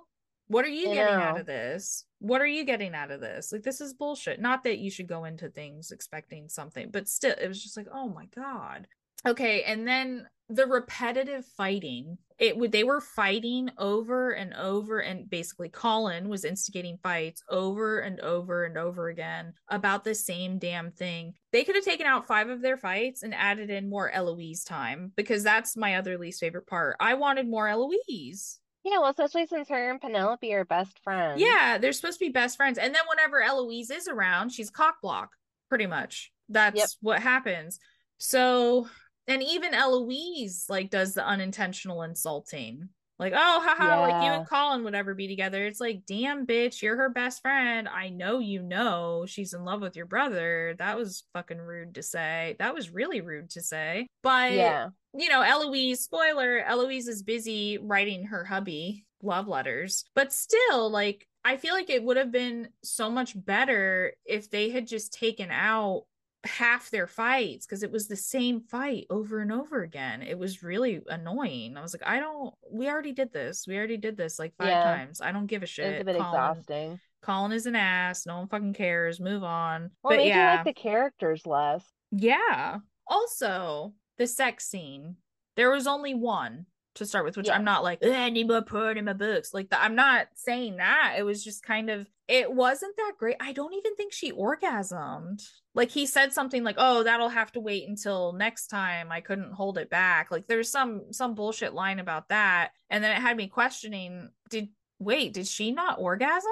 What 0.49 0.65
are 0.65 0.69
you 0.69 0.87
getting 0.95 1.15
out 1.15 1.41
of 1.41 1.47
this? 1.47 2.05
What 2.21 2.41
are 2.41 2.47
you 2.47 2.65
getting 2.65 2.95
out 2.95 3.11
of 3.11 3.21
this? 3.21 3.53
Like, 3.53 3.63
this 3.63 3.81
is 3.81 3.95
bullshit. 3.95 4.41
Not 4.41 4.65
that 4.65 4.79
you 4.79 4.91
should 4.91 5.09
go 5.09 5.25
into 5.25 5.51
things 5.51 5.91
expecting 5.91 6.49
something, 6.49 6.91
but 6.91 7.09
still, 7.09 7.35
it 7.39 7.49
was 7.49 7.63
just 7.63 7.77
like, 7.77 7.89
oh 7.93 8.09
my 8.09 8.27
God. 8.35 8.87
Okay. 9.25 9.63
And 9.63 9.87
then 9.87 10.27
the 10.49 10.67
repetitive 10.67 11.45
fighting 11.45 12.19
it 12.39 12.57
would 12.57 12.71
they 12.71 12.85
were 12.85 13.01
fighting 13.01 13.71
over 13.79 14.31
and 14.31 14.53
over 14.55 15.01
and 15.01 15.29
basically 15.29 15.69
colin 15.69 16.29
was 16.29 16.45
instigating 16.45 16.99
fights 17.03 17.43
over 17.49 17.99
and 17.99 18.21
over 18.21 18.65
and 18.65 18.77
over 18.77 19.09
again 19.09 19.53
about 19.69 20.05
the 20.05 20.15
same 20.15 20.59
damn 20.59 20.91
thing 20.91 21.33
they 21.51 21.65
could 21.65 21.75
have 21.75 21.85
taken 21.85 22.07
out 22.07 22.27
five 22.27 22.49
of 22.49 22.63
their 22.63 22.77
fights 22.77 23.23
and 23.23 23.35
added 23.35 23.71
in 23.71 23.89
more 23.89 24.11
eloise 24.11 24.63
time 24.63 25.13
because 25.17 25.43
that's 25.43 25.77
my 25.77 25.97
other 25.97 26.17
least 26.19 26.41
favorite 26.41 26.67
part 26.67 26.97
i 27.01 27.15
wanted 27.15 27.49
more 27.49 27.69
eloise 27.69 28.61
yeah, 28.85 29.01
well, 29.01 29.11
especially 29.11 29.47
since 29.49 29.69
her 29.69 29.91
and 29.91 30.01
Penelope 30.01 30.55
are 30.55 30.65
best 30.65 31.01
friends. 31.03 31.41
Yeah, 31.41 31.77
they're 31.77 31.93
supposed 31.93 32.21
to 32.21 32.25
be 32.25 32.31
best 32.31 32.57
friends. 32.57 32.79
And 32.79 32.95
then 32.95 33.03
whenever 33.09 33.43
Eloise 33.43 33.91
is 33.91 34.07
around, 34.07 34.51
she's 34.51 34.71
cock 34.71 34.99
block, 35.03 35.31
pretty 35.69 35.89
much. 35.89 36.31
That's 36.49 36.77
yep. 36.77 36.89
what 37.01 37.21
happens. 37.21 37.81
So 38.19 38.87
and 39.29 39.43
even 39.43 39.75
Eloise 39.75 40.67
like 40.69 40.91
does 40.91 41.15
the 41.15 41.27
unintentional 41.27 42.03
insulting 42.03 42.89
Like, 43.19 43.33
oh, 43.35 43.61
haha, 43.65 44.03
like 44.03 44.23
you 44.25 44.31
and 44.33 44.47
Colin 44.49 44.85
would 44.85 44.95
ever 44.95 45.15
be 45.15 45.27
together. 45.27 45.65
It's 45.65 45.81
like, 45.81 46.03
damn, 46.07 46.47
bitch, 46.47 46.83
you're 46.83 46.97
her 46.99 47.09
best 47.09 47.41
friend. 47.41 47.89
I 47.89 48.11
know 48.11 48.41
you 48.41 48.63
know 48.63 49.25
she's 49.27 49.55
in 49.55 49.65
love 49.65 49.81
with 49.81 49.97
your 49.97 50.05
brother. 50.05 50.75
That 50.79 50.99
was 50.99 51.25
fucking 51.33 51.57
rude 51.59 51.95
to 51.95 52.03
say. 52.03 52.57
That 52.59 52.75
was 52.75 52.91
really 52.91 53.23
rude 53.23 53.49
to 53.51 53.63
say. 53.63 54.07
But, 54.23 54.53
Yeah. 54.53 54.89
you 55.15 55.31
know, 55.31 55.41
Eloise, 55.41 56.01
spoiler, 56.01 56.59
Eloise 56.61 57.09
is 57.09 57.23
busy 57.23 57.79
writing 57.79 58.27
her 58.27 58.45
hubby 58.45 59.07
love 59.23 59.49
letters. 59.49 60.05
But 60.15 60.31
still, 60.35 60.91
like, 60.91 61.27
I 61.43 61.57
feel 61.57 61.73
like 61.73 61.89
it 61.89 62.03
would 62.05 62.19
have 62.19 62.31
been 62.33 62.69
so 62.83 63.09
much 63.11 63.33
better 63.35 64.13
if 64.27 64.51
they 64.51 64.69
had 64.69 64.87
just 64.87 65.15
taken 65.15 65.51
out 65.51 66.05
half 66.45 66.91
their 66.91 67.07
fights 67.07 67.67
because 67.67 67.83
it 67.83 67.91
was 67.91 68.07
the 68.09 68.17
same 68.17 68.61
fight 68.61 69.07
over 69.11 69.41
and 69.41 69.51
over 69.51 69.83
again. 69.83 70.23
It 70.23 70.39
was 70.39 70.63
really 70.63 71.01
annoying. 71.09 71.77
I 71.77 71.83
was 71.83 71.93
like, 71.95 72.07
I 72.09 72.21
don't. 72.21 72.55
We 72.71 72.89
already 72.89 73.13
did 73.13 73.33
this. 73.33 73.67
We 73.67 73.77
already 73.77 73.97
did 73.97 74.17
this 74.17 74.39
like 74.39 74.55
five 74.57 74.69
Yeah. 74.69 74.85
times. 74.85 75.21
I 75.21 75.33
don't 75.33 75.47
give 75.47 75.63
a 75.63 75.67
shit. 75.67 75.93
was 75.93 76.01
a 76.03 76.05
bit 76.05 76.17
Colin, 76.17 76.29
exhausting. 76.35 77.01
Colin 77.23 77.53
is 77.53 77.67
an 77.67 77.77
ass. 77.77 78.27
No 78.27 78.39
one 78.39 78.49
fucking 78.49 78.75
cares. 78.75 79.19
Move 79.21 79.43
on. 79.43 79.91
Well, 80.03 80.13
but 80.13 80.17
maybe 80.19 80.29
yeah, 80.29 80.57
like 80.57 80.65
the 80.65 80.73
characters 80.81 81.47
less. 81.47 81.85
yeah. 82.13 82.79
Also, 83.09 83.93
the 84.19 84.27
sex 84.27 84.67
scene. 84.67 85.17
There 85.57 85.71
was 85.71 85.87
only 85.87 86.15
one 86.15 86.67
to 86.97 87.07
start 87.07 87.25
with, 87.25 87.37
which 87.37 87.47
Yeah. 87.47 87.55
I'm 87.55 87.65
not 87.65 87.83
like, 87.83 88.01
"Ugh, 88.03 88.11
I 88.11 88.31
need 88.31 88.49
more 88.49 88.63
porn 88.63 88.99
in 88.99 89.05
my 89.05 89.13
books. 89.13 89.55
Like, 89.55 89.71
the, 89.71 89.81
I'm 89.83 89.95
not 89.95 90.29
saying 90.35 90.77
that. 90.77 91.15
It 91.19 91.23
was 91.23 91.43
just 91.45 91.63
kind 91.63 91.91
of, 91.91 92.07
it 92.29 92.53
wasn't 92.53 92.97
that 92.97 93.13
great. 93.19 93.37
I 93.41 93.53
don't 93.53 93.75
even 93.75 93.95
think 93.97 94.13
she 94.13 94.33
orgasmed. 94.33 95.43
Like, 95.75 95.91
he 95.91 96.07
said 96.07 96.33
something 96.33 96.65
like, 96.65 96.77
oh, 96.79 97.03
that'll 97.03 97.29
have 97.29 97.53
to 97.53 97.61
wait 97.61 97.89
until 97.89 98.33
next 98.33 98.69
time. 98.69 99.13
I 99.13 99.21
couldn't 99.21 99.53
hold 99.53 99.79
it 99.79 99.91
back. 99.91 100.31
Like, 100.31 100.47
there's 100.47 100.71
some, 100.71 101.13
some 101.13 101.35
bullshit 101.35 101.75
line 101.75 101.99
about 101.99 102.29
that. 102.31 102.71
And 102.91 103.03
then 103.03 103.13
it 103.13 103.21
had 103.21 103.37
me 103.37 103.49
questioning, 103.49 104.31
did, 104.51 104.69
wait, 104.99 105.33
did 105.35 105.47
she 105.47 105.73
not 105.73 105.99
orgasm? 105.99 106.51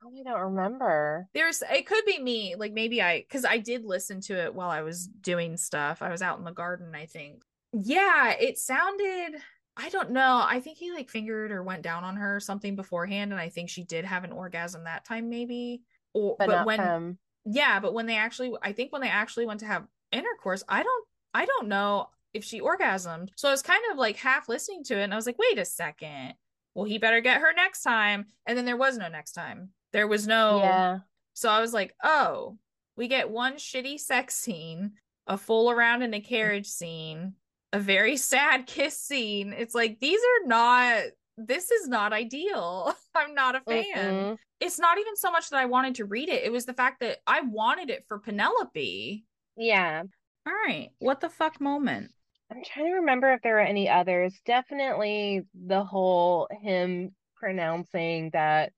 I 0.00 0.22
don't 0.22 0.54
remember. 0.54 1.26
there's 1.34 1.62
it 1.70 1.84
could 1.86 2.04
be 2.06 2.20
me 2.22 2.54
like 2.56 2.72
maybe 2.72 3.02
i 3.02 3.18
because 3.20 3.44
i 3.44 3.58
did 3.58 3.84
listen 3.84 4.20
to 4.22 4.32
it 4.44 4.54
while 4.54 4.70
i 4.70 4.80
was 4.82 5.08
doing 5.08 5.56
stuff 5.56 6.02
i 6.02 6.08
was 6.08 6.22
out 6.22 6.38
in 6.38 6.44
the 6.44 6.52
garden 6.52 6.94
i 6.94 7.04
think 7.04 7.42
yeah 7.72 8.30
it 8.38 8.58
sounded 8.58 9.40
i 9.78 9.88
don't 9.90 10.10
know. 10.10 10.44
I 10.44 10.60
think 10.60 10.76
he 10.78 10.92
like 10.92 11.08
fingered 11.08 11.52
or 11.52 11.62
went 11.62 11.82
down 11.82 12.02
on 12.04 12.16
her 12.16 12.36
or 12.36 12.40
something 12.40 12.74
beforehand 12.76 13.32
and 13.32 13.40
i 13.40 13.48
think 13.48 13.70
she 13.70 13.84
did 13.84 14.04
have 14.04 14.24
an 14.24 14.32
orgasm 14.32 14.84
that 14.84 15.04
time 15.04 15.28
maybe. 15.30 15.82
Or 16.14 16.36
But, 16.38 16.48
but, 16.48 16.66
when 16.66 16.78
from. 16.78 17.18
yeah 17.44 17.78
but 17.80 17.94
when 17.94 18.06
they 18.06 18.16
actually 18.16 18.52
i 18.62 18.72
think 18.72 18.92
when 18.92 19.02
they 19.02 19.08
actually 19.08 19.46
went 19.46 19.60
to 19.60 19.66
have 19.66 19.86
intercourse 20.12 20.62
i 20.68 20.82
don't 20.82 21.06
i 21.34 21.44
don't 21.46 21.68
know 21.68 22.08
if 22.34 22.44
she 22.44 22.60
orgasmed. 22.60 23.28
So 23.36 23.48
i 23.48 23.52
was 23.52 23.62
kind 23.62 23.82
of 23.90 23.98
like 23.98 24.16
half 24.16 24.48
listening 24.48 24.84
to 24.84 24.98
it 24.98 25.02
and 25.04 25.12
i 25.12 25.16
was 25.16 25.26
like 25.26 25.38
wait 25.38 25.58
a 25.58 25.64
second. 25.64 26.34
Well 26.74 26.84
he 26.84 26.98
better 26.98 27.20
get 27.20 27.40
her 27.40 27.52
next 27.54 27.82
time. 27.82 28.26
And 28.46 28.56
then 28.58 28.64
there 28.64 28.76
was 28.76 28.98
no 28.98 29.08
next 29.08 29.32
time. 29.32 29.70
There 29.92 30.06
was 30.08 30.26
no 30.26 30.58
Yeah. 30.60 30.98
so 31.34 31.48
I 31.48 31.60
was 31.60 31.72
like, 31.72 31.94
oh, 32.02 32.56
we 32.96 33.06
get 33.08 33.30
one 33.30 33.54
shitty 33.54 33.98
sex 34.00 34.34
scene, 34.34 34.92
a 35.26 35.38
fool 35.38 35.70
around 35.70 36.02
in 36.02 36.12
a 36.14 36.20
carriage 36.20 36.66
scene, 36.66 37.34
a 37.72 37.78
very 37.78 38.16
sad 38.16 38.66
kiss 38.66 38.98
scene. 38.98 39.52
It's 39.52 39.74
like, 39.74 39.98
these 40.00 40.20
are 40.20 40.46
not, 40.46 41.02
this 41.36 41.70
is 41.70 41.88
not 41.88 42.12
ideal. 42.12 42.94
I'm 43.14 43.34
not 43.34 43.56
a 43.56 43.60
fan. 43.60 43.84
Mm-mm. 43.94 44.36
It's 44.60 44.78
not 44.78 44.98
even 44.98 45.16
so 45.16 45.30
much 45.30 45.50
that 45.50 45.58
I 45.58 45.66
wanted 45.66 45.96
to 45.96 46.04
read 46.04 46.28
it, 46.28 46.44
it 46.44 46.52
was 46.52 46.66
the 46.66 46.74
fact 46.74 47.00
that 47.00 47.18
I 47.26 47.42
wanted 47.42 47.90
it 47.90 48.04
for 48.08 48.18
Penelope. 48.18 49.24
Yeah. 49.56 50.02
All 50.46 50.52
right, 50.52 50.90
what 50.98 51.20
the 51.20 51.28
fuck 51.28 51.60
moment? 51.60 52.10
I'm 52.50 52.62
trying 52.64 52.86
to 52.86 52.92
remember 53.00 53.32
if 53.32 53.42
there 53.42 53.54
were 53.54 53.60
any 53.60 53.88
others. 53.88 54.34
Definitely 54.46 55.42
the 55.54 55.84
whole 55.84 56.48
him 56.62 57.14
pronouncing 57.36 58.30
that 58.32 58.72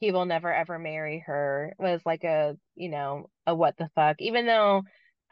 he 0.00 0.10
will 0.10 0.24
never 0.24 0.52
ever 0.52 0.78
marry 0.78 1.22
her 1.26 1.74
was 1.78 2.00
like 2.06 2.24
a, 2.24 2.56
you 2.74 2.88
know, 2.88 3.28
a 3.46 3.54
what 3.54 3.76
the 3.76 3.90
fuck. 3.94 4.16
Even 4.20 4.46
though 4.46 4.82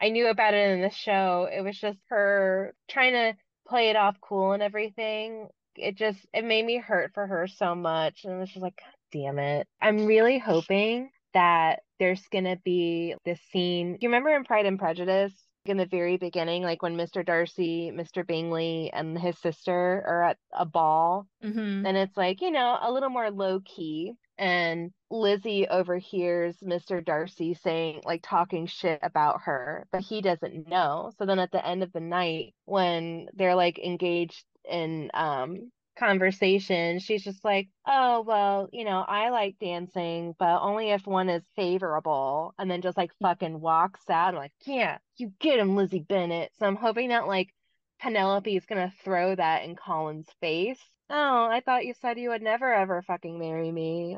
I 0.01 0.09
knew 0.09 0.27
about 0.27 0.53
it 0.53 0.71
in 0.71 0.81
the 0.81 0.89
show, 0.89 1.47
it 1.51 1.61
was 1.61 1.79
just 1.79 1.99
her 2.09 2.73
trying 2.89 3.13
to 3.13 3.35
play 3.67 3.89
it 3.89 3.95
off 3.95 4.17
cool 4.21 4.53
and 4.53 4.63
everything. 4.63 5.47
It 5.75 5.95
just 5.95 6.19
it 6.33 6.43
made 6.43 6.65
me 6.65 6.77
hurt 6.77 7.11
for 7.13 7.27
her 7.27 7.47
so 7.47 7.75
much. 7.75 8.25
And 8.25 8.33
it 8.33 8.39
was 8.39 8.49
just 8.49 8.63
like, 8.63 8.77
God 8.77 8.93
damn 9.11 9.39
it. 9.39 9.67
I'm 9.81 10.05
really 10.05 10.39
hoping 10.39 11.11
that 11.33 11.81
there's 11.99 12.23
gonna 12.31 12.57
be 12.65 13.15
this 13.25 13.39
scene. 13.51 13.97
You 14.01 14.09
remember 14.09 14.29
in 14.35 14.43
Pride 14.43 14.65
and 14.65 14.79
Prejudice? 14.79 15.33
In 15.65 15.77
the 15.77 15.85
very 15.85 16.17
beginning, 16.17 16.63
like 16.63 16.81
when 16.81 16.97
Mr. 16.97 17.23
Darcy, 17.25 17.91
Mr. 17.93 18.25
Bingley, 18.25 18.91
and 18.93 19.17
his 19.17 19.37
sister 19.39 20.03
are 20.07 20.23
at 20.23 20.37
a 20.53 20.65
ball, 20.65 21.27
Mm-hmm. 21.43 21.85
and 21.85 21.97
it's 21.97 22.15
like, 22.17 22.41
you 22.41 22.51
know, 22.51 22.77
a 22.81 22.91
little 22.91 23.09
more 23.09 23.29
low 23.31 23.59
key. 23.61 24.13
And 24.37 24.91
Lizzie 25.11 25.67
overhears 25.67 26.57
Mr. 26.63 27.03
Darcy 27.03 27.53
saying, 27.53 28.01
like, 28.05 28.21
talking 28.23 28.65
shit 28.67 28.99
about 29.03 29.41
her, 29.43 29.87
but 29.91 30.01
he 30.01 30.21
doesn't 30.21 30.67
know. 30.67 31.11
So 31.17 31.25
then 31.25 31.39
at 31.39 31.51
the 31.51 31.65
end 31.65 31.83
of 31.83 31.91
the 31.93 31.99
night, 31.99 32.53
when 32.65 33.27
they're 33.33 33.55
like 33.55 33.77
engaged 33.79 34.43
in 34.69 35.09
um 35.13 35.71
conversation, 36.01 36.99
she's 36.99 37.23
just 37.23 37.45
like, 37.45 37.69
oh, 37.87 38.21
well, 38.21 38.69
you 38.73 38.83
know, 38.83 39.05
I 39.07 39.29
like 39.29 39.59
dancing, 39.59 40.35
but 40.39 40.61
only 40.61 40.89
if 40.91 41.05
one 41.05 41.29
is 41.29 41.43
favorable. 41.55 42.53
And 42.57 42.69
then 42.69 42.81
just 42.81 42.97
like 42.97 43.11
fucking 43.21 43.61
walks 43.61 44.09
out. 44.09 44.33
I'm 44.33 44.35
like, 44.35 44.53
yeah, 44.65 44.97
you 45.17 45.31
get 45.39 45.59
him, 45.59 45.75
Lizzie 45.75 45.99
Bennet. 46.07 46.51
So 46.59 46.65
I'm 46.65 46.75
hoping 46.75 47.09
that 47.09 47.27
like 47.27 47.53
Penelope 48.01 48.55
is 48.57 48.65
gonna 48.65 48.91
throw 49.03 49.35
that 49.35 49.63
in 49.63 49.75
Colin's 49.75 50.27
face. 50.41 50.79
Oh, 51.09 51.47
I 51.51 51.61
thought 51.63 51.85
you 51.85 51.93
said 52.01 52.17
you 52.17 52.29
would 52.29 52.41
never 52.41 52.73
ever 52.73 53.01
fucking 53.03 53.37
marry 53.37 53.71
me. 53.71 54.17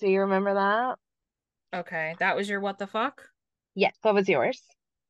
Do 0.00 0.08
you 0.08 0.20
remember 0.22 0.54
that? 0.54 0.98
Okay, 1.78 2.16
that 2.18 2.34
was 2.34 2.48
your 2.48 2.60
what 2.60 2.78
the 2.78 2.86
fuck? 2.88 3.22
Yes. 3.74 3.94
What 4.02 4.14
was 4.14 4.28
yours? 4.28 4.60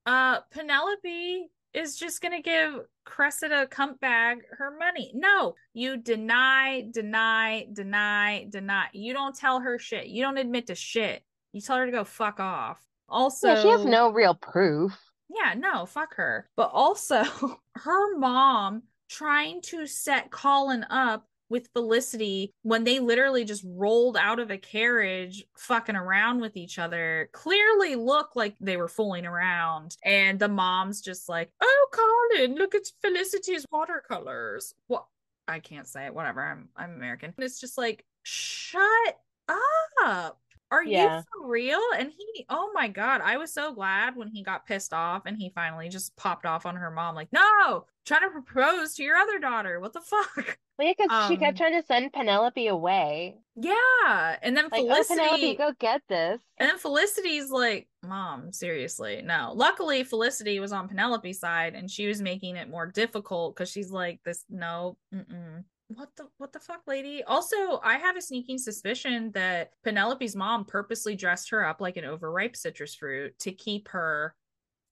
Uh, 0.04 0.40
Penelope 0.52 1.48
is 1.74 1.96
just 1.96 2.20
gonna 2.20 2.42
give 2.42 2.80
Cressida 3.04 3.66
Cumpbag 3.66 4.38
her 4.58 4.76
money. 4.78 5.12
No, 5.14 5.54
you 5.72 5.96
deny, 5.96 6.86
deny, 6.90 7.66
deny, 7.72 8.46
deny. 8.50 8.88
You 8.92 9.12
don't 9.12 9.34
tell 9.36 9.60
her 9.60 9.78
shit. 9.78 10.06
You 10.06 10.22
don't 10.22 10.38
admit 10.38 10.66
to 10.68 10.74
shit. 10.74 11.22
You 11.52 11.60
tell 11.60 11.76
her 11.76 11.86
to 11.86 11.92
go 11.92 12.04
fuck 12.04 12.40
off. 12.40 12.78
Also, 13.08 13.48
Yeah, 13.48 13.62
she 13.62 13.68
has 13.68 13.84
no 13.84 14.10
real 14.10 14.34
proof. 14.34 14.96
yeah, 15.28 15.54
no, 15.54 15.86
fuck 15.86 16.14
her. 16.14 16.48
But 16.56 16.70
also, 16.72 17.24
her 17.76 18.16
mom 18.16 18.82
trying 19.08 19.60
to 19.62 19.86
set 19.86 20.30
Colin 20.30 20.84
up 20.90 21.26
with 21.50 21.68
Felicity 21.74 22.54
when 22.62 22.84
they 22.84 23.00
literally 23.00 23.44
just 23.44 23.64
rolled 23.66 24.16
out 24.16 24.38
of 24.38 24.50
a 24.50 24.56
carriage 24.56 25.44
fucking 25.56 25.96
around 25.96 26.40
with 26.40 26.56
each 26.56 26.78
other 26.78 27.28
clearly 27.32 27.96
look 27.96 28.34
like 28.34 28.54
they 28.60 28.76
were 28.76 28.88
fooling 28.88 29.26
around. 29.26 29.96
And 30.04 30.38
the 30.38 30.48
mom's 30.48 31.00
just 31.00 31.28
like 31.28 31.50
oh 31.60 31.88
colin 31.92 32.54
look 32.54 32.74
at 32.74 32.82
felicity's 33.02 33.66
watercolors. 33.70 34.74
What? 34.86 35.04
i 35.48 35.58
can't 35.58 35.88
say 35.88 36.06
it 36.06 36.14
whatever 36.14 36.42
i'm 36.42 36.68
i'm 36.76 36.94
american. 36.94 37.34
It's 37.38 37.60
just 37.60 37.76
like 37.76 38.04
shut 38.22 39.18
up 40.04 40.38
are 40.70 40.84
Yeah. 40.84 41.18
you 41.18 41.22
for 41.32 41.48
real? 41.48 41.80
And 41.96 42.10
he, 42.16 42.46
oh 42.48 42.70
my 42.74 42.88
God, 42.88 43.20
I 43.22 43.36
was 43.36 43.52
so 43.52 43.72
glad 43.72 44.16
when 44.16 44.28
he 44.28 44.42
got 44.42 44.66
pissed 44.66 44.92
off 44.92 45.22
and 45.26 45.36
he 45.36 45.50
finally 45.54 45.88
just 45.88 46.14
popped 46.16 46.46
off 46.46 46.66
on 46.66 46.76
her 46.76 46.90
mom, 46.90 47.14
like, 47.14 47.28
no, 47.32 47.86
trying 48.06 48.22
to 48.22 48.30
propose 48.30 48.94
to 48.94 49.02
your 49.02 49.16
other 49.16 49.38
daughter. 49.38 49.80
What 49.80 49.92
the 49.92 50.00
fuck? 50.00 50.58
Well, 50.80 50.86
yeah, 50.88 50.94
because 50.96 51.28
she 51.28 51.34
Um, 51.34 51.40
kept 51.40 51.58
trying 51.58 51.78
to 51.78 51.86
send 51.86 52.10
Penelope 52.14 52.66
away. 52.66 53.36
Yeah. 53.54 54.36
And 54.40 54.56
then 54.56 54.64
Like, 54.72 54.80
oh, 54.80 54.86
Felicity, 54.86 55.18
Penelope, 55.20 55.54
go 55.56 55.72
get 55.78 56.00
this. 56.08 56.40
and 56.56 56.70
then 56.70 56.78
Felicity's 56.78 57.50
like, 57.50 57.86
Mom, 58.02 58.50
seriously, 58.50 59.20
no. 59.22 59.52
Luckily, 59.54 60.04
Felicity 60.04 60.58
was 60.58 60.72
on 60.72 60.88
Penelope's 60.88 61.38
side 61.38 61.74
and 61.74 61.90
she 61.90 62.06
was 62.06 62.22
making 62.22 62.56
it 62.56 62.70
more 62.70 62.86
difficult 62.86 63.54
because 63.54 63.70
she's 63.70 63.90
like, 63.90 64.20
this, 64.24 64.46
no, 64.48 64.96
mm-mm. 65.14 65.64
What 65.92 66.10
the 66.16 66.28
what 66.38 66.52
the 66.52 66.60
fuck, 66.60 66.82
lady? 66.86 67.24
Also, 67.24 67.80
I 67.82 67.98
have 67.98 68.16
a 68.16 68.22
sneaking 68.22 68.58
suspicion 68.58 69.32
that 69.32 69.72
Penelope's 69.84 70.36
mom 70.36 70.64
purposely 70.64 71.16
dressed 71.16 71.50
her 71.50 71.64
up 71.66 71.80
like 71.80 71.96
an 71.96 72.04
overripe 72.04 72.54
citrus 72.56 72.94
fruit 72.94 73.36
to 73.40 73.52
keep 73.52 73.88
her 73.88 74.36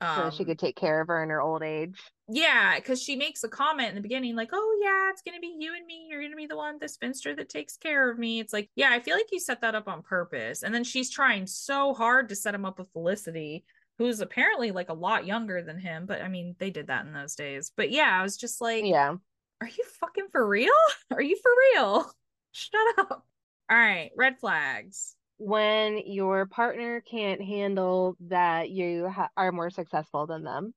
So 0.08 0.28
um 0.28 0.30
she 0.30 0.44
could 0.44 0.58
take 0.58 0.76
care 0.76 1.00
of 1.00 1.08
her 1.08 1.22
in 1.22 1.30
her 1.30 1.40
old 1.40 1.62
age. 1.62 2.12
yeah, 2.30 2.76
because 2.76 3.02
she 3.02 3.16
makes 3.16 3.42
a 3.42 3.48
comment 3.48 3.88
in 3.88 3.94
the 3.94 4.02
beginning, 4.02 4.36
like, 4.36 4.50
oh, 4.52 4.78
yeah, 4.82 5.08
it's 5.10 5.22
going 5.22 5.34
to 5.34 5.40
be 5.40 5.56
you 5.58 5.74
and 5.74 5.86
me. 5.86 6.06
You're 6.10 6.20
going 6.20 6.30
to 6.32 6.36
be 6.36 6.46
the 6.46 6.56
one, 6.58 6.78
the 6.78 6.88
spinster 6.88 7.34
that 7.34 7.48
takes 7.48 7.78
care 7.78 8.10
of 8.10 8.18
me. 8.18 8.38
It's 8.38 8.52
like, 8.52 8.70
yeah, 8.76 8.90
I 8.92 9.00
feel 9.00 9.16
like 9.16 9.28
you 9.32 9.40
set 9.40 9.62
that 9.62 9.74
up 9.74 9.88
on 9.88 10.02
purpose. 10.02 10.62
And 10.62 10.74
then 10.74 10.84
she's 10.84 11.08
trying 11.10 11.46
so 11.46 11.94
hard 11.94 12.28
to 12.28 12.36
set 12.36 12.54
him 12.54 12.66
up 12.66 12.78
with 12.78 12.92
Felicity, 12.92 13.64
who's 13.96 14.20
apparently 14.20 14.72
like 14.72 14.90
a 14.90 14.94
lot 14.94 15.24
younger 15.24 15.62
than 15.62 15.78
him. 15.78 16.04
But 16.04 16.20
I 16.20 16.28
mean, 16.28 16.54
they 16.58 16.68
did 16.70 16.88
that 16.88 17.06
in 17.06 17.14
those 17.14 17.34
days. 17.34 17.72
But 17.74 17.90
yeah, 17.90 18.10
I 18.12 18.22
was 18.22 18.36
just 18.36 18.60
like, 18.60 18.84
Yeah. 18.84 19.16
Are 19.60 19.66
you 19.66 19.84
fucking 20.00 20.28
for 20.30 20.46
real? 20.46 20.72
Are 21.10 21.22
you 21.22 21.36
for 21.36 21.50
real? 21.72 22.10
Shut 22.52 22.98
up. 22.98 23.26
All 23.70 23.76
right, 23.76 24.10
red 24.16 24.38
flags. 24.38 25.14
When 25.38 25.98
your 26.06 26.46
partner 26.46 27.00
can't 27.00 27.42
handle 27.42 28.16
that 28.28 28.70
you 28.70 29.08
ha 29.08 29.28
are 29.36 29.52
more 29.52 29.70
successful 29.70 30.26
than 30.26 30.42
them. 30.42 30.74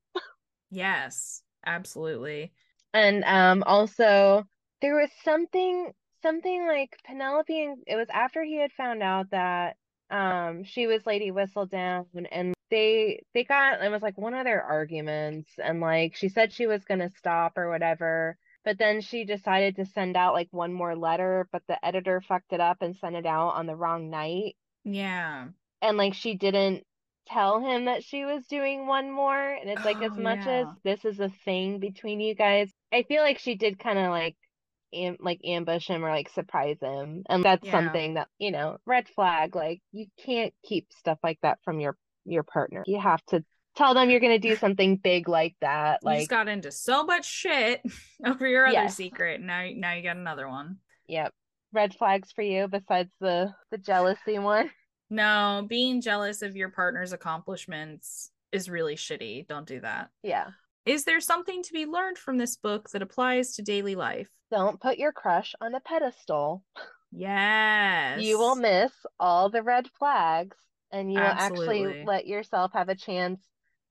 Yes, 0.69 1.41
absolutely. 1.65 2.51
And 2.93 3.23
um 3.23 3.63
also 3.65 4.45
there 4.81 4.95
was 4.95 5.09
something 5.23 5.91
something 6.21 6.67
like 6.67 6.97
Penelope 7.05 7.63
and 7.63 7.83
it 7.87 7.95
was 7.95 8.07
after 8.11 8.43
he 8.43 8.57
had 8.57 8.71
found 8.73 9.01
out 9.01 9.29
that 9.31 9.77
um 10.11 10.63
she 10.63 10.87
was 10.87 11.05
Lady 11.05 11.31
Whistledown 11.31 12.05
and 12.31 12.53
they 12.69 13.23
they 13.33 13.43
got 13.43 13.81
it 13.81 13.89
was 13.89 14.01
like 14.01 14.17
one 14.17 14.33
of 14.33 14.45
their 14.45 14.63
arguments 14.63 15.49
and 15.57 15.81
like 15.81 16.15
she 16.15 16.29
said 16.29 16.53
she 16.53 16.67
was 16.67 16.83
gonna 16.85 17.09
stop 17.17 17.57
or 17.57 17.69
whatever 17.69 18.37
but 18.65 18.77
then 18.77 19.01
she 19.01 19.25
decided 19.25 19.75
to 19.75 19.85
send 19.85 20.15
out 20.17 20.33
like 20.33 20.49
one 20.51 20.73
more 20.73 20.95
letter 20.95 21.47
but 21.51 21.63
the 21.67 21.83
editor 21.85 22.21
fucked 22.21 22.53
it 22.53 22.61
up 22.61 22.81
and 22.81 22.95
sent 22.97 23.15
it 23.15 23.25
out 23.25 23.49
on 23.55 23.65
the 23.67 23.75
wrong 23.75 24.09
night 24.09 24.55
Yeah. 24.83 25.49
and 25.81 25.97
like 25.97 26.13
she 26.13 26.35
didn't 26.35 26.83
tell 27.27 27.59
him 27.61 27.85
that 27.85 28.03
she 28.03 28.25
was 28.25 28.45
doing 28.47 28.87
one 28.87 29.11
more 29.11 29.53
and 29.53 29.69
it's 29.69 29.85
like 29.85 30.01
as 30.01 30.17
Oh, 30.17 30.21
much 30.23 30.47
as 30.47 30.67
this 30.83 31.05
is 31.05 31.19
a 31.19 31.29
thing 31.45 31.79
between 31.79 32.19
you 32.19 32.33
guys 32.35 32.71
I 32.91 33.03
feel 33.03 33.21
like 33.21 33.39
she 33.39 33.55
did 33.55 33.79
kind 33.79 33.99
of 33.99 34.09
like 34.09 34.35
am 34.93 35.17
like 35.19 35.39
ambush 35.45 35.87
him 35.87 36.03
or 36.03 36.09
like 36.09 36.29
surprise 36.29 36.77
him 36.81 37.23
and 37.29 37.43
that's 37.45 37.67
Yeah. 37.67 37.71
something 37.71 38.15
that 38.15 38.27
you 38.39 38.51
know 38.51 38.77
red 38.85 39.07
flag 39.09 39.55
like 39.55 39.81
you 39.91 40.07
can't 40.25 40.53
keep 40.63 40.87
stuff 40.93 41.19
like 41.23 41.39
that 41.43 41.59
from 41.63 41.79
your 41.79 41.95
your 42.25 42.43
partner 42.43 42.83
you 42.87 42.99
have 42.99 43.23
to 43.27 43.43
tell 43.75 43.93
them 43.93 44.09
you're 44.09 44.19
going 44.19 44.39
to 44.39 44.47
do 44.49 44.55
something 44.55 44.97
big 44.97 45.27
like 45.29 45.55
that 45.61 45.99
You 46.03 46.11
just 46.11 46.21
like 46.21 46.29
got 46.29 46.47
into 46.47 46.71
so 46.71 47.03
much 47.03 47.25
shit 47.25 47.81
over 48.25 48.47
your 48.47 48.65
other 48.65 48.73
Yes. 48.73 48.95
secret. 48.95 49.41
Now 49.41 49.67
now 49.75 49.93
you 49.93 50.03
got 50.03 50.17
another 50.17 50.47
one. 50.49 50.77
yep 51.07 51.33
red 51.73 51.93
flags 51.95 52.31
for 52.33 52.41
you 52.41 52.67
besides 52.67 53.11
the 53.21 53.53
the 53.71 53.77
jealousy 53.77 54.37
one 54.39 54.69
No, 55.09 55.65
being 55.67 55.99
jealous 56.01 56.41
of 56.41 56.55
your 56.55 56.69
partner's 56.69 57.11
accomplishments 57.11 58.31
is 58.53 58.69
really 58.69 58.95
shitty. 58.95 59.45
Don't 59.47 59.67
do 59.67 59.79
that. 59.81 60.09
yeah 60.23 60.47
Is 60.85 61.03
there 61.05 61.19
something 61.19 61.63
to 61.63 61.73
be 61.73 61.85
learned 61.85 62.17
from 62.17 62.37
this 62.37 62.55
book 62.57 62.89
that 62.91 63.01
applies 63.01 63.55
to 63.55 63.61
daily 63.61 63.95
life? 63.95 64.29
don't 64.51 64.81
put 64.81 64.97
your 64.97 65.13
crush 65.13 65.53
on 65.61 65.73
a 65.75 65.79
pedestal 65.79 66.63
Yes. 67.13 68.21
you 68.21 68.37
will 68.37 68.55
miss 68.55 68.91
all 69.19 69.49
the 69.49 69.63
red 69.63 69.87
flags 69.99 70.57
and 70.91 71.11
you 71.11 71.19
will 71.19 71.27
actually 71.27 72.03
let 72.05 72.25
yourself 72.27 72.71
have 72.73 72.89
a 72.89 72.95
chance 72.95 73.39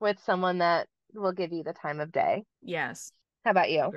with 0.00 0.18
someone 0.24 0.58
that 0.58 0.86
will 1.14 1.32
give 1.32 1.52
you 1.52 1.62
the 1.62 1.72
time 1.72 2.00
of 2.00 2.12
day 2.12 2.44
Yes. 2.62 3.12
how 3.44 3.50
about 3.50 3.70
you 3.70 3.92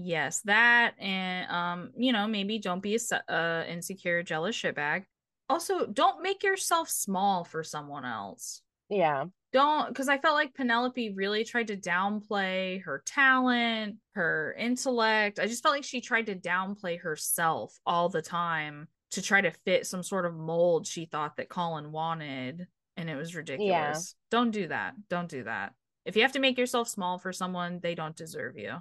Yes, 0.00 0.42
that 0.42 0.94
and 1.00 1.50
um, 1.50 1.90
you 1.96 2.12
know, 2.12 2.28
maybe 2.28 2.60
don't 2.60 2.82
be 2.82 2.96
a 2.96 3.32
uh, 3.32 3.64
insecure, 3.68 4.22
jealous 4.22 4.54
shitbag. 4.56 5.04
Also, 5.48 5.86
don't 5.86 6.22
make 6.22 6.44
yourself 6.44 6.88
small 6.88 7.42
for 7.42 7.64
someone 7.64 8.04
else. 8.04 8.62
yeah 8.88 9.24
Don't, 9.52 9.88
because 9.88 10.08
I 10.08 10.18
felt 10.18 10.34
like 10.34 10.54
Penelope 10.54 11.14
really 11.14 11.42
tried 11.42 11.68
to 11.68 11.76
downplay 11.76 12.82
her 12.84 13.02
talent, 13.06 13.96
her 14.14 14.54
intellect. 14.58 15.40
I 15.40 15.46
just 15.46 15.62
felt 15.64 15.74
like 15.74 15.84
she 15.84 16.00
tried 16.00 16.26
to 16.26 16.36
downplay 16.36 17.00
herself 17.00 17.76
all 17.84 18.08
the 18.08 18.22
time 18.22 18.86
to 19.12 19.22
try 19.22 19.40
to 19.40 19.50
fit 19.50 19.86
some 19.86 20.02
sort 20.02 20.26
of 20.26 20.34
mold 20.36 20.86
she 20.86 21.06
thought 21.06 21.38
that 21.38 21.48
Colin 21.48 21.90
wanted, 21.90 22.66
and 22.98 23.08
it 23.08 23.16
was 23.16 23.34
ridiculous. 23.34 23.68
Yeah. 23.70 24.28
Don't 24.30 24.50
do 24.50 24.68
that. 24.68 24.94
Don't 25.08 25.28
do 25.30 25.44
that. 25.44 25.72
If 26.04 26.16
you 26.16 26.22
have 26.22 26.32
to 26.32 26.40
make 26.40 26.58
yourself 26.58 26.88
small 26.88 27.18
for 27.18 27.32
someone, 27.32 27.80
they 27.82 27.94
don't 27.94 28.16
deserve 28.16 28.58
you. 28.58 28.74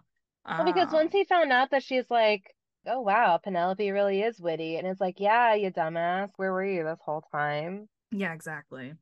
Well, 0.46 0.66
because 0.66 0.90
Um, 0.90 0.94
once 0.94 1.14
he 1.14 1.24
found 1.24 1.52
out 1.52 1.72
that 1.72 1.84
she's 1.84 2.10
like, 2.10 2.56
oh 2.86 3.02
wow, 3.02 3.38
Penelope 3.38 3.92
really 3.92 4.22
is 4.22 4.40
witty, 4.40 4.78
and 4.78 4.88
it's 4.88 5.02
like, 5.02 5.20
yeah, 5.20 5.54
you 5.54 5.72
dumbass, 5.72 6.32
where 6.38 6.52
were 6.52 6.66
you 6.66 6.84
this 6.84 7.00
whole 7.04 7.24
time? 7.32 7.88
Yeah, 8.12 8.34
exactly. 8.34 8.94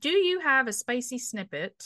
Do 0.00 0.10
you 0.10 0.40
have 0.40 0.68
a 0.68 0.72
spicy 0.72 1.18
snippet 1.18 1.82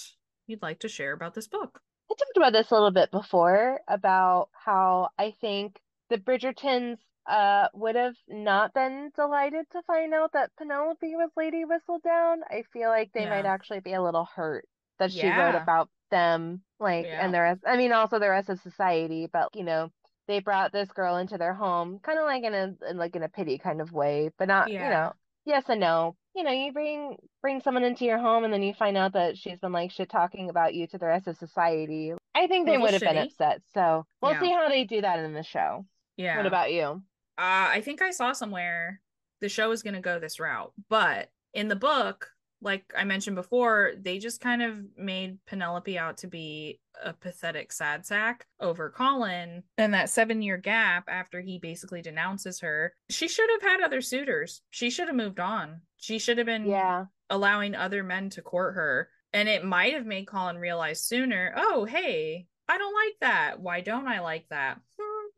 you'd 0.46 0.62
like 0.62 0.80
to 0.80 0.88
share 0.88 1.12
about 1.12 1.34
this 1.34 1.48
book? 1.48 1.80
I 2.10 2.14
talked 2.14 2.36
about 2.36 2.52
this 2.52 2.70
a 2.70 2.74
little 2.74 2.90
bit 2.90 3.10
before 3.10 3.80
about 3.86 4.48
how 4.52 5.10
I 5.18 5.34
think 5.40 5.78
the 6.10 6.18
Bridgertons 6.18 6.98
uh 7.28 7.68
would 7.74 7.94
have 7.96 8.14
not 8.28 8.72
been 8.74 9.10
delighted 9.14 9.66
to 9.72 9.82
find 9.82 10.14
out 10.14 10.32
that 10.32 10.50
Penelope 10.56 11.14
was 11.16 11.30
Lady 11.36 11.64
Whistledown. 11.64 12.36
I 12.50 12.64
feel 12.72 12.88
like 12.88 13.12
they 13.12 13.26
might 13.30 13.46
actually 13.46 13.80
be 13.80 13.92
a 13.94 14.02
little 14.02 14.24
hurt 14.34 14.64
that 14.98 15.12
she 15.12 15.28
wrote 15.28 15.54
about 15.54 15.90
them, 16.10 16.62
like, 16.80 17.04
Yeah. 17.06 17.24
and 17.24 17.32
the 17.34 17.40
rest. 17.40 17.60
I 17.66 17.76
mean, 17.76 17.92
also 17.92 18.18
the 18.18 18.30
rest 18.30 18.48
of 18.48 18.58
society, 18.60 19.28
but 19.32 19.54
you 19.54 19.62
know, 19.64 19.90
they 20.26 20.40
brought 20.40 20.72
this 20.72 20.90
girl 20.92 21.16
into 21.16 21.38
their 21.38 21.54
home, 21.54 21.98
kind 22.00 22.18
of 22.18 22.24
like 22.24 22.42
in 22.44 22.54
a 22.54 22.74
in 22.90 22.96
like 22.96 23.14
in 23.14 23.22
a 23.22 23.28
pity 23.28 23.58
kind 23.58 23.80
of 23.80 23.92
way, 23.92 24.30
but 24.38 24.48
not, 24.48 24.68
you 24.70 24.78
know, 24.90 25.12
yes 25.44 25.64
and 25.68 25.80
no. 25.80 26.16
You 26.34 26.44
know, 26.44 26.52
you 26.52 26.72
bring 26.72 27.16
bring 27.42 27.60
someone 27.60 27.82
into 27.84 28.04
your 28.04 28.18
home 28.18 28.44
and 28.44 28.52
then 28.52 28.62
you 28.62 28.72
find 28.74 28.96
out 28.96 29.12
that 29.14 29.36
she's 29.36 29.58
been 29.58 29.72
like 29.72 29.90
shit 29.90 30.08
talking 30.08 30.50
about 30.50 30.74
you 30.74 30.86
to 30.88 30.98
the 30.98 31.06
rest 31.06 31.26
of 31.26 31.36
society. 31.36 32.12
I 32.34 32.46
think 32.46 32.66
they 32.66 32.78
would 32.78 32.92
have 32.92 33.00
been 33.02 33.16
upset. 33.18 33.62
So 33.74 34.06
we'll 34.22 34.32
Yeah. 34.32 34.40
see 34.40 34.52
how 34.52 34.68
they 34.68 34.84
do 34.84 35.00
that 35.00 35.18
in 35.18 35.32
the 35.34 35.42
show. 35.42 35.84
Yeah. 36.16 36.36
What 36.36 36.46
about 36.46 36.72
you? 36.72 37.02
Uh, 37.38 37.70
I 37.70 37.80
think 37.82 38.02
I 38.02 38.10
saw 38.10 38.32
somewhere 38.32 39.00
the 39.40 39.48
show 39.48 39.70
is 39.70 39.82
going 39.82 39.94
to 39.94 40.00
go 40.00 40.18
this 40.18 40.40
route, 40.40 40.72
but 40.88 41.30
in 41.54 41.68
the 41.68 41.76
book, 41.76 42.28
like 42.60 42.92
I 42.96 43.04
mentioned 43.04 43.36
before, 43.36 43.92
they 44.00 44.18
just 44.18 44.40
kind 44.40 44.62
of 44.62 44.74
made 44.96 45.38
Penelope 45.46 45.96
out 45.96 46.16
to 46.18 46.26
be 46.26 46.80
a 47.00 47.12
pathetic 47.12 47.70
sad 47.72 48.04
sack 48.04 48.46
over 48.58 48.90
Colin. 48.90 49.62
And 49.76 49.94
that 49.94 50.10
seven 50.10 50.42
year 50.42 50.56
gap 50.56 51.04
after 51.08 51.40
he 51.40 51.60
basically 51.60 52.02
denounces 52.02 52.58
her, 52.60 52.94
she 53.08 53.28
should 53.28 53.48
have 53.50 53.62
had 53.62 53.80
other 53.80 54.00
suitors. 54.00 54.62
She 54.70 54.90
should 54.90 55.06
have 55.06 55.16
moved 55.16 55.38
on. 55.38 55.82
She 55.98 56.18
should 56.18 56.38
have 56.38 56.46
been 56.48 56.66
Yeah. 56.66 57.04
allowing 57.30 57.76
other 57.76 58.02
men 58.02 58.28
to 58.30 58.42
court 58.42 58.74
her. 58.74 59.08
And 59.32 59.48
it 59.48 59.64
might 59.64 59.94
have 59.94 60.06
made 60.06 60.26
Colin 60.26 60.58
realize 60.58 61.00
sooner, 61.00 61.54
oh, 61.56 61.84
hey, 61.84 62.48
I 62.66 62.76
don't 62.78 62.94
like 62.94 63.14
that. 63.20 63.60
Why 63.60 63.82
don't 63.82 64.08
I 64.08 64.18
like 64.18 64.46
that? 64.50 64.80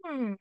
Hmm. 0.03 0.35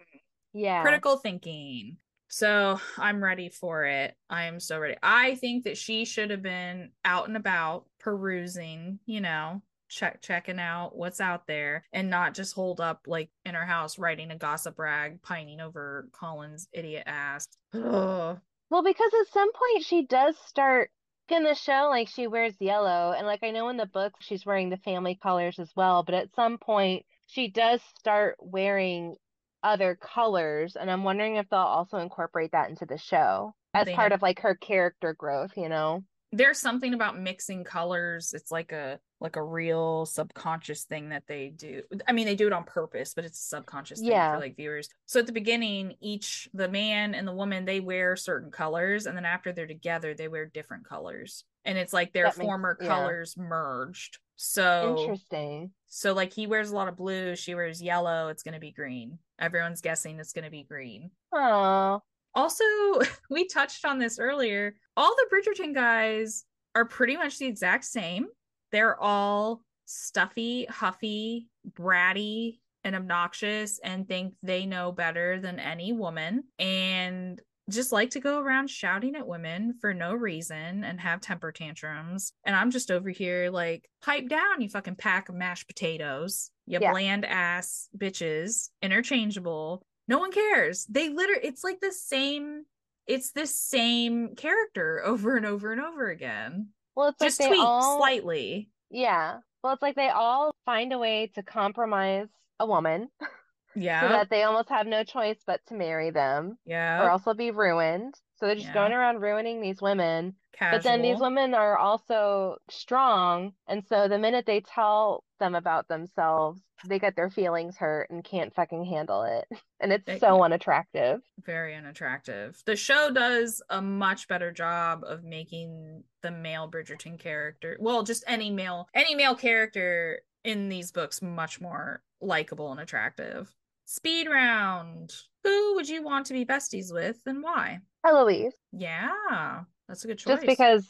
Yeah. 0.53 0.81
Critical 0.81 1.17
thinking. 1.17 1.97
So 2.27 2.79
I'm 2.97 3.23
ready 3.23 3.49
for 3.49 3.85
it. 3.85 4.15
I 4.29 4.43
am 4.43 4.59
so 4.59 4.79
ready. 4.79 4.95
I 5.01 5.35
think 5.35 5.63
that 5.63 5.77
she 5.77 6.05
should 6.05 6.29
have 6.29 6.43
been 6.43 6.91
out 7.03 7.27
and 7.27 7.35
about 7.35 7.85
perusing, 7.99 8.99
you 9.05 9.19
know, 9.19 9.63
check 9.89 10.21
checking 10.21 10.59
out 10.59 10.95
what's 10.95 11.19
out 11.19 11.47
there 11.47 11.83
and 11.91 12.09
not 12.09 12.35
just 12.35 12.53
hold 12.53 12.79
up 12.79 13.01
like 13.07 13.31
in 13.45 13.55
her 13.55 13.65
house 13.65 13.97
writing 13.97 14.29
a 14.29 14.37
gossip 14.37 14.77
rag 14.77 15.21
pining 15.23 15.59
over 15.59 16.07
Colin's 16.11 16.67
idiot 16.71 17.03
ass. 17.07 17.47
Ugh. 17.73 18.39
Well, 18.69 18.83
because 18.83 19.11
at 19.19 19.33
some 19.33 19.51
point 19.51 19.83
she 19.83 20.05
does 20.05 20.35
start 20.45 20.91
in 21.29 21.43
the 21.43 21.55
show, 21.55 21.87
like 21.89 22.07
she 22.07 22.27
wears 22.27 22.53
yellow, 22.59 23.13
and 23.17 23.25
like 23.25 23.43
I 23.43 23.51
know 23.51 23.69
in 23.69 23.77
the 23.77 23.85
book 23.87 24.13
she's 24.19 24.45
wearing 24.45 24.69
the 24.69 24.77
family 24.77 25.17
colors 25.21 25.57
as 25.57 25.71
well, 25.75 26.03
but 26.03 26.15
at 26.15 26.35
some 26.35 26.59
point 26.59 27.05
she 27.25 27.49
does 27.49 27.81
start 27.99 28.35
wearing 28.39 29.15
other 29.63 29.95
colors, 29.95 30.75
and 30.75 30.89
I'm 30.89 31.03
wondering 31.03 31.35
if 31.35 31.49
they'll 31.49 31.59
also 31.59 31.97
incorporate 31.97 32.51
that 32.53 32.69
into 32.69 32.85
the 32.85 32.97
show 32.97 33.53
as 33.73 33.85
They 33.85 33.93
part 33.93 34.09
never- 34.09 34.15
of 34.15 34.21
like 34.21 34.39
her 34.41 34.55
character 34.55 35.13
growth, 35.13 35.51
you 35.57 35.69
know? 35.69 36.03
there's 36.31 36.59
something 36.59 36.93
about 36.93 37.17
mixing 37.19 37.63
colors 37.63 38.33
it's 38.35 38.51
like 38.51 38.71
a 38.71 38.99
like 39.19 39.35
a 39.35 39.41
real 39.43 40.05
subconscious 40.05 40.83
thing 40.83 41.09
that 41.09 41.23
they 41.27 41.49
do 41.49 41.81
i 42.07 42.11
mean 42.11 42.27
they 42.27 42.35
do 42.35 42.45
it 42.45 42.53
on 42.53 42.63
purpose 42.65 43.15
but 43.15 43.25
it's 43.25 43.39
a 43.39 43.47
subconscious 43.47 43.97
thing 43.99 44.09
Yeah. 44.09 44.35
for 44.35 44.39
like 44.39 44.55
viewers 44.55 44.87
so 45.07 45.19
at 45.21 45.25
the 45.25 45.31
beginning 45.31 45.95
each 46.01 46.47
the 46.53 46.67
man 46.67 47.15
and 47.15 47.27
the 47.27 47.33
woman 47.33 47.65
they 47.65 47.79
wear 47.79 48.15
certain 48.15 48.51
colors 48.51 49.07
and 49.07 49.17
then 49.17 49.25
after 49.25 49.51
they're 49.51 49.65
together 49.65 50.13
they 50.13 50.27
wear 50.27 50.45
different 50.45 50.85
colors 50.87 51.45
and 51.69 51.77
it's 51.77 51.93
like 51.93 52.11
their 52.13 52.25
That 52.25 52.37
makes- 52.37 52.45
former 52.47 52.77
yeah. 52.81 52.87
colors 52.87 53.35
merged 53.37 54.17
so 54.35 54.95
Interesting. 54.99 55.71
so 55.87 56.13
like 56.13 56.33
he 56.33 56.47
wears 56.47 56.71
a 56.71 56.75
lot 56.75 56.87
of 56.87 56.95
blue 56.97 57.35
she 57.35 57.55
wears 57.55 57.81
yellow 57.81 58.29
it's 58.29 58.41
going 58.43 58.53
to 58.53 58.59
be 58.59 58.71
green 58.71 59.19
everyone's 59.39 59.81
guessing 59.81 60.19
it's 60.19 60.33
going 60.33 60.45
to 60.45 60.51
be 60.51 60.63
green 60.63 61.11
Oh, 61.33 62.01
also, 62.35 62.63
we 63.29 63.45
touched 63.47 63.85
on 63.85 63.97
this 63.99 64.19
earlier. 64.19 64.75
All 64.95 65.15
the 65.15 65.27
Bridgerton 65.33 65.73
guys 65.73 66.45
are 66.75 66.85
pretty 66.85 67.17
much 67.17 67.37
the 67.39 67.47
exact 67.47 67.85
same. 67.85 68.27
They're 68.71 68.99
all 69.01 69.63
stuffy, 69.85 70.65
huffy, 70.65 71.47
bratty, 71.71 72.59
and 72.83 72.95
obnoxious 72.95 73.79
and 73.83 74.07
think 74.07 74.35
they 74.43 74.65
know 74.67 74.91
better 74.91 75.39
than 75.39 75.59
any 75.59 75.91
woman 75.91 76.43
and 76.59 77.41
just 77.69 77.91
like 77.91 78.09
to 78.11 78.19
go 78.19 78.39
around 78.39 78.69
shouting 78.69 79.15
at 79.15 79.27
women 79.27 79.73
for 79.81 79.93
no 79.93 80.13
reason 80.13 80.83
and 80.83 80.99
have 80.99 81.21
temper 81.21 81.51
tantrums. 81.51 82.33
And 82.45 82.55
I'm 82.55 82.71
just 82.71 82.91
over 82.91 83.09
here 83.09 83.49
like, 83.49 83.89
pipe 84.01 84.27
down, 84.29 84.61
you 84.61 84.69
fucking 84.69 84.95
pack 84.95 85.29
of 85.29 85.35
mashed 85.35 85.67
potatoes, 85.67 86.51
you 86.67 86.79
Yeah. 86.81 86.91
bland 86.91 87.25
ass 87.25 87.87
bitches, 87.97 88.69
interchangeable. 88.81 89.81
No 90.07 90.17
one 90.19 90.31
cares. 90.31 90.85
They 90.85 91.09
literally, 91.09 91.41
it's 91.47 91.63
like 91.63 91.79
the 91.79 91.91
same, 91.91 92.63
it's 93.07 93.31
the 93.31 93.47
same 93.47 94.35
character 94.35 95.01
over 95.05 95.37
and 95.37 95.45
over 95.45 95.71
and 95.71 95.81
over 95.81 96.09
again. 96.09 96.69
well, 96.95 97.09
it's 97.09 97.19
Just 97.19 97.39
like 97.39 97.49
they 97.49 97.55
tweaked 97.55 97.65
all, 97.67 97.97
slightly. 97.99 98.69
yeah. 98.89 99.37
Well, 99.63 99.73
it's 99.73 99.81
like 99.81 99.95
they 99.95 100.09
all 100.09 100.51
find 100.65 100.93
a 100.93 100.97
way 100.97 101.31
to 101.35 101.43
compromise 101.43 102.27
a 102.61 102.65
woman 102.65 103.09
Yeah. 103.75 104.01
so 104.01 104.09
that 104.09 104.29
they 104.29 104.43
almost 104.43 104.69
have 104.69 104.87
no 104.87 105.03
choice 105.03 105.39
but 105.45 105.61
to 105.67 105.75
marry 105.75 106.09
them. 106.11 106.57
yeah. 106.65 107.03
or 107.03 107.09
also 107.11 107.33
be 107.33 107.51
ruined. 107.51 108.15
So 108.37 108.45
they're 108.45 108.55
just 108.55 108.67
Yeah. 108.67 108.73
going 108.73 108.93
around 108.93 109.19
ruining 109.21 109.61
these 109.61 109.81
women. 109.81 110.35
Casual. 110.53 110.77
But 110.79 110.83
then 110.83 111.01
these 111.01 111.19
women 111.19 111.53
are 111.53 111.77
also 111.77 112.57
strong. 112.69 113.53
And 113.67 113.83
so 113.85 114.07
the 114.07 114.17
minute 114.17 114.45
they 114.45 114.61
tell 114.61 115.23
them 115.39 115.55
about 115.55 115.87
themselves, 115.89 116.61
they 116.87 116.99
get 116.99 117.15
their 117.17 117.29
feelings 117.29 117.75
hurt 117.77 118.09
and 118.09 118.23
can't 118.23 118.53
fucking 118.55 118.85
handle 118.85 119.23
it. 119.23 119.45
And 119.81 119.93
it's 119.93 120.05
They- 120.05 120.19
so 120.19 120.43
unattractive. 120.43 121.21
very 121.37 121.73
unattractive. 121.75 122.61
The 122.65 122.75
show 122.75 123.11
does 123.11 123.61
a 123.69 123.81
much 123.81 124.27
better 124.27 124.51
job 124.51 125.03
of 125.05 125.23
making 125.23 126.03
the 126.21 126.31
male 126.31 126.69
Bridgerton 126.69 127.17
character, 127.19 127.77
well, 127.79 128.03
just 128.03 128.23
any 128.27 128.49
male 128.51 128.87
any 128.93 129.15
male 129.15 129.35
character 129.35 130.21
in 130.43 130.67
these 130.69 130.91
books 130.91 131.21
much 131.21 131.61
more 131.61 132.01
likable 132.21 132.71
and 132.71 132.79
attractive. 132.81 133.53
Speed 133.91 134.27
round. 134.29 135.11
Who 135.43 135.73
would 135.73 135.89
you 135.89 136.03
want 136.03 136.27
to 136.27 136.33
be 136.33 136.45
besties 136.45 136.93
with 136.93 137.17
and 137.25 137.41
why? 137.41 137.79
Eloise, 138.05 138.53
Yeah, 138.71 139.63
that's 139.87 140.03
a 140.05 140.07
good 140.07 140.19
choice. 140.19 140.35
just 140.35 140.45
because, 140.45 140.87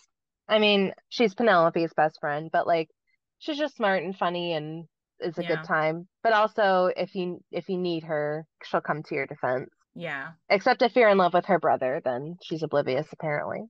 I 0.50 0.60
mean, 0.60 0.92
she's 1.08 1.34
Penelope's 1.34 1.94
best 1.94 2.20
friend, 2.20 2.50
but 2.52 2.68
like, 2.68 2.90
she's 3.38 3.58
just 3.58 3.78
smart 3.78 4.04
and 4.04 4.14
funny 4.14 4.52
and 4.52 4.84
is 5.22 5.38
a 5.38 5.44
Yeah. 5.44 5.48
good 5.48 5.64
time. 5.64 6.10
But 6.24 6.34
also, 6.34 6.92
if 6.98 7.16
you 7.16 7.42
if 7.52 7.70
you 7.70 7.78
need 7.78 8.04
her, 8.04 8.46
she'll 8.66 8.82
come 8.82 9.02
to 9.04 9.16
your 9.16 9.28
defense. 9.28 9.70
Yeah. 9.96 10.32
Except 10.50 10.82
if 10.82 10.94
you're 10.98 11.08
in 11.08 11.18
love 11.18 11.34
with 11.34 11.46
her 11.46 11.58
brother, 11.58 12.02
then 12.04 12.36
she's 12.44 12.64
oblivious, 12.64 13.08
apparently. 13.14 13.62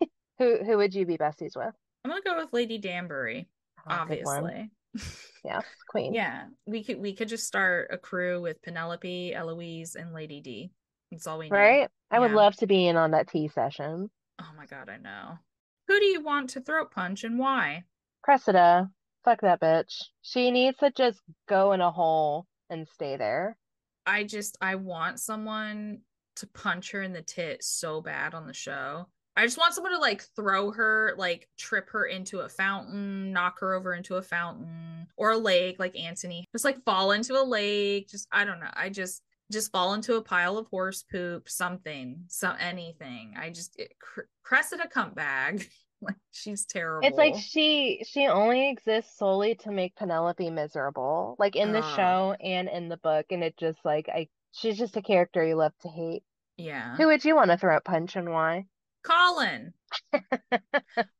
Who 0.38 0.64
who 0.64 0.78
would 0.78 0.94
you 0.94 1.04
be 1.04 1.18
besties 1.18 1.56
with? 1.56 1.74
I'm 2.04 2.10
gonna 2.10 2.22
go 2.22 2.38
with 2.38 2.54
Lady 2.54 2.78
Danbury, 2.78 3.50
Oh, 3.80 3.82
obviously. 3.88 4.70
Yeah, 5.44 5.60
queen. 5.88 6.14
Yeah, 6.14 6.46
we 6.66 6.82
could 6.82 6.98
we 6.98 7.14
could 7.14 7.28
just 7.28 7.46
start 7.46 7.88
a 7.92 7.96
crew 7.96 8.40
with 8.42 8.60
Penelope, 8.60 9.32
Eloise, 9.32 9.94
and 9.94 10.12
Lady 10.12 10.40
D. 10.40 10.72
That's 11.10 11.26
all 11.26 11.38
we 11.38 11.46
need. 11.46 11.56
Right? 11.56 11.88
I 12.10 12.18
would 12.18 12.32
Yeah. 12.32 12.36
love 12.36 12.56
to 12.56 12.66
be 12.66 12.86
in 12.88 12.96
on 12.96 13.12
that 13.12 13.28
tea 13.28 13.48
session. 13.48 14.10
Oh 14.40 14.50
my 14.56 14.66
god, 14.66 14.88
I 14.88 14.96
know. 14.96 15.38
Who 15.86 15.98
do 16.00 16.04
you 16.06 16.20
want 16.22 16.50
to 16.50 16.60
throat 16.60 16.90
punch 16.90 17.24
and 17.24 17.38
why? 17.38 17.84
Cressida, 18.22 18.90
fuck 19.24 19.40
that 19.42 19.60
bitch. 19.60 20.02
She 20.22 20.50
needs 20.50 20.76
to 20.78 20.90
just 20.90 21.20
go 21.48 21.72
in 21.72 21.80
a 21.80 21.90
hole 21.90 22.46
and 22.68 22.86
stay 22.88 23.16
there. 23.16 23.56
I 24.04 24.24
just 24.24 24.58
I 24.60 24.74
want 24.74 25.20
someone 25.20 26.00
to 26.36 26.46
punch 26.48 26.90
her 26.90 27.02
in 27.02 27.12
the 27.12 27.22
tit 27.22 27.62
so 27.62 28.00
bad 28.00 28.34
on 28.34 28.46
the 28.46 28.52
show. 28.54 29.06
I 29.38 29.44
just 29.44 29.56
want 29.56 29.72
someone 29.72 29.92
to 29.92 29.98
like 29.98 30.22
throw 30.34 30.72
her, 30.72 31.14
like 31.16 31.48
trip 31.56 31.88
her 31.90 32.06
into 32.06 32.40
a 32.40 32.48
fountain, 32.48 33.32
knock 33.32 33.60
her 33.60 33.72
over 33.72 33.94
into 33.94 34.16
a 34.16 34.22
fountain 34.22 35.06
or 35.16 35.30
a 35.30 35.38
lake 35.38 35.78
like 35.78 35.96
Anthony. 35.96 36.44
Just 36.52 36.64
like 36.64 36.82
fall 36.84 37.12
into 37.12 37.34
a 37.34 37.44
lake. 37.44 38.08
Just 38.08 38.26
I 38.32 38.44
don't 38.44 38.58
know. 38.58 38.70
I 38.74 38.88
just 38.88 39.22
just 39.52 39.70
fall 39.70 39.94
into 39.94 40.16
a 40.16 40.22
pile 40.22 40.58
of 40.58 40.66
horse 40.66 41.04
poop, 41.04 41.48
something, 41.48 42.24
so 42.26 42.52
anything. 42.58 43.34
I 43.38 43.50
just 43.50 43.78
it, 43.78 43.92
Cr- 44.00 44.22
Cressida 44.42 44.88
come 44.88 45.12
bag. 45.14 45.66
like 46.02 46.16
she's 46.32 46.66
terrible. 46.66 47.06
It's 47.06 47.16
like 47.16 47.36
she 47.36 48.04
she 48.08 48.26
only 48.26 48.70
exists 48.70 49.16
solely 49.18 49.54
to 49.62 49.70
make 49.70 49.94
Penelope 49.94 50.50
miserable, 50.50 51.36
like 51.38 51.54
in 51.54 51.72
the 51.72 51.84
Ugh. 51.84 51.96
show 51.96 52.36
and 52.42 52.68
in 52.68 52.88
the 52.88 52.96
book, 52.98 53.26
and 53.30 53.44
it 53.44 53.56
just 53.56 53.78
like 53.84 54.08
I 54.08 54.26
she's 54.52 54.76
just 54.78 54.96
a 54.96 55.02
character 55.02 55.46
you 55.46 55.54
love 55.54 55.72
to 55.82 55.88
hate. 55.88 56.24
yeah. 56.56 56.96
Who 56.96 57.06
would 57.06 57.24
you 57.24 57.36
want 57.36 57.52
to 57.52 57.56
throat 57.56 57.84
punch 57.84 58.16
and 58.16 58.30
why? 58.30 58.66
Colin. 59.08 59.72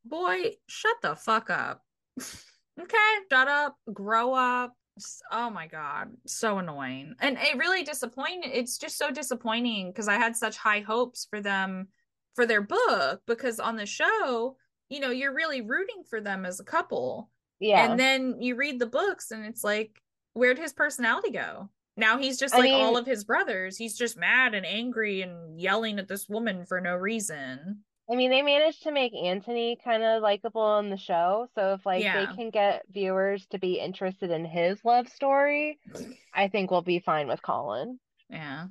Boy, 0.04 0.52
shut 0.66 0.96
the 1.02 1.16
fuck 1.16 1.50
up. 1.50 1.82
okay, 2.80 2.96
shut 3.30 3.48
up, 3.48 3.76
grow 3.92 4.34
up. 4.34 4.74
Oh 5.30 5.48
my 5.48 5.66
god, 5.66 6.08
so 6.26 6.58
annoying. 6.58 7.14
And 7.20 7.38
it 7.38 7.56
really 7.56 7.84
disappointed. 7.84 8.50
It's 8.52 8.78
just 8.78 8.98
so 8.98 9.10
disappointing 9.10 9.90
because 9.90 10.08
I 10.08 10.14
had 10.14 10.36
such 10.36 10.56
high 10.56 10.80
hopes 10.80 11.26
for 11.30 11.40
them 11.40 11.88
for 12.34 12.46
their 12.46 12.62
book 12.62 13.20
because 13.26 13.60
on 13.60 13.76
the 13.76 13.86
show, 13.86 14.56
you 14.88 15.00
know, 15.00 15.10
you're 15.10 15.34
really 15.34 15.60
rooting 15.60 16.02
for 16.08 16.20
them 16.20 16.44
as 16.44 16.60
a 16.60 16.64
couple. 16.64 17.30
Yeah. 17.60 17.90
And 17.90 17.98
then 17.98 18.40
you 18.40 18.56
read 18.56 18.78
the 18.78 18.86
books 18.86 19.30
and 19.30 19.44
it's 19.44 19.64
like 19.64 20.02
where'd 20.34 20.58
his 20.58 20.72
personality 20.72 21.30
go? 21.30 21.68
Now 21.98 22.16
he's 22.16 22.38
just 22.38 22.54
I 22.54 22.58
like 22.58 22.72
all 22.72 22.96
of 22.96 23.06
his 23.06 23.24
brothers. 23.24 23.76
He's 23.76 23.96
just 23.96 24.16
mad 24.16 24.54
and 24.54 24.64
angry 24.64 25.20
and 25.20 25.60
yelling 25.60 25.98
at 25.98 26.06
this 26.08 26.28
woman 26.28 26.64
for 26.64 26.80
no 26.80 26.94
reason. 26.94 27.80
I 28.10 28.14
mean, 28.14 28.30
they 28.30 28.40
managed 28.40 28.84
to 28.84 28.92
make 28.92 29.12
Anthony 29.14 29.76
kind 29.84 30.02
of 30.02 30.22
likable 30.22 30.78
in 30.78 30.88
the 30.88 30.96
show, 30.96 31.48
so 31.54 31.74
if 31.74 31.84
like 31.84 32.02
Yeah. 32.02 32.24
they 32.24 32.34
can 32.34 32.50
get 32.50 32.84
viewers 32.88 33.46
to 33.48 33.58
be 33.58 33.80
interested 33.80 34.30
in 34.30 34.44
his 34.46 34.82
love 34.84 35.08
story, 35.08 35.78
I 36.32 36.48
think 36.48 36.70
we'll 36.70 36.80
be 36.82 37.00
fine 37.00 37.28
with 37.28 37.42
Colin. 37.42 37.98
Yeah. 38.30 38.68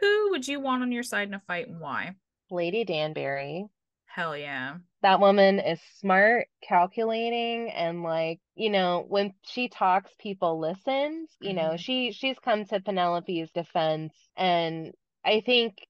Who 0.00 0.30
would 0.32 0.46
you 0.46 0.60
want 0.60 0.82
on 0.82 0.92
your 0.92 1.02
side 1.04 1.28
in 1.28 1.34
a 1.34 1.40
fight 1.46 1.68
and 1.68 1.80
why? 1.80 2.16
Lady 2.50 2.84
Danbury. 2.84 3.66
Hell 4.06 4.36
yeah. 4.36 4.76
That 5.04 5.20
woman 5.20 5.60
is 5.60 5.80
smart, 6.00 6.48
calculating, 6.62 7.70
and 7.72 8.02
like, 8.02 8.40
you 8.56 8.70
know, 8.70 9.04
when 9.08 9.34
she 9.44 9.68
talks, 9.68 10.12
people 10.18 10.60
listen. 10.60 11.28
You 11.40 11.54
know, 11.54 11.76
Mhm. 11.76 11.78
she 11.78 12.12
she's 12.12 12.40
come 12.40 12.66
to 12.66 12.80
Penelope's 12.80 13.52
defense, 13.52 14.14
and 14.36 14.94
I 15.24 15.42
think 15.42 15.86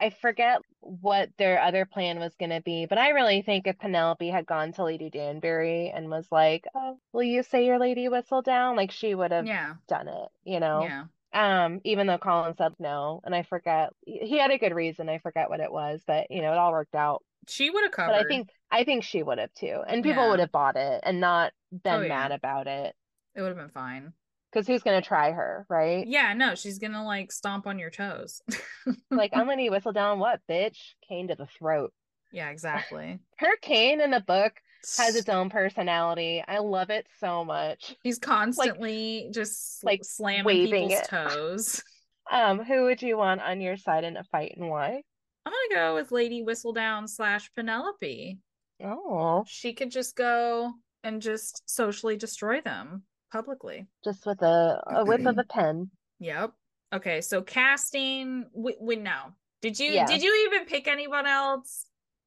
I 0.00 0.10
forget 0.10 0.60
what 0.80 1.30
their 1.38 1.60
other 1.62 1.86
plan 1.86 2.18
was 2.20 2.34
going 2.36 2.50
to 2.50 2.60
be, 2.62 2.86
but 2.86 2.98
I 2.98 3.10
really 3.10 3.42
think 3.42 3.66
if 3.66 3.78
Penelope 3.78 4.28
had 4.30 4.46
gone 4.46 4.72
to 4.74 4.84
Lady 4.84 5.10
Danbury 5.10 5.90
and 5.90 6.10
was 6.10 6.30
like, 6.32 6.66
"Oh, 6.74 7.00
will 7.12 7.22
you 7.24 7.42
say 7.44 7.66
your 7.66 7.78
lady 7.78 8.08
Whistledown?" 8.08 8.76
like 8.76 8.90
she 8.92 9.14
would 9.14 9.32
have 9.32 9.48
Yeah. 9.48 9.76
done 9.88 10.08
it, 10.08 10.28
you 10.44 10.60
know. 10.60 10.82
Yeah. 10.82 11.04
Um, 11.32 11.80
even 11.84 12.06
though 12.08 12.18
Colin 12.18 12.56
said 12.56 12.74
no, 12.80 13.20
and 13.24 13.34
I 13.34 13.42
forget 13.44 13.92
he 14.06 14.38
had 14.38 14.50
a 14.52 14.58
good 14.58 14.74
reason. 14.74 15.08
I 15.08 15.18
forget 15.18 15.50
what 15.50 15.60
it 15.60 15.72
was, 15.72 16.02
but 16.06 16.30
you 16.30 16.42
know, 16.42 16.52
it 16.52 16.58
all 16.58 16.72
worked 16.72 16.94
out. 16.96 17.22
She 17.48 17.70
would 17.70 17.82
have 17.84 17.92
covered. 17.92 18.12
But 18.12 18.20
I 18.20 18.24
think 18.24 18.48
I 18.70 18.84
think 18.84 19.04
she 19.04 19.22
would 19.22 19.38
have 19.38 19.52
too, 19.54 19.82
and 19.86 20.02
people 20.04 20.24
Yeah. 20.24 20.30
would 20.30 20.40
have 20.40 20.52
bought 20.52 20.76
it 20.76 21.00
and 21.04 21.20
not 21.20 21.52
been 21.72 21.94
Oh, 21.94 22.00
yeah. 22.02 22.08
mad 22.08 22.32
about 22.32 22.66
it. 22.66 22.94
it 23.34 23.40
would 23.42 23.48
have 23.48 23.56
been 23.56 23.70
fine. 23.70 24.12
Because 24.52 24.66
who's 24.66 24.82
gonna 24.82 25.02
try 25.02 25.32
her, 25.32 25.66
right? 25.68 26.06
Yeah, 26.06 26.32
no, 26.34 26.54
she's 26.54 26.78
gonna 26.78 27.04
like 27.04 27.32
stomp 27.32 27.66
on 27.66 27.78
your 27.78 27.90
toes. 27.90 28.42
Like 29.10 29.32
I'm 29.34 29.46
gonna 29.46 29.70
whistle 29.70 29.92
down 29.92 30.18
what, 30.18 30.40
bitch? 30.48 30.78
Cane 31.08 31.28
to 31.28 31.34
the 31.34 31.46
throat. 31.46 31.92
yeah, 32.32 32.48
exactly. 32.50 33.20
Her 33.38 33.56
cane 33.62 34.00
in 34.00 34.10
the 34.10 34.20
book 34.20 34.52
has 34.96 35.16
its 35.16 35.28
own 35.28 35.50
personality. 35.50 36.42
I 36.46 36.58
love 36.58 36.90
it 36.90 37.06
so 37.20 37.44
much. 37.44 37.94
He's 38.02 38.18
constantly 38.18 39.28
just 39.32 39.82
like, 39.84 40.04
slamming 40.04 40.66
people's 40.66 40.92
it. 40.92 41.04
toes. 41.08 41.82
Um, 42.30 42.62
who 42.62 42.84
would 42.84 43.00
you 43.00 43.16
want 43.16 43.40
on 43.40 43.62
your 43.62 43.78
side 43.78 44.04
in 44.04 44.18
a 44.18 44.24
fight 44.24 44.52
and 44.58 44.68
why? 44.68 45.00
I'm 45.48 45.52
gonna 45.70 45.80
go 45.80 45.94
with 45.94 46.12
Lady 46.12 46.42
Whistledown 46.44 47.08
slash 47.08 47.50
Penelope. 47.54 48.38
Oh, 48.84 49.44
She 49.48 49.72
could 49.72 49.90
just 49.90 50.14
go 50.14 50.72
and 51.02 51.22
just 51.22 51.62
socially 51.68 52.16
destroy 52.16 52.60
them 52.60 53.02
publicly. 53.32 53.86
just 54.04 54.26
with 54.26 54.42
a, 54.42 54.82
a 54.86 55.04
whip 55.04 55.24
of 55.26 55.38
a 55.38 55.44
pen. 55.44 55.90
Yep. 56.20 56.52
Okay, 56.94 57.20
so 57.20 57.42
casting. 57.42 58.46
We, 58.54 58.76
we 58.80 58.96
no. 58.96 59.32
Did 59.62 59.78
you 59.78 59.90
Yeah. 59.90 60.06
did 60.06 60.22
you 60.22 60.46
even 60.46 60.66
pick 60.66 60.86
anyone 60.86 61.26
else? 61.26 61.86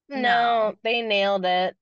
No, 0.10 0.20
No. 0.22 0.74
they 0.84 1.02
nailed 1.02 1.46
it. 1.46 1.76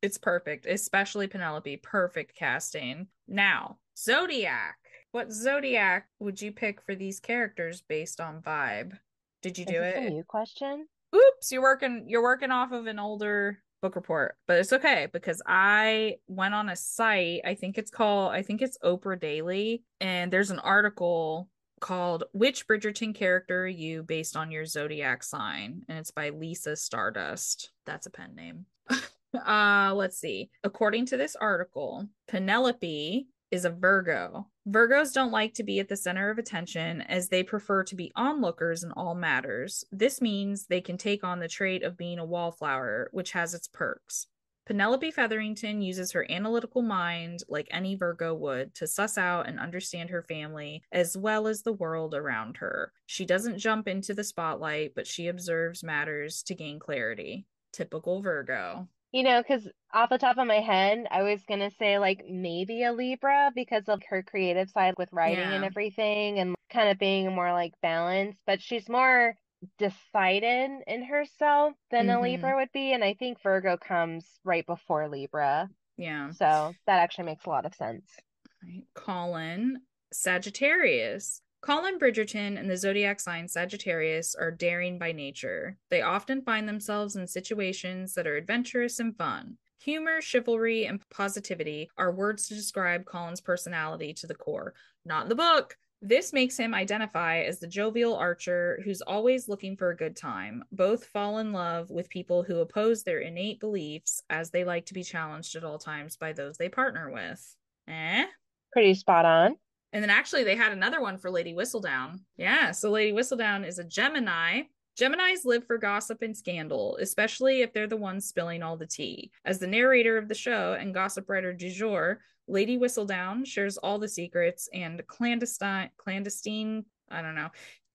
It's 0.00 0.18
perfect, 0.18 0.66
especially 0.66 1.26
Penelope. 1.26 1.76
Perfect 1.78 2.36
casting. 2.36 3.08
Now, 3.28 3.78
Zodiac. 3.98 4.76
What 5.12 5.32
Zodiac 5.32 6.08
would 6.18 6.40
you 6.40 6.52
pick 6.52 6.80
for 6.82 6.94
these 6.94 7.20
characters 7.20 7.82
based 7.82 8.20
on 8.20 8.42
vibe? 8.42 8.98
Did 9.44 9.58
you 9.58 9.66
do 9.66 9.72
this 9.74 9.94
a 9.94 10.06
it? 10.06 10.10
new 10.10 10.24
question? 10.24 10.86
Oops, 11.14 11.52
you're 11.52 11.60
working 11.60 12.06
you're 12.08 12.22
working 12.22 12.50
off 12.50 12.72
of 12.72 12.86
an 12.86 12.98
older 12.98 13.58
book 13.82 13.94
report, 13.94 14.36
but 14.48 14.58
it's 14.58 14.72
okay 14.72 15.06
because 15.12 15.42
I 15.46 16.16
went 16.26 16.54
on 16.54 16.70
a 16.70 16.76
site, 16.76 17.42
I 17.44 17.54
think 17.54 17.76
it's 17.76 17.90
called 17.90 18.32
I 18.32 18.40
think 18.40 18.62
it's 18.62 18.78
Oprah 18.82 19.20
Daily, 19.20 19.82
and 20.00 20.32
there's 20.32 20.50
an 20.50 20.60
article 20.60 21.50
called 21.80 22.24
Which 22.32 22.66
Bridgerton 22.66 23.14
character 23.14 23.64
are 23.64 23.68
you 23.68 24.02
based 24.02 24.34
on 24.34 24.50
your 24.50 24.64
zodiac 24.64 25.22
sign? 25.22 25.82
And 25.90 25.98
it's 25.98 26.10
by 26.10 26.30
Lisa 26.30 26.74
Stardust. 26.74 27.70
That's 27.84 28.06
a 28.06 28.10
pen 28.10 28.34
name. 28.34 28.64
uh 29.46 29.92
let's 29.94 30.18
see. 30.18 30.48
According 30.62 31.04
to 31.06 31.18
this 31.18 31.36
article, 31.36 32.08
Penelope 32.28 33.26
is 33.50 33.66
a 33.66 33.70
Virgo. 33.70 34.48
Virgos 34.66 35.12
don't 35.12 35.30
like 35.30 35.52
to 35.54 35.62
be 35.62 35.78
at 35.78 35.88
the 35.88 35.96
center 35.96 36.30
of 36.30 36.38
attention 36.38 37.02
as 37.02 37.28
they 37.28 37.42
prefer 37.42 37.84
to 37.84 37.94
be 37.94 38.10
onlookers 38.16 38.82
in 38.82 38.92
all 38.92 39.14
matters. 39.14 39.84
This 39.92 40.22
means 40.22 40.66
they 40.66 40.80
can 40.80 40.96
take 40.96 41.22
on 41.22 41.38
the 41.38 41.48
trait 41.48 41.82
of 41.82 41.98
being 41.98 42.18
a 42.18 42.24
wallflower, 42.24 43.10
which 43.12 43.32
has 43.32 43.52
its 43.52 43.68
perks. 43.68 44.26
Penelope 44.64 45.10
Featherington 45.10 45.82
uses 45.82 46.12
her 46.12 46.26
analytical 46.30 46.80
mind, 46.80 47.42
like 47.46 47.68
any 47.70 47.94
Virgo 47.94 48.32
would, 48.32 48.74
to 48.76 48.86
suss 48.86 49.18
out 49.18 49.46
and 49.46 49.60
understand 49.60 50.08
her 50.08 50.22
family 50.22 50.82
as 50.90 51.14
well 51.14 51.46
as 51.46 51.60
the 51.60 51.74
world 51.74 52.14
around 52.14 52.56
her. 52.56 52.90
She 53.04 53.26
doesn't 53.26 53.58
jump 53.58 53.86
into 53.86 54.14
the 54.14 54.24
spotlight, 54.24 54.94
but 54.94 55.06
she 55.06 55.28
observes 55.28 55.84
matters 55.84 56.42
to 56.44 56.54
gain 56.54 56.78
clarity. 56.78 57.44
Typical 57.74 58.22
Virgo. 58.22 58.88
You 59.14 59.22
know, 59.22 59.40
because 59.40 59.68
off 59.92 60.10
the 60.10 60.18
top 60.18 60.38
of 60.38 60.46
my 60.48 60.58
head, 60.58 61.06
I 61.08 61.22
was 61.22 61.40
gonna 61.48 61.70
say 61.78 62.00
like 62.00 62.24
maybe 62.28 62.82
a 62.82 62.92
Libra 62.92 63.52
because 63.54 63.88
of 63.88 64.02
her 64.08 64.24
creative 64.24 64.68
side 64.70 64.94
with 64.98 65.08
writing 65.12 65.54
and 65.54 65.64
everything 65.64 66.40
and 66.40 66.56
kind 66.68 66.88
of 66.88 66.98
being 66.98 67.32
more 67.32 67.52
like 67.52 67.74
balanced, 67.80 68.40
but 68.44 68.60
she's 68.60 68.88
more 68.88 69.36
decided 69.78 70.82
in 70.88 71.04
herself 71.04 71.74
than 71.92 72.10
a 72.10 72.14
Mhm. 72.16 72.22
Libra 72.22 72.56
would 72.56 72.72
be, 72.72 72.92
and 72.92 73.04
I 73.04 73.14
think 73.14 73.40
Virgo 73.40 73.76
comes 73.76 74.40
right 74.42 74.66
before 74.66 75.08
Libra. 75.08 75.70
Yeah. 75.96 76.32
So 76.32 76.74
that 76.86 76.98
actually 76.98 77.26
makes 77.26 77.44
a 77.46 77.50
lot 77.50 77.66
of 77.66 77.74
sense. 77.76 78.18
Right. 78.64 78.82
Colin, 78.94 79.86
Sagittarius. 80.12 81.40
Colin 81.64 81.98
Bridgerton 81.98 82.58
and 82.58 82.68
the 82.68 82.76
zodiac 82.76 83.18
sign 83.18 83.48
Sagittarius 83.48 84.34
are 84.34 84.50
daring 84.50 84.98
by 84.98 85.12
nature. 85.12 85.78
They 85.88 86.02
often 86.02 86.42
find 86.42 86.68
themselves 86.68 87.16
in 87.16 87.26
situations 87.26 88.12
that 88.12 88.26
are 88.26 88.36
adventurous 88.36 88.98
and 88.98 89.16
fun. 89.16 89.56
Humor, 89.80 90.20
chivalry, 90.20 90.84
and 90.84 91.00
positivity 91.08 91.88
are 91.96 92.12
words 92.12 92.48
to 92.48 92.54
describe 92.54 93.06
Colin's 93.06 93.40
personality 93.40 94.12
to 94.12 94.26
the 94.26 94.34
core. 94.34 94.74
Not 95.06 95.22
in 95.22 95.28
the 95.30 95.36
book. 95.36 95.74
This 96.02 96.34
makes 96.34 96.58
him 96.58 96.74
identify 96.74 97.38
as 97.38 97.60
the 97.60 97.66
jovial 97.66 98.14
archer 98.14 98.82
who's 98.84 99.00
always 99.00 99.48
looking 99.48 99.74
for 99.74 99.88
a 99.88 99.96
good 99.96 100.16
time. 100.16 100.64
Both 100.70 101.06
fall 101.06 101.38
in 101.38 101.54
love 101.54 101.88
with 101.88 102.10
people 102.10 102.42
who 102.42 102.58
oppose 102.58 103.04
their 103.04 103.20
innate 103.20 103.58
beliefs 103.58 104.22
as 104.28 104.50
they 104.50 104.64
like 104.64 104.84
to 104.86 104.94
be 104.94 105.02
challenged 105.02 105.56
at 105.56 105.64
all 105.64 105.78
times 105.78 106.18
by 106.18 106.34
those 106.34 106.58
they 106.58 106.68
partner 106.68 107.10
with. 107.10 107.56
Eh? 107.88 108.26
Pretty 108.70 108.92
spot 108.92 109.24
on. 109.24 109.56
And 109.94 110.02
then 110.02 110.10
actually, 110.10 110.42
they 110.42 110.56
had 110.56 110.72
another 110.72 111.00
one 111.00 111.16
for 111.16 111.30
Lady 111.30 111.54
Whistledown. 111.54 112.18
Yeah. 112.36 112.72
So 112.72 112.90
Lady 112.90 113.12
Whistledown 113.12 113.66
is 113.66 113.78
a 113.78 113.84
Gemini. 113.84 114.62
Geminis 115.00 115.44
live 115.44 115.64
for 115.66 115.78
gossip 115.78 116.20
and 116.22 116.36
scandal, 116.36 116.98
especially 117.00 117.62
if 117.62 117.72
they're 117.72 117.86
the 117.86 117.96
ones 117.96 118.26
spilling 118.26 118.62
all 118.62 118.76
the 118.76 118.86
tea. 118.86 119.30
As 119.44 119.60
the 119.60 119.68
narrator 119.68 120.18
of 120.18 120.28
the 120.28 120.34
show 120.34 120.76
and 120.78 120.92
gossip 120.92 121.30
writer 121.30 121.52
du 121.52 121.70
jour, 121.70 122.20
Lady 122.48 122.76
Whistledown 122.76 123.46
shares 123.46 123.76
all 123.76 123.98
the 124.00 124.08
secrets 124.08 124.68
and 124.74 125.04
clandestine, 125.06 125.90
clandestine, 125.96 126.84
I 127.08 127.22
don't 127.22 127.36
know, 127.36 127.50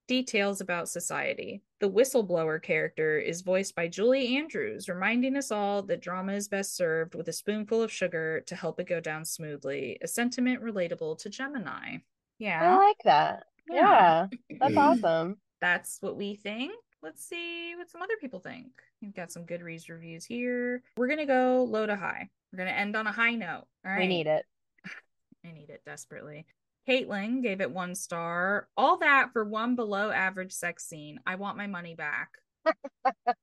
details 0.07 0.61
about 0.61 0.89
society. 0.89 1.61
The 1.79 1.89
whistleblower 1.89 2.61
character 2.61 3.17
is 3.17 3.41
voiced 3.41 3.73
by 3.73 3.87
Julie 3.87 4.35
Andrews, 4.35 4.89
reminding 4.89 5.37
us 5.37 5.49
all 5.49 5.81
that 5.83 6.01
drama 6.01 6.33
is 6.33 6.49
best 6.49 6.75
served 6.75 7.15
with 7.15 7.29
a 7.29 7.33
spoonful 7.33 7.81
of 7.81 7.91
sugar 7.91 8.41
to 8.47 8.55
help 8.55 8.81
it 8.81 8.89
go 8.89 8.99
down 8.99 9.23
smoothly, 9.23 9.97
a 10.01 10.07
sentiment 10.07 10.61
relatable 10.61 11.17
to 11.19 11.29
Gemini. 11.29 11.99
Yeah. 12.37 12.73
I 12.73 12.75
like 12.75 12.97
that. 13.05 13.43
Yeah, 13.69 14.27
yeah 14.29 14.57
that's 14.59 14.73
hmm. 14.73 14.77
awesome. 14.77 15.37
That's 15.61 15.97
what 16.01 16.17
we 16.17 16.35
think. 16.35 16.73
Let's 17.01 17.25
see 17.25 17.73
what 17.77 17.89
some 17.89 18.01
other 18.01 18.17
people 18.19 18.41
think. 18.41 18.67
We've 19.01 19.15
got 19.15 19.31
some 19.31 19.45
Goodreads 19.45 19.89
reviews 19.89 20.25
here. 20.25 20.83
We're 20.97 21.07
going 21.07 21.19
to 21.19 21.25
go 21.25 21.63
low 21.63 21.85
to 21.85 21.95
high. 21.95 22.29
We're 22.51 22.57
going 22.57 22.69
to 22.69 22.77
end 22.77 22.97
on 22.97 23.07
a 23.07 23.11
high 23.11 23.35
note. 23.35 23.63
All 23.85 23.91
right. 23.91 23.99
We 23.99 24.07
need 24.07 24.27
it. 24.27 24.43
I 25.45 25.51
need 25.51 25.69
it 25.69 25.81
desperately. 25.85 26.45
Caitlin 26.89 27.43
gave 27.43 27.61
it 27.61 27.69
one 27.69 27.93
star. 27.93 28.67
All 28.75 28.97
that 28.97 29.31
for 29.31 29.45
one 29.45 29.75
below 29.75 30.09
average 30.09 30.53
sex 30.53 30.87
scene. 30.87 31.19
I 31.25 31.35
want 31.35 31.57
my 31.57 31.67
money 31.67 31.93
back. 31.93 32.29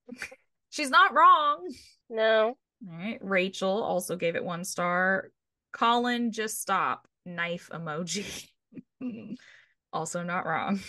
She's 0.71 0.91
not 0.91 1.15
wrong. 1.15 1.73
No. 2.11 2.57
All 2.89 2.99
right. 2.99 3.19
Rachel 3.23 3.83
also 3.85 4.17
gave 4.17 4.35
it 4.35 4.45
one 4.45 4.65
star. 4.65 5.31
Colin, 5.73 6.33
just 6.33 6.61
stop. 6.61 7.07
Knife 7.25 7.71
emoji. 7.73 8.49
also 9.93 10.25
not 10.25 10.45
wrong. 10.45 10.81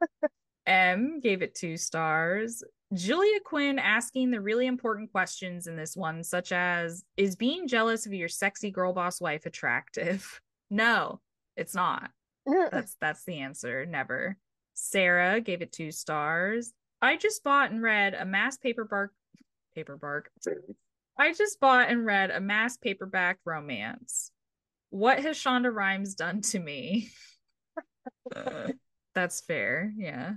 M 0.66 1.18
gave 1.20 1.42
it 1.42 1.56
two 1.56 1.76
stars. 1.76 2.62
Julia 2.92 3.40
Quinn 3.44 3.80
asking 3.80 4.30
the 4.30 4.40
really 4.40 4.68
important 4.68 5.10
questions 5.10 5.66
in 5.66 5.74
this 5.74 5.96
one, 5.96 6.22
such 6.22 6.52
as 6.52 7.02
Is 7.16 7.34
being 7.34 7.66
jealous 7.66 8.06
of 8.06 8.14
your 8.14 8.28
sexy 8.28 8.70
girl 8.70 8.92
boss 8.92 9.20
wife 9.20 9.44
attractive? 9.44 10.40
No. 10.70 11.20
It's 11.56 11.74
not. 11.74 12.10
that's 12.70 12.96
that's 13.00 13.24
the 13.24 13.40
answer. 13.40 13.86
Never. 13.86 14.36
Sarah 14.74 15.40
gave 15.40 15.62
it 15.62 15.72
two 15.72 15.92
stars. 15.92 16.72
I 17.00 17.16
just 17.16 17.44
bought 17.44 17.70
and 17.70 17.82
read 17.82 18.14
a 18.14 18.24
mass 18.24 18.56
paperback 18.56 19.10
paperback. 19.74 20.30
I 21.18 21.32
just 21.32 21.60
bought 21.60 21.88
and 21.88 22.04
read 22.04 22.30
a 22.30 22.40
mass 22.40 22.76
paperback 22.76 23.38
romance. 23.44 24.30
What 24.90 25.20
has 25.20 25.36
Shonda 25.36 25.72
Rhimes 25.72 26.14
done 26.14 26.40
to 26.42 26.58
me? 26.58 27.10
uh, 28.34 28.68
that's 29.14 29.40
fair. 29.40 29.92
Yeah. 29.96 30.34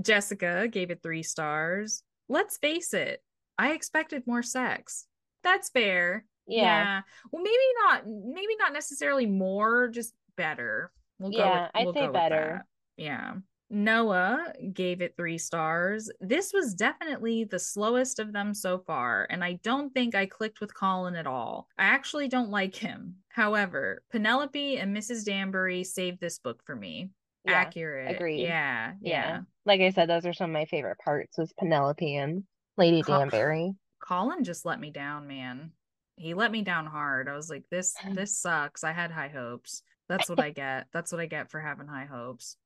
Jessica 0.00 0.68
gave 0.68 0.90
it 0.90 1.02
three 1.02 1.22
stars. 1.22 2.02
Let's 2.28 2.58
face 2.58 2.94
it, 2.94 3.22
I 3.58 3.72
expected 3.72 4.26
more 4.26 4.42
sex. 4.42 5.06
That's 5.42 5.68
fair. 5.70 6.24
Yeah. 6.46 6.62
yeah. 6.62 7.00
Well, 7.32 7.42
maybe 7.42 7.56
not. 7.84 8.02
Maybe 8.06 8.56
not 8.58 8.72
necessarily 8.72 9.26
more. 9.26 9.88
Just 9.88 10.14
better. 10.40 10.90
We'll 11.18 11.32
yeah, 11.32 11.68
with, 11.74 11.84
we'll 11.84 11.98
I'd 11.98 12.08
say 12.08 12.12
better. 12.12 12.66
Yeah. 12.96 13.34
Noah 13.68 14.52
gave 14.72 15.00
it 15.00 15.14
three 15.16 15.38
stars. 15.38 16.10
This 16.20 16.52
was 16.52 16.74
definitely 16.74 17.44
the 17.44 17.58
slowest 17.58 18.18
of 18.18 18.32
them 18.32 18.52
so 18.52 18.78
far, 18.78 19.28
and 19.30 19.44
I 19.44 19.60
don't 19.62 19.94
think 19.94 20.14
I 20.14 20.26
clicked 20.26 20.60
with 20.60 20.74
Colin 20.74 21.14
at 21.14 21.26
all. 21.26 21.68
I 21.78 21.84
actually 21.84 22.26
don't 22.26 22.50
like 22.50 22.74
him. 22.74 23.16
However, 23.28 24.02
Penelope 24.10 24.78
and 24.78 24.96
Mrs. 24.96 25.24
Danbury 25.24 25.84
saved 25.84 26.20
this 26.20 26.40
book 26.40 26.62
for 26.64 26.74
me. 26.74 27.10
Yeah, 27.44 27.52
Accurate. 27.52 28.16
Agreed. 28.16 28.42
Yeah, 28.42 28.94
yeah, 29.00 29.10
yeah. 29.10 29.40
Like 29.64 29.80
I 29.80 29.90
said, 29.90 30.08
those 30.08 30.26
are 30.26 30.32
some 30.32 30.50
of 30.50 30.54
my 30.54 30.64
favorite 30.64 30.98
parts 30.98 31.38
was 31.38 31.52
Penelope 31.52 32.16
and 32.16 32.42
Lady 32.76 33.02
Col- 33.02 33.20
Danbury. 33.20 33.74
Colin 34.02 34.42
just 34.42 34.66
let 34.66 34.80
me 34.80 34.90
down, 34.90 35.28
man. 35.28 35.70
He 36.16 36.34
let 36.34 36.50
me 36.50 36.62
down 36.62 36.86
hard. 36.86 37.28
I 37.28 37.36
was 37.36 37.48
like, 37.48 37.64
this 37.70 37.94
this 38.14 38.36
sucks. 38.36 38.82
I 38.82 38.92
had 38.92 39.12
high 39.12 39.28
hopes. 39.28 39.82
That's 40.10 40.28
what 40.28 40.40
I 40.40 40.50
get. 40.50 40.88
That's 40.92 41.12
what 41.12 41.20
I 41.20 41.26
get 41.26 41.52
for 41.52 41.60
having 41.60 41.86
high 41.86 42.04
hopes. 42.04 42.56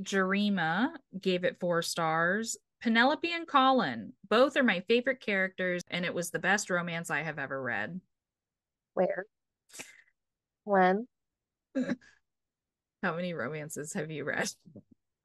Jerima 0.00 0.90
gave 1.20 1.42
it 1.42 1.58
four 1.58 1.82
stars. 1.82 2.56
Penelope 2.80 3.32
and 3.32 3.48
Colin, 3.48 4.12
both 4.30 4.56
are 4.56 4.62
my 4.62 4.78
favorite 4.86 5.20
characters, 5.20 5.82
and 5.90 6.04
it 6.04 6.14
was 6.14 6.30
the 6.30 6.38
best 6.38 6.70
romance 6.70 7.10
I 7.10 7.22
have 7.22 7.38
ever 7.38 7.60
read. 7.60 8.00
Where? 8.92 9.26
When? 10.62 11.08
How 13.02 13.16
many 13.16 13.34
romances 13.34 13.92
have 13.94 14.12
you 14.12 14.24
read? 14.24 14.48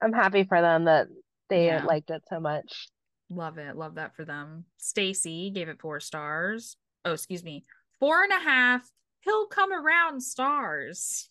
I'm 0.02 0.12
happy 0.12 0.42
for 0.42 0.60
them 0.60 0.86
that 0.86 1.06
they 1.50 1.66
yeah. 1.66 1.84
liked 1.84 2.10
it 2.10 2.22
so 2.28 2.40
much. 2.40 2.88
Love 3.30 3.58
it. 3.58 3.76
Love 3.76 3.94
that 3.94 4.16
for 4.16 4.24
them. 4.24 4.64
Stacy 4.78 5.50
gave 5.50 5.68
it 5.68 5.80
four 5.80 6.00
stars. 6.00 6.76
Oh, 7.04 7.12
excuse 7.12 7.44
me. 7.44 7.64
Four 8.00 8.24
and 8.24 8.32
a 8.32 8.40
half. 8.40 8.90
He'll 9.20 9.46
come 9.46 9.72
around 9.72 10.20
stars. 10.22 11.29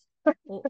Oh, 0.50 0.64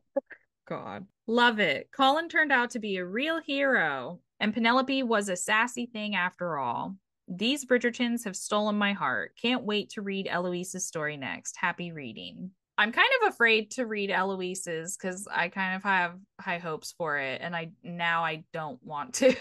God. 0.67 1.05
Love 1.27 1.59
it. 1.59 1.89
Colin 1.95 2.29
turned 2.29 2.51
out 2.51 2.71
to 2.71 2.79
be 2.79 2.97
a 2.97 3.05
real 3.05 3.41
hero, 3.41 4.19
and 4.39 4.53
Penelope 4.53 5.03
was 5.03 5.29
a 5.29 5.35
sassy 5.35 5.85
thing 5.85 6.15
after 6.15 6.57
all. 6.57 6.95
These 7.27 7.65
Bridgertons 7.65 8.23
have 8.25 8.35
stolen 8.35 8.75
my 8.77 8.93
heart. 8.93 9.33
Can't 9.39 9.63
wait 9.63 9.91
to 9.91 10.01
read 10.01 10.27
Eloise's 10.27 10.87
story 10.87 11.17
next. 11.17 11.55
Happy 11.57 11.91
reading. 11.91 12.51
I'm 12.79 12.93
kind 12.93 13.09
of 13.21 13.33
afraid 13.33 13.71
to 13.71 13.85
read 13.85 14.09
Eloise's 14.09 14.95
because 14.95 15.27
I 15.29 15.49
kind 15.49 15.75
of 15.75 15.83
have 15.83 16.15
high 16.39 16.59
hopes 16.59 16.93
for 16.97 17.17
it, 17.17 17.41
and 17.43 17.55
I 17.55 17.71
now 17.83 18.23
I 18.23 18.45
don't 18.53 18.81
want 18.81 19.15
to. 19.15 19.35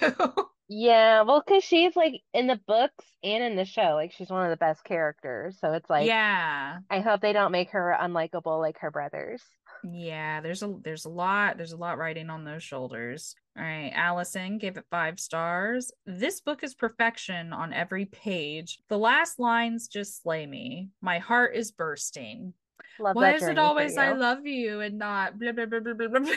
yeah, 0.69 1.23
well, 1.23 1.43
because 1.47 1.63
she's 1.63 1.95
like 1.95 2.21
in 2.35 2.49
the 2.49 2.61
books 2.67 3.05
and 3.23 3.45
in 3.45 3.55
the 3.55 3.65
show, 3.65 3.95
like 3.95 4.13
she's 4.13 4.29
one 4.29 4.45
of 4.45 4.51
the 4.51 4.57
best 4.57 4.83
characters. 4.83 5.57
So 5.61 5.73
it's 5.73 5.89
like, 5.89 6.07
yeah, 6.07 6.79
I 6.91 6.99
hope 6.99 7.21
they 7.21 7.33
don't 7.33 7.53
make 7.53 7.71
her 7.71 7.97
unlikable 7.99 8.61
like 8.61 8.81
her 8.81 8.91
brothers. 8.91 9.41
Yeah, 9.85 10.41
there's 10.41 10.63
a 10.63 10.75
there's 10.83 11.05
a 11.05 11.11
lot 11.11 11.57
there's 11.57 11.73
a 11.73 11.77
lot 11.77 11.99
riding 11.99 12.31
on 12.31 12.45
those 12.45 12.63
shoulders. 12.63 13.35
All 13.57 13.65
right, 13.65 13.93
Allison 13.95 14.59
gave 14.59 14.77
it 14.77 14.85
five 14.91 15.19
stars. 15.19 15.91
This 16.07 16.41
book 16.41 16.63
is 16.63 16.75
perfection 16.75 17.53
on 17.53 17.73
every 17.73 18.05
page. 18.07 18.79
The 18.89 18.99
last 18.99 19.39
lines 19.39 19.89
just 19.89 20.23
slay 20.23 20.47
me. 20.47 20.91
My 21.01 21.19
heart 21.19 21.57
is 21.57 21.73
bursting. 21.73 22.55
Love 23.01 23.17
Why 23.17 23.35
is 23.35 23.43
it 23.43 23.59
always 23.59 23.97
I 23.97 24.13
love 24.13 24.47
you 24.47 24.81
and 24.81 24.99
not 24.99 25.39
blah 25.39 25.53
blah 25.53 25.67
blah 25.67 25.81
blah 25.81 25.95
blah 25.95 26.09
blah? 26.09 26.35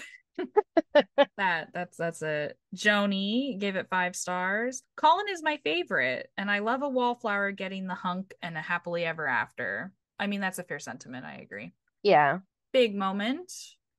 that 1.38 1.70
that's 1.74 1.98
that's 1.98 2.22
it. 2.22 2.58
Joni 2.76 3.60
gave 3.60 3.76
it 3.76 3.88
five 3.90 4.16
stars. 4.16 4.84
Colin 4.96 5.26
is 5.30 5.44
my 5.44 5.60
favorite, 5.64 6.30
and 6.38 6.50
I 6.50 6.60
love 6.60 6.84
a 6.84 6.90
wallflower 6.90 7.52
getting 7.52 7.88
the 7.88 7.96
hunk 7.96 8.34
and 8.42 8.58
a 8.58 8.62
happily 8.62 9.06
ever 9.06 9.28
after. 9.28 9.92
I 10.20 10.28
mean, 10.28 10.42
that's 10.42 10.60
a 10.60 10.64
fair 10.64 10.80
sentiment. 10.80 11.26
I 11.26 11.38
agree. 11.38 11.74
Yeah, 12.04 12.40
big 12.72 12.96
moment. 12.96 13.52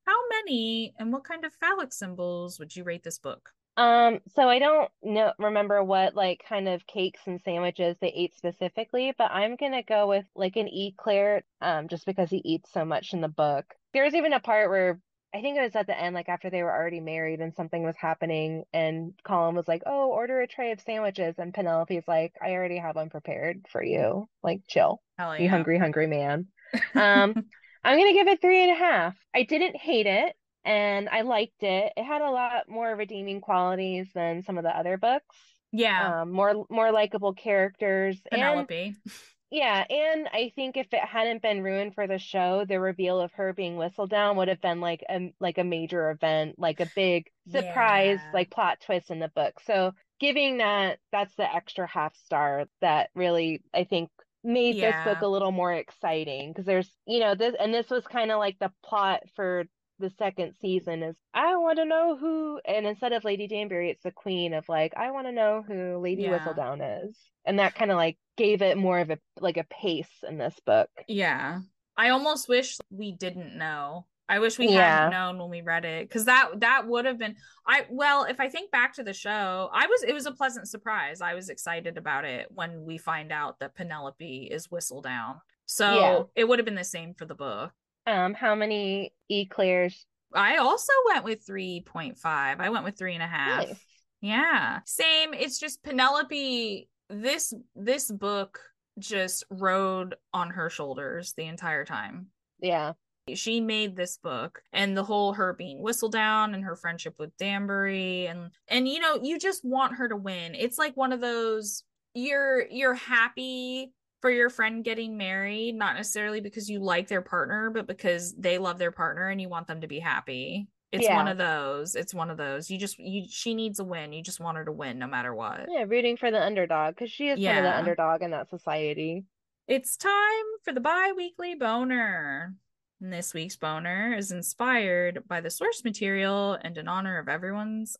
How 0.06 0.16
many 0.30 0.94
and 0.98 1.12
what 1.12 1.24
kind 1.24 1.44
of 1.44 1.52
phallic 1.54 1.92
symbols 1.92 2.58
would 2.58 2.74
you 2.74 2.84
rate 2.84 3.04
this 3.04 3.18
book? 3.18 3.50
Um, 3.76 4.18
so 4.34 4.48
I 4.48 4.58
don't 4.58 4.90
know 5.02 5.32
remember 5.38 5.82
what 5.82 6.14
like 6.14 6.44
kind 6.46 6.68
of 6.68 6.86
cakes 6.86 7.20
and 7.26 7.40
sandwiches 7.40 7.96
they 8.00 8.08
ate 8.08 8.36
specifically, 8.36 9.14
but 9.16 9.30
I'm 9.30 9.56
gonna 9.56 9.82
go 9.82 10.06
with 10.08 10.26
like 10.34 10.56
an 10.56 10.68
eclair, 10.68 11.44
um, 11.62 11.88
just 11.88 12.04
because 12.04 12.28
he 12.28 12.42
eats 12.44 12.70
so 12.72 12.84
much 12.84 13.14
in 13.14 13.22
the 13.22 13.28
book. 13.28 13.64
There's 13.94 14.14
even 14.14 14.34
a 14.34 14.40
part 14.40 14.68
where 14.68 15.00
I 15.34 15.40
think 15.40 15.56
it 15.56 15.62
was 15.62 15.74
at 15.76 15.86
the 15.86 15.98
end, 15.98 16.14
like 16.14 16.28
after 16.28 16.50
they 16.50 16.62
were 16.62 16.70
already 16.72 17.00
married 17.00 17.40
and 17.40 17.54
something 17.54 17.82
was 17.82 17.96
happening, 17.96 18.64
and 18.74 19.14
Colin 19.24 19.54
was 19.54 19.66
like, 19.66 19.82
"Oh, 19.86 20.10
order 20.10 20.42
a 20.42 20.46
tray 20.46 20.72
of 20.72 20.80
sandwiches," 20.80 21.36
and 21.38 21.54
Penelope's 21.54 22.06
like, 22.06 22.34
"I 22.42 22.50
already 22.52 22.76
have 22.76 22.96
one 22.96 23.08
prepared 23.08 23.64
for 23.70 23.82
you. 23.82 24.28
Like, 24.42 24.60
chill, 24.68 25.00
yeah. 25.18 25.36
you 25.36 25.48
hungry, 25.48 25.78
hungry 25.78 26.06
man." 26.06 26.48
Um, 26.94 27.44
I'm 27.84 27.98
gonna 27.98 28.12
give 28.12 28.28
it 28.28 28.40
three 28.40 28.62
and 28.62 28.72
a 28.72 28.74
half. 28.74 29.16
I 29.34 29.42
didn't 29.42 29.76
hate 29.76 30.06
it 30.06 30.34
and 30.64 31.08
I 31.08 31.22
liked 31.22 31.62
it. 31.62 31.92
It 31.96 32.04
had 32.04 32.22
a 32.22 32.30
lot 32.30 32.68
more 32.68 32.94
redeeming 32.94 33.40
qualities 33.40 34.08
than 34.14 34.42
some 34.42 34.58
of 34.58 34.64
the 34.64 34.76
other 34.76 34.96
books. 34.96 35.36
Yeah. 35.72 36.22
Um, 36.22 36.32
more 36.32 36.64
more 36.70 36.92
likable 36.92 37.32
characters. 37.34 38.20
Penelope. 38.30 38.96
And, 39.04 39.12
Yeah, 39.54 39.84
and 39.90 40.28
I 40.32 40.50
think 40.56 40.78
if 40.78 40.86
it 40.94 41.04
hadn't 41.04 41.42
been 41.42 41.62
ruined 41.62 41.94
for 41.94 42.06
the 42.06 42.18
show, 42.18 42.64
the 42.66 42.80
reveal 42.80 43.20
of 43.20 43.34
her 43.34 43.52
being 43.52 43.76
Whistledown 43.76 44.36
would 44.36 44.48
have 44.48 44.62
been 44.62 44.80
like 44.80 45.04
a 45.10 45.30
like 45.40 45.58
a 45.58 45.64
major 45.64 46.10
event, 46.10 46.58
like 46.58 46.80
a 46.80 46.90
big 46.96 47.26
surprise, 47.50 48.18
Yeah. 48.22 48.30
like 48.32 48.50
plot 48.50 48.80
twist 48.80 49.10
in 49.10 49.18
the 49.18 49.28
book. 49.28 49.60
So 49.66 49.92
giving 50.20 50.56
that 50.58 51.00
that's 51.10 51.34
the 51.34 51.54
extra 51.54 51.86
half 51.86 52.16
star 52.16 52.64
that 52.80 53.10
really 53.14 53.62
I 53.74 53.84
think 53.84 54.08
made 54.44 54.76
this 54.76 54.94
book 55.04 55.20
a 55.22 55.26
little 55.26 55.52
more 55.52 55.72
exciting 55.72 56.50
because 56.50 56.66
there's 56.66 56.90
you 57.06 57.20
know 57.20 57.34
this 57.34 57.54
and 57.58 57.72
this 57.72 57.90
was 57.90 58.06
kind 58.06 58.30
of 58.30 58.38
like 58.38 58.58
the 58.58 58.72
plot 58.84 59.20
for 59.36 59.64
the 59.98 60.10
second 60.18 60.54
season 60.60 61.02
is 61.02 61.14
I 61.32 61.56
want 61.56 61.78
to 61.78 61.84
know 61.84 62.16
who 62.16 62.60
and 62.64 62.86
instead 62.86 63.12
of 63.12 63.24
Lady 63.24 63.46
Danbury 63.46 63.90
it's 63.90 64.02
the 64.02 64.10
queen 64.10 64.52
of 64.54 64.68
like 64.68 64.94
I 64.96 65.12
want 65.12 65.28
to 65.28 65.32
know 65.32 65.62
who 65.66 65.98
Lady 65.98 66.22
Yeah. 66.22 66.38
Whistledown 66.38 67.06
is 67.08 67.16
and 67.44 67.58
that 67.60 67.74
kind 67.74 67.90
of 67.90 67.96
like 67.96 68.18
gave 68.36 68.62
it 68.62 68.76
more 68.76 68.98
of 68.98 69.10
a 69.10 69.18
like 69.40 69.58
a 69.58 69.64
pace 69.64 70.10
in 70.28 70.38
this 70.38 70.58
book 70.66 70.90
Yeah. 71.06 71.60
I 71.96 72.08
almost 72.08 72.48
wish 72.48 72.78
we 72.90 73.12
didn't 73.12 73.56
know. 73.56 74.06
I 74.28 74.38
wish 74.38 74.58
we 74.58 74.68
Yeah. 74.68 74.80
hadn't 74.80 75.10
known 75.10 75.38
when 75.38 75.50
we 75.50 75.60
read 75.62 75.84
it 75.84 76.08
cuz 76.10 76.24
that 76.26 76.60
that 76.60 76.86
would 76.86 77.04
have 77.04 77.18
been 77.18 77.36
I 77.66 77.86
well, 77.90 78.24
if 78.24 78.40
I 78.40 78.48
think 78.48 78.70
back 78.70 78.94
to 78.94 79.02
the 79.02 79.12
show, 79.12 79.68
I 79.72 79.86
was 79.86 80.02
it 80.02 80.12
was 80.14 80.26
a 80.26 80.32
pleasant 80.32 80.68
surprise. 80.68 81.20
I 81.20 81.34
was 81.34 81.48
excited 81.48 81.98
about 81.98 82.24
it 82.24 82.48
when 82.50 82.84
we 82.84 82.98
find 82.98 83.30
out 83.32 83.58
that 83.60 83.74
Penelope 83.74 84.48
is 84.50 84.68
Whistledown. 84.68 85.40
So, 85.66 85.94
Yeah. 86.00 86.22
it 86.34 86.44
would 86.48 86.58
have 86.58 86.66
been 86.66 86.74
the 86.74 86.84
same 86.84 87.14
for 87.14 87.24
the 87.26 87.34
book. 87.34 87.72
um 88.06 88.34
how 88.34 88.54
many 88.54 89.12
eclairs 89.30 90.06
I 90.34 90.56
also 90.56 90.92
went 91.12 91.24
with 91.24 91.44
3.5. 91.46 92.58
I 92.60 92.68
went 92.70 92.84
with 92.84 92.96
three 92.98 93.14
and 93.14 93.22
a 93.22 93.26
half. 93.28 93.66
nice 93.68 93.86
Yeah. 94.20 94.80
Same. 94.86 95.34
It's 95.34 95.58
just 95.58 95.82
Penelope 95.82 96.88
this 97.08 97.52
this 97.74 98.10
book 98.10 98.60
just 98.98 99.44
rode 99.50 100.16
on 100.32 100.50
her 100.50 100.68
shoulders 100.70 101.34
the 101.34 101.44
entire 101.44 101.84
time. 101.84 102.30
yeah 102.60 102.92
She 103.34 103.60
made 103.60 103.94
this 103.96 104.18
book 104.18 104.62
and 104.72 104.96
the 104.96 105.04
whole 105.04 105.32
her 105.34 105.52
being 105.52 105.78
Whistledown 105.78 106.54
and 106.54 106.64
her 106.64 106.74
friendship 106.74 107.14
with 107.18 107.36
Danbury 107.36 108.26
and 108.26 108.50
and 108.68 108.88
you 108.88 108.98
know, 108.98 109.20
you 109.22 109.38
just 109.38 109.64
want 109.64 109.94
her 109.96 110.08
to 110.08 110.16
win. 110.16 110.54
It's 110.56 110.78
like 110.78 110.96
one 110.96 111.12
of 111.12 111.20
those 111.20 111.84
you're 112.14 112.66
you're 112.68 112.94
happy 112.94 113.92
for 114.20 114.30
your 114.30 114.50
friend 114.50 114.84
getting 114.84 115.16
married, 115.16 115.74
not 115.76 115.96
necessarily 115.96 116.40
because 116.40 116.68
you 116.68 116.80
like 116.80 117.08
their 117.08 117.22
partner, 117.22 117.70
but 117.70 117.86
because 117.86 118.34
they 118.34 118.58
love 118.58 118.78
their 118.78 118.92
partner 118.92 119.28
and 119.28 119.40
you 119.40 119.48
want 119.48 119.66
them 119.68 119.80
to 119.82 119.86
be 119.88 119.98
happy. 120.00 120.66
It's 120.90 121.04
Yeah. 121.04 121.16
one 121.16 121.28
of 121.28 121.38
those. 121.38 121.94
It's 121.94 122.12
one 122.12 122.28
of 122.28 122.36
those. 122.36 122.70
You 122.70 122.76
just 122.78 122.98
you 122.98 123.24
she 123.28 123.54
needs 123.54 123.78
a 123.78 123.84
win. 123.84 124.12
You 124.12 124.22
just 124.22 124.40
want 124.40 124.58
her 124.58 124.64
to 124.64 124.72
win 124.72 124.98
no 124.98 125.06
matter 125.06 125.32
what. 125.32 125.66
yeah 125.70 125.84
rooting 125.86 126.16
for 126.16 126.32
the 126.32 126.42
underdog 126.42 126.96
because 126.96 127.10
she 127.12 127.28
is 127.28 127.38
kind 127.42 127.58
of 127.58 127.64
the 127.64 127.78
underdog 127.78 128.22
in 128.22 128.32
that 128.32 128.50
society 128.50 129.24
It's 129.68 129.96
time 129.96 130.44
for 130.64 130.72
the 130.72 130.80
bi-weekly 130.80 131.54
boner. 131.54 132.54
And 133.02 133.12
this 133.12 133.34
week's 133.34 133.56
boner 133.56 134.14
is 134.16 134.30
inspired 134.30 135.24
by 135.26 135.40
the 135.40 135.50
source 135.50 135.82
material 135.82 136.56
and 136.62 136.78
in 136.78 136.86
honor 136.86 137.18
of 137.18 137.28
everyone's 137.28 137.96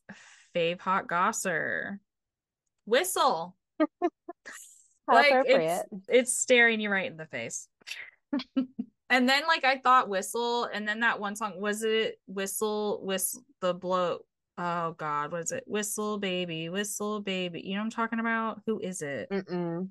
fave 0.55 0.79
hot 0.79 1.09
gosser. 1.09 2.01
Whistle. 2.87 3.57
Like, 5.09 5.33
appropriate 5.33 5.87
It's 6.09 6.33
staring 6.33 6.79
you 6.79 6.89
right 6.89 7.11
in 7.11 7.17
the 7.17 7.27
face. 7.27 7.67
and 9.11 9.29
then 9.29 9.43
like 9.49 9.65
I 9.65 9.79
thought 9.79 10.09
whistle, 10.09 10.65
and 10.73 10.87
then 10.87 11.01
that 11.01 11.19
one 11.19 11.35
song 11.35 11.61
was 11.61 11.83
it 11.83 12.21
whistle 12.29 13.01
whistle 13.05 13.43
the 13.61 13.75
blow. 13.75 14.21
Oh 14.57 14.93
God, 14.93 15.33
what 15.33 15.43
is 15.43 15.51
it? 15.51 15.65
Whistle 15.67 16.19
baby, 16.19 16.69
whistle 16.69 17.21
baby. 17.21 17.63
You 17.63 17.75
know 17.75 17.81
what 17.81 17.87
I'm 17.87 17.91
talking 17.91 18.21
about? 18.21 18.63
Who 18.67 18.79
is 18.79 19.03
it? 19.03 19.29
Mm-mm. 19.29 19.89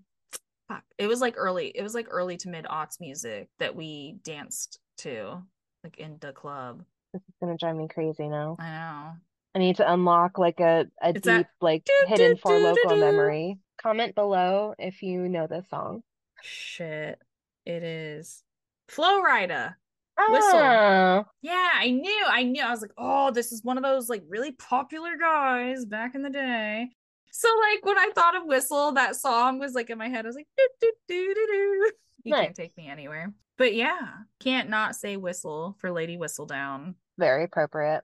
Fuck. 0.69 0.83
It 0.97 1.07
was 1.07 1.19
like 1.19 1.35
early. 1.35 1.67
It 1.67 1.83
was 1.83 1.93
like 1.93 2.07
early 2.09 2.37
to 2.37 2.49
mid 2.49 2.63
aughts 2.63 3.01
music 3.01 3.49
that 3.59 3.75
we 3.75 4.15
danced 4.23 4.79
to, 4.97 5.41
like 5.83 5.97
in 5.97 6.17
the 6.19 6.31
club. 6.31 6.83
this 7.13 7.21
is 7.21 7.35
gonna 7.41 7.57
drive 7.57 7.75
me 7.75 7.87
crazy 7.87 8.27
now 8.27 8.55
I 8.59 8.69
know. 8.69 9.11
I 9.53 9.59
need 9.59 9.75
to 9.77 9.91
unlock 9.91 10.37
like 10.37 10.59
a, 10.61 10.87
a 11.01 11.09
It's 11.09 11.21
deep, 11.21 11.23
that 11.23 11.47
like 11.59 11.83
do, 11.85 11.93
hidden 12.07 12.35
do, 12.35 12.39
for 12.41 12.57
do, 12.57 12.63
local 12.63 12.95
memory. 12.95 13.57
Comment 13.81 14.15
below 14.15 14.73
if 14.79 15.01
you 15.03 15.27
know 15.27 15.47
this 15.47 15.67
song. 15.69 16.03
Shit. 16.41 17.19
It 17.65 17.83
is 17.83 18.43
Flo 18.87 19.21
Rida. 19.21 19.75
Whistle. 20.29 20.51
Oh, 20.53 21.25
Yeah, 21.41 21.69
I 21.73 21.89
knew. 21.89 22.23
I 22.27 22.43
knew. 22.43 22.61
I 22.63 22.69
was 22.69 22.81
like, 22.81 22.93
oh, 22.97 23.31
this 23.31 23.51
is 23.51 23.63
one 23.63 23.77
of 23.77 23.83
those 23.83 24.07
like 24.07 24.23
really 24.27 24.51
popular 24.51 25.17
guys 25.19 25.83
back 25.85 26.15
in 26.15 26.21
the 26.21 26.29
day. 26.29 26.87
So 27.31 27.47
like 27.59 27.83
when 27.85 27.97
I 27.97 28.11
thought 28.13 28.35
of 28.35 28.45
Whistle, 28.45 28.91
that 28.93 29.15
song 29.15 29.57
was 29.59 29.73
like 29.73 29.89
in 29.89 29.97
my 29.97 30.09
head. 30.09 30.25
I 30.25 30.29
was 30.29 30.35
like, 30.35 30.47
do, 30.57 30.67
do, 30.79 30.91
do, 31.07 31.33
do, 31.33 31.47
do. 31.47 31.91
You 32.23 32.31
Nice. 32.31 32.43
can't 32.45 32.55
take 32.55 32.77
me 32.77 32.87
anywhere. 32.87 33.33
But 33.61 33.75
yeah, 33.75 34.07
can't 34.39 34.71
not 34.71 34.95
say 34.95 35.17
whistle 35.17 35.75
for 35.77 35.91
Lady 35.91 36.17
Whistledown. 36.17 36.95
very 37.19 37.43
appropriate. 37.43 38.01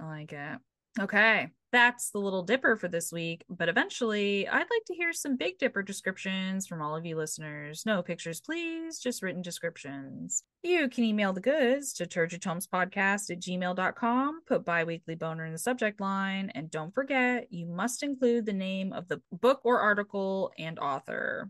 I 0.00 0.04
like 0.04 0.32
it. 0.32 0.58
Okay. 0.98 1.50
That's 1.70 2.10
the 2.10 2.18
Little 2.18 2.42
Dipper 2.42 2.74
for 2.74 2.88
this 2.88 3.12
week. 3.12 3.44
But 3.48 3.68
eventually, 3.68 4.48
I'd 4.48 4.58
like 4.58 4.84
to 4.88 4.94
hear 4.94 5.12
some 5.12 5.36
Big 5.36 5.58
Dipper 5.58 5.82
descriptions 5.82 6.66
from 6.66 6.82
all 6.82 6.96
of 6.96 7.06
you 7.06 7.16
listeners. 7.16 7.84
No 7.86 8.02
pictures, 8.02 8.40
please, 8.40 8.98
just 8.98 9.22
written 9.22 9.42
descriptions. 9.42 10.42
You 10.64 10.88
can 10.88 11.04
email 11.04 11.32
the 11.32 11.40
goods 11.40 11.92
to 11.92 12.06
turgidtomespodcast 12.06 13.30
at 13.30 13.38
gmail.com, 13.38 14.40
put 14.44 14.64
biweekly 14.64 15.14
boner 15.14 15.46
in 15.46 15.52
the 15.52 15.58
subject 15.58 16.00
line, 16.00 16.50
and 16.56 16.68
don't 16.68 16.92
forget, 16.92 17.52
you 17.52 17.66
must 17.66 18.02
include 18.02 18.44
the 18.44 18.52
name 18.52 18.92
of 18.92 19.06
the 19.06 19.22
book 19.30 19.60
or 19.62 19.78
article 19.78 20.50
and 20.58 20.80
author. 20.80 21.48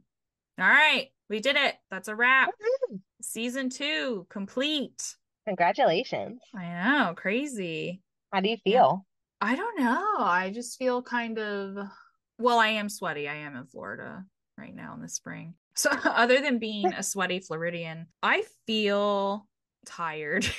All 0.58 0.66
right, 0.66 1.08
we 1.28 1.40
did 1.40 1.56
it. 1.56 1.74
That's 1.90 2.08
a 2.08 2.14
wrap. 2.14 2.50
Season 3.22 3.70
two 3.70 4.26
complete. 4.30 5.16
Congratulations. 5.46 6.40
I 6.54 6.68
know, 6.68 7.14
crazy. 7.14 8.02
How 8.32 8.40
do 8.40 8.48
you 8.48 8.56
feel? 8.64 9.06
I 9.40 9.54
don't 9.54 9.78
know. 9.78 10.16
I 10.18 10.50
just 10.54 10.78
feel 10.78 11.02
kind 11.02 11.38
of 11.38 11.88
well, 12.38 12.58
I 12.58 12.68
am 12.68 12.88
sweaty. 12.88 13.28
I 13.28 13.36
am 13.36 13.56
in 13.56 13.66
Florida 13.66 14.24
right 14.58 14.74
now 14.74 14.94
in 14.94 15.00
the 15.00 15.08
spring. 15.08 15.54
So 15.74 15.90
other 16.04 16.40
than 16.40 16.58
being 16.58 16.92
a 16.92 17.02
sweaty 17.02 17.40
Floridian, 17.40 18.06
I 18.22 18.44
feel 18.66 19.46
tired. 19.86 20.46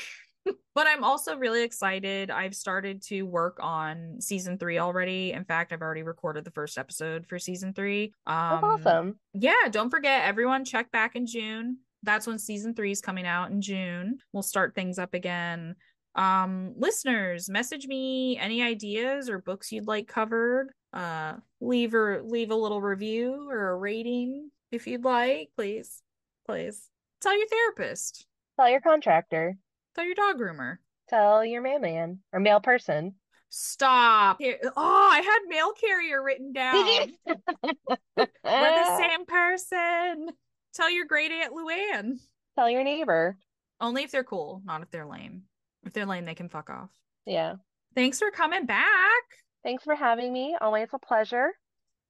but 0.75 0.87
I'm 0.87 1.03
also 1.03 1.37
really 1.37 1.63
excited. 1.63 2.29
I've 2.31 2.55
started 2.55 3.01
to 3.03 3.23
work 3.23 3.57
on 3.61 4.17
season 4.19 4.57
3 4.57 4.77
already. 4.79 5.31
In 5.31 5.43
fact, 5.43 5.73
I've 5.73 5.81
already 5.81 6.03
recorded 6.03 6.45
the 6.45 6.51
first 6.51 6.77
episode 6.77 7.25
for 7.27 7.39
season 7.39 7.73
3. 7.73 8.13
Um 8.25 8.61
That's 8.61 8.63
awesome. 8.63 9.19
yeah, 9.33 9.69
don't 9.71 9.89
forget 9.89 10.25
everyone 10.25 10.65
check 10.65 10.91
back 10.91 11.15
in 11.15 11.25
June. 11.25 11.77
That's 12.03 12.27
when 12.27 12.37
season 12.39 12.73
3 12.75 12.91
is 12.91 13.01
coming 13.01 13.25
out 13.25 13.51
in 13.51 13.61
June. 13.61 14.19
We'll 14.33 14.43
start 14.43 14.75
things 14.75 14.99
up 14.99 15.13
again. 15.13 15.75
Um 16.15 16.73
listeners, 16.77 17.49
message 17.49 17.87
me 17.87 18.37
any 18.37 18.61
ideas 18.61 19.29
or 19.29 19.39
books 19.39 19.71
you'd 19.71 19.87
like 19.87 20.07
covered. 20.07 20.71
Uh 20.93 21.33
leave 21.59 21.93
or 21.93 22.21
leave 22.23 22.51
a 22.51 22.55
little 22.55 22.81
review 22.81 23.49
or 23.49 23.69
a 23.69 23.75
rating 23.75 24.51
if 24.71 24.85
you'd 24.87 25.03
like, 25.03 25.49
please. 25.55 26.01
Please. 26.45 26.89
Tell 27.21 27.37
your 27.37 27.47
therapist. 27.47 28.25
Tell 28.57 28.69
your 28.69 28.81
contractor. 28.81 29.57
Tell 29.97 30.05
your 30.05 30.13
dog 30.15 30.37
groomer. 30.39 30.77
Tell 31.09 31.43
your 31.43 31.63
mailman 31.63 32.19
or 32.31 32.39
mail 32.39 32.59
person. 32.59 33.15
Stop. 33.49 34.39
Oh, 34.41 35.09
I 35.11 35.21
had 35.21 35.39
mail 35.47 35.71
carrier 35.73 36.21
written 36.23 36.53
down. 36.53 36.85
We're 37.25 38.27
the 38.45 38.97
same 38.99 39.25
person. 39.25 40.27
Tell 40.75 40.91
your 40.91 41.05
great 41.05 41.31
aunt 41.31 41.53
Luann. 41.53 42.19
Tell 42.55 42.69
your 42.69 42.83
neighbor. 42.83 43.37
Only 43.81 44.03
if 44.03 44.11
they're 44.11 44.23
cool, 44.23 44.61
not 44.65 44.83
if 44.83 44.91
they're 44.91 45.07
lame. 45.07 45.43
If 45.83 45.93
they're 45.93 46.05
lame, 46.05 46.25
they 46.25 46.35
can 46.35 46.49
fuck 46.49 46.69
off. 46.69 46.91
Yeah. 47.25 47.55
Thanks 47.95 48.19
for 48.19 48.29
coming 48.29 48.67
back. 48.67 49.23
Thanks 49.63 49.83
for 49.83 49.95
having 49.95 50.31
me. 50.31 50.55
Always 50.61 50.89
a 50.93 50.99
pleasure. 50.99 51.53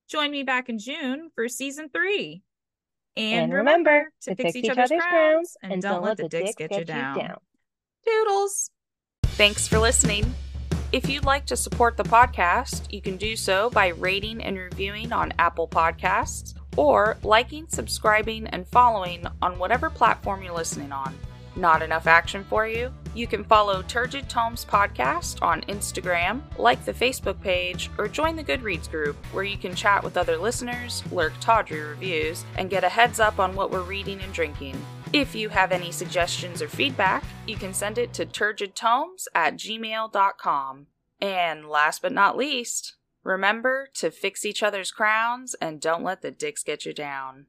Join 0.09 0.31
me 0.31 0.43
back 0.43 0.67
in 0.67 0.79
June 0.79 1.29
for 1.35 1.47
season 1.47 1.89
three. 1.89 2.43
And, 3.15 3.43
And 3.45 3.53
remember, 3.53 3.89
remember 3.91 4.11
to 4.23 4.35
fix 4.35 4.55
each 4.55 4.69
other's 4.69 4.89
crowns 4.89 5.55
and 5.61 5.81
don't 5.81 6.03
let 6.03 6.17
the 6.17 6.27
dicks 6.27 6.55
get 6.55 6.71
you 6.71 6.83
down. 6.83 7.37
Doodles. 8.07 8.71
Thanks 9.25 9.67
for 9.67 9.77
listening. 9.77 10.33
If 10.91 11.09
you'd 11.09 11.25
like 11.25 11.45
to 11.47 11.57
support 11.57 11.97
the 11.97 12.03
podcast, 12.03 12.91
you 12.91 13.01
can 13.01 13.17
do 13.17 13.35
so 13.35 13.69
by 13.69 13.89
rating 13.89 14.41
and 14.41 14.57
reviewing 14.57 15.11
on 15.11 15.33
Apple 15.37 15.67
Podcasts 15.67 16.53
or 16.77 17.17
liking, 17.23 17.67
subscribing, 17.67 18.47
and 18.47 18.67
following 18.67 19.25
on 19.41 19.59
whatever 19.59 19.89
platform 19.89 20.41
you're 20.43 20.55
listening 20.55 20.91
on. 20.91 21.13
Not 21.55 21.81
enough 21.81 22.07
action 22.07 22.45
for 22.45 22.67
you? 22.67 22.93
You 23.17 23.25
can 23.25 23.43
follow 23.45 23.81
Turgid 23.81 24.29
Tomes 24.29 24.63
Podcast 24.63 25.41
on 25.41 25.61
Instagram, 25.61 26.43
like 26.59 26.85
the 26.85 26.93
Facebook 26.93 27.41
page, 27.41 27.89
or 27.97 28.07
join 28.07 28.35
the 28.35 28.43
Goodreads 28.43 28.87
group 28.87 29.15
where 29.31 29.43
you 29.43 29.57
can 29.57 29.73
chat 29.73 30.03
with 30.03 30.17
other 30.17 30.37
listeners, 30.37 31.01
lurk 31.11 31.33
tawdry 31.39 31.81
reviews, 31.81 32.45
and 32.59 32.69
get 32.69 32.83
a 32.83 32.89
heads 32.89 33.19
up 33.19 33.39
on 33.39 33.55
what 33.55 33.71
we're 33.71 33.81
reading 33.81 34.21
and 34.21 34.31
drinking. 34.33 34.79
If 35.13 35.33
you 35.33 35.49
have 35.49 35.71
any 35.71 35.91
suggestions 35.91 36.61
or 36.61 36.67
feedback, 36.67 37.23
you 37.47 37.55
can 37.55 37.73
send 37.73 37.97
it 37.97 38.13
to 38.13 38.25
turgidtomes 38.27 39.25
at 39.33 39.55
gmail.com. 39.55 40.85
And 41.19 41.67
last 41.67 42.03
but 42.03 42.11
not 42.11 42.37
least, 42.37 42.97
remember 43.23 43.89
to 43.95 44.11
fix 44.11 44.45
each 44.45 44.61
other's 44.61 44.91
crowns 44.91 45.55
and 45.55 45.81
don't 45.81 46.03
let 46.03 46.21
the 46.21 46.29
dicks 46.29 46.61
get 46.61 46.85
you 46.85 46.93
down. 46.93 47.47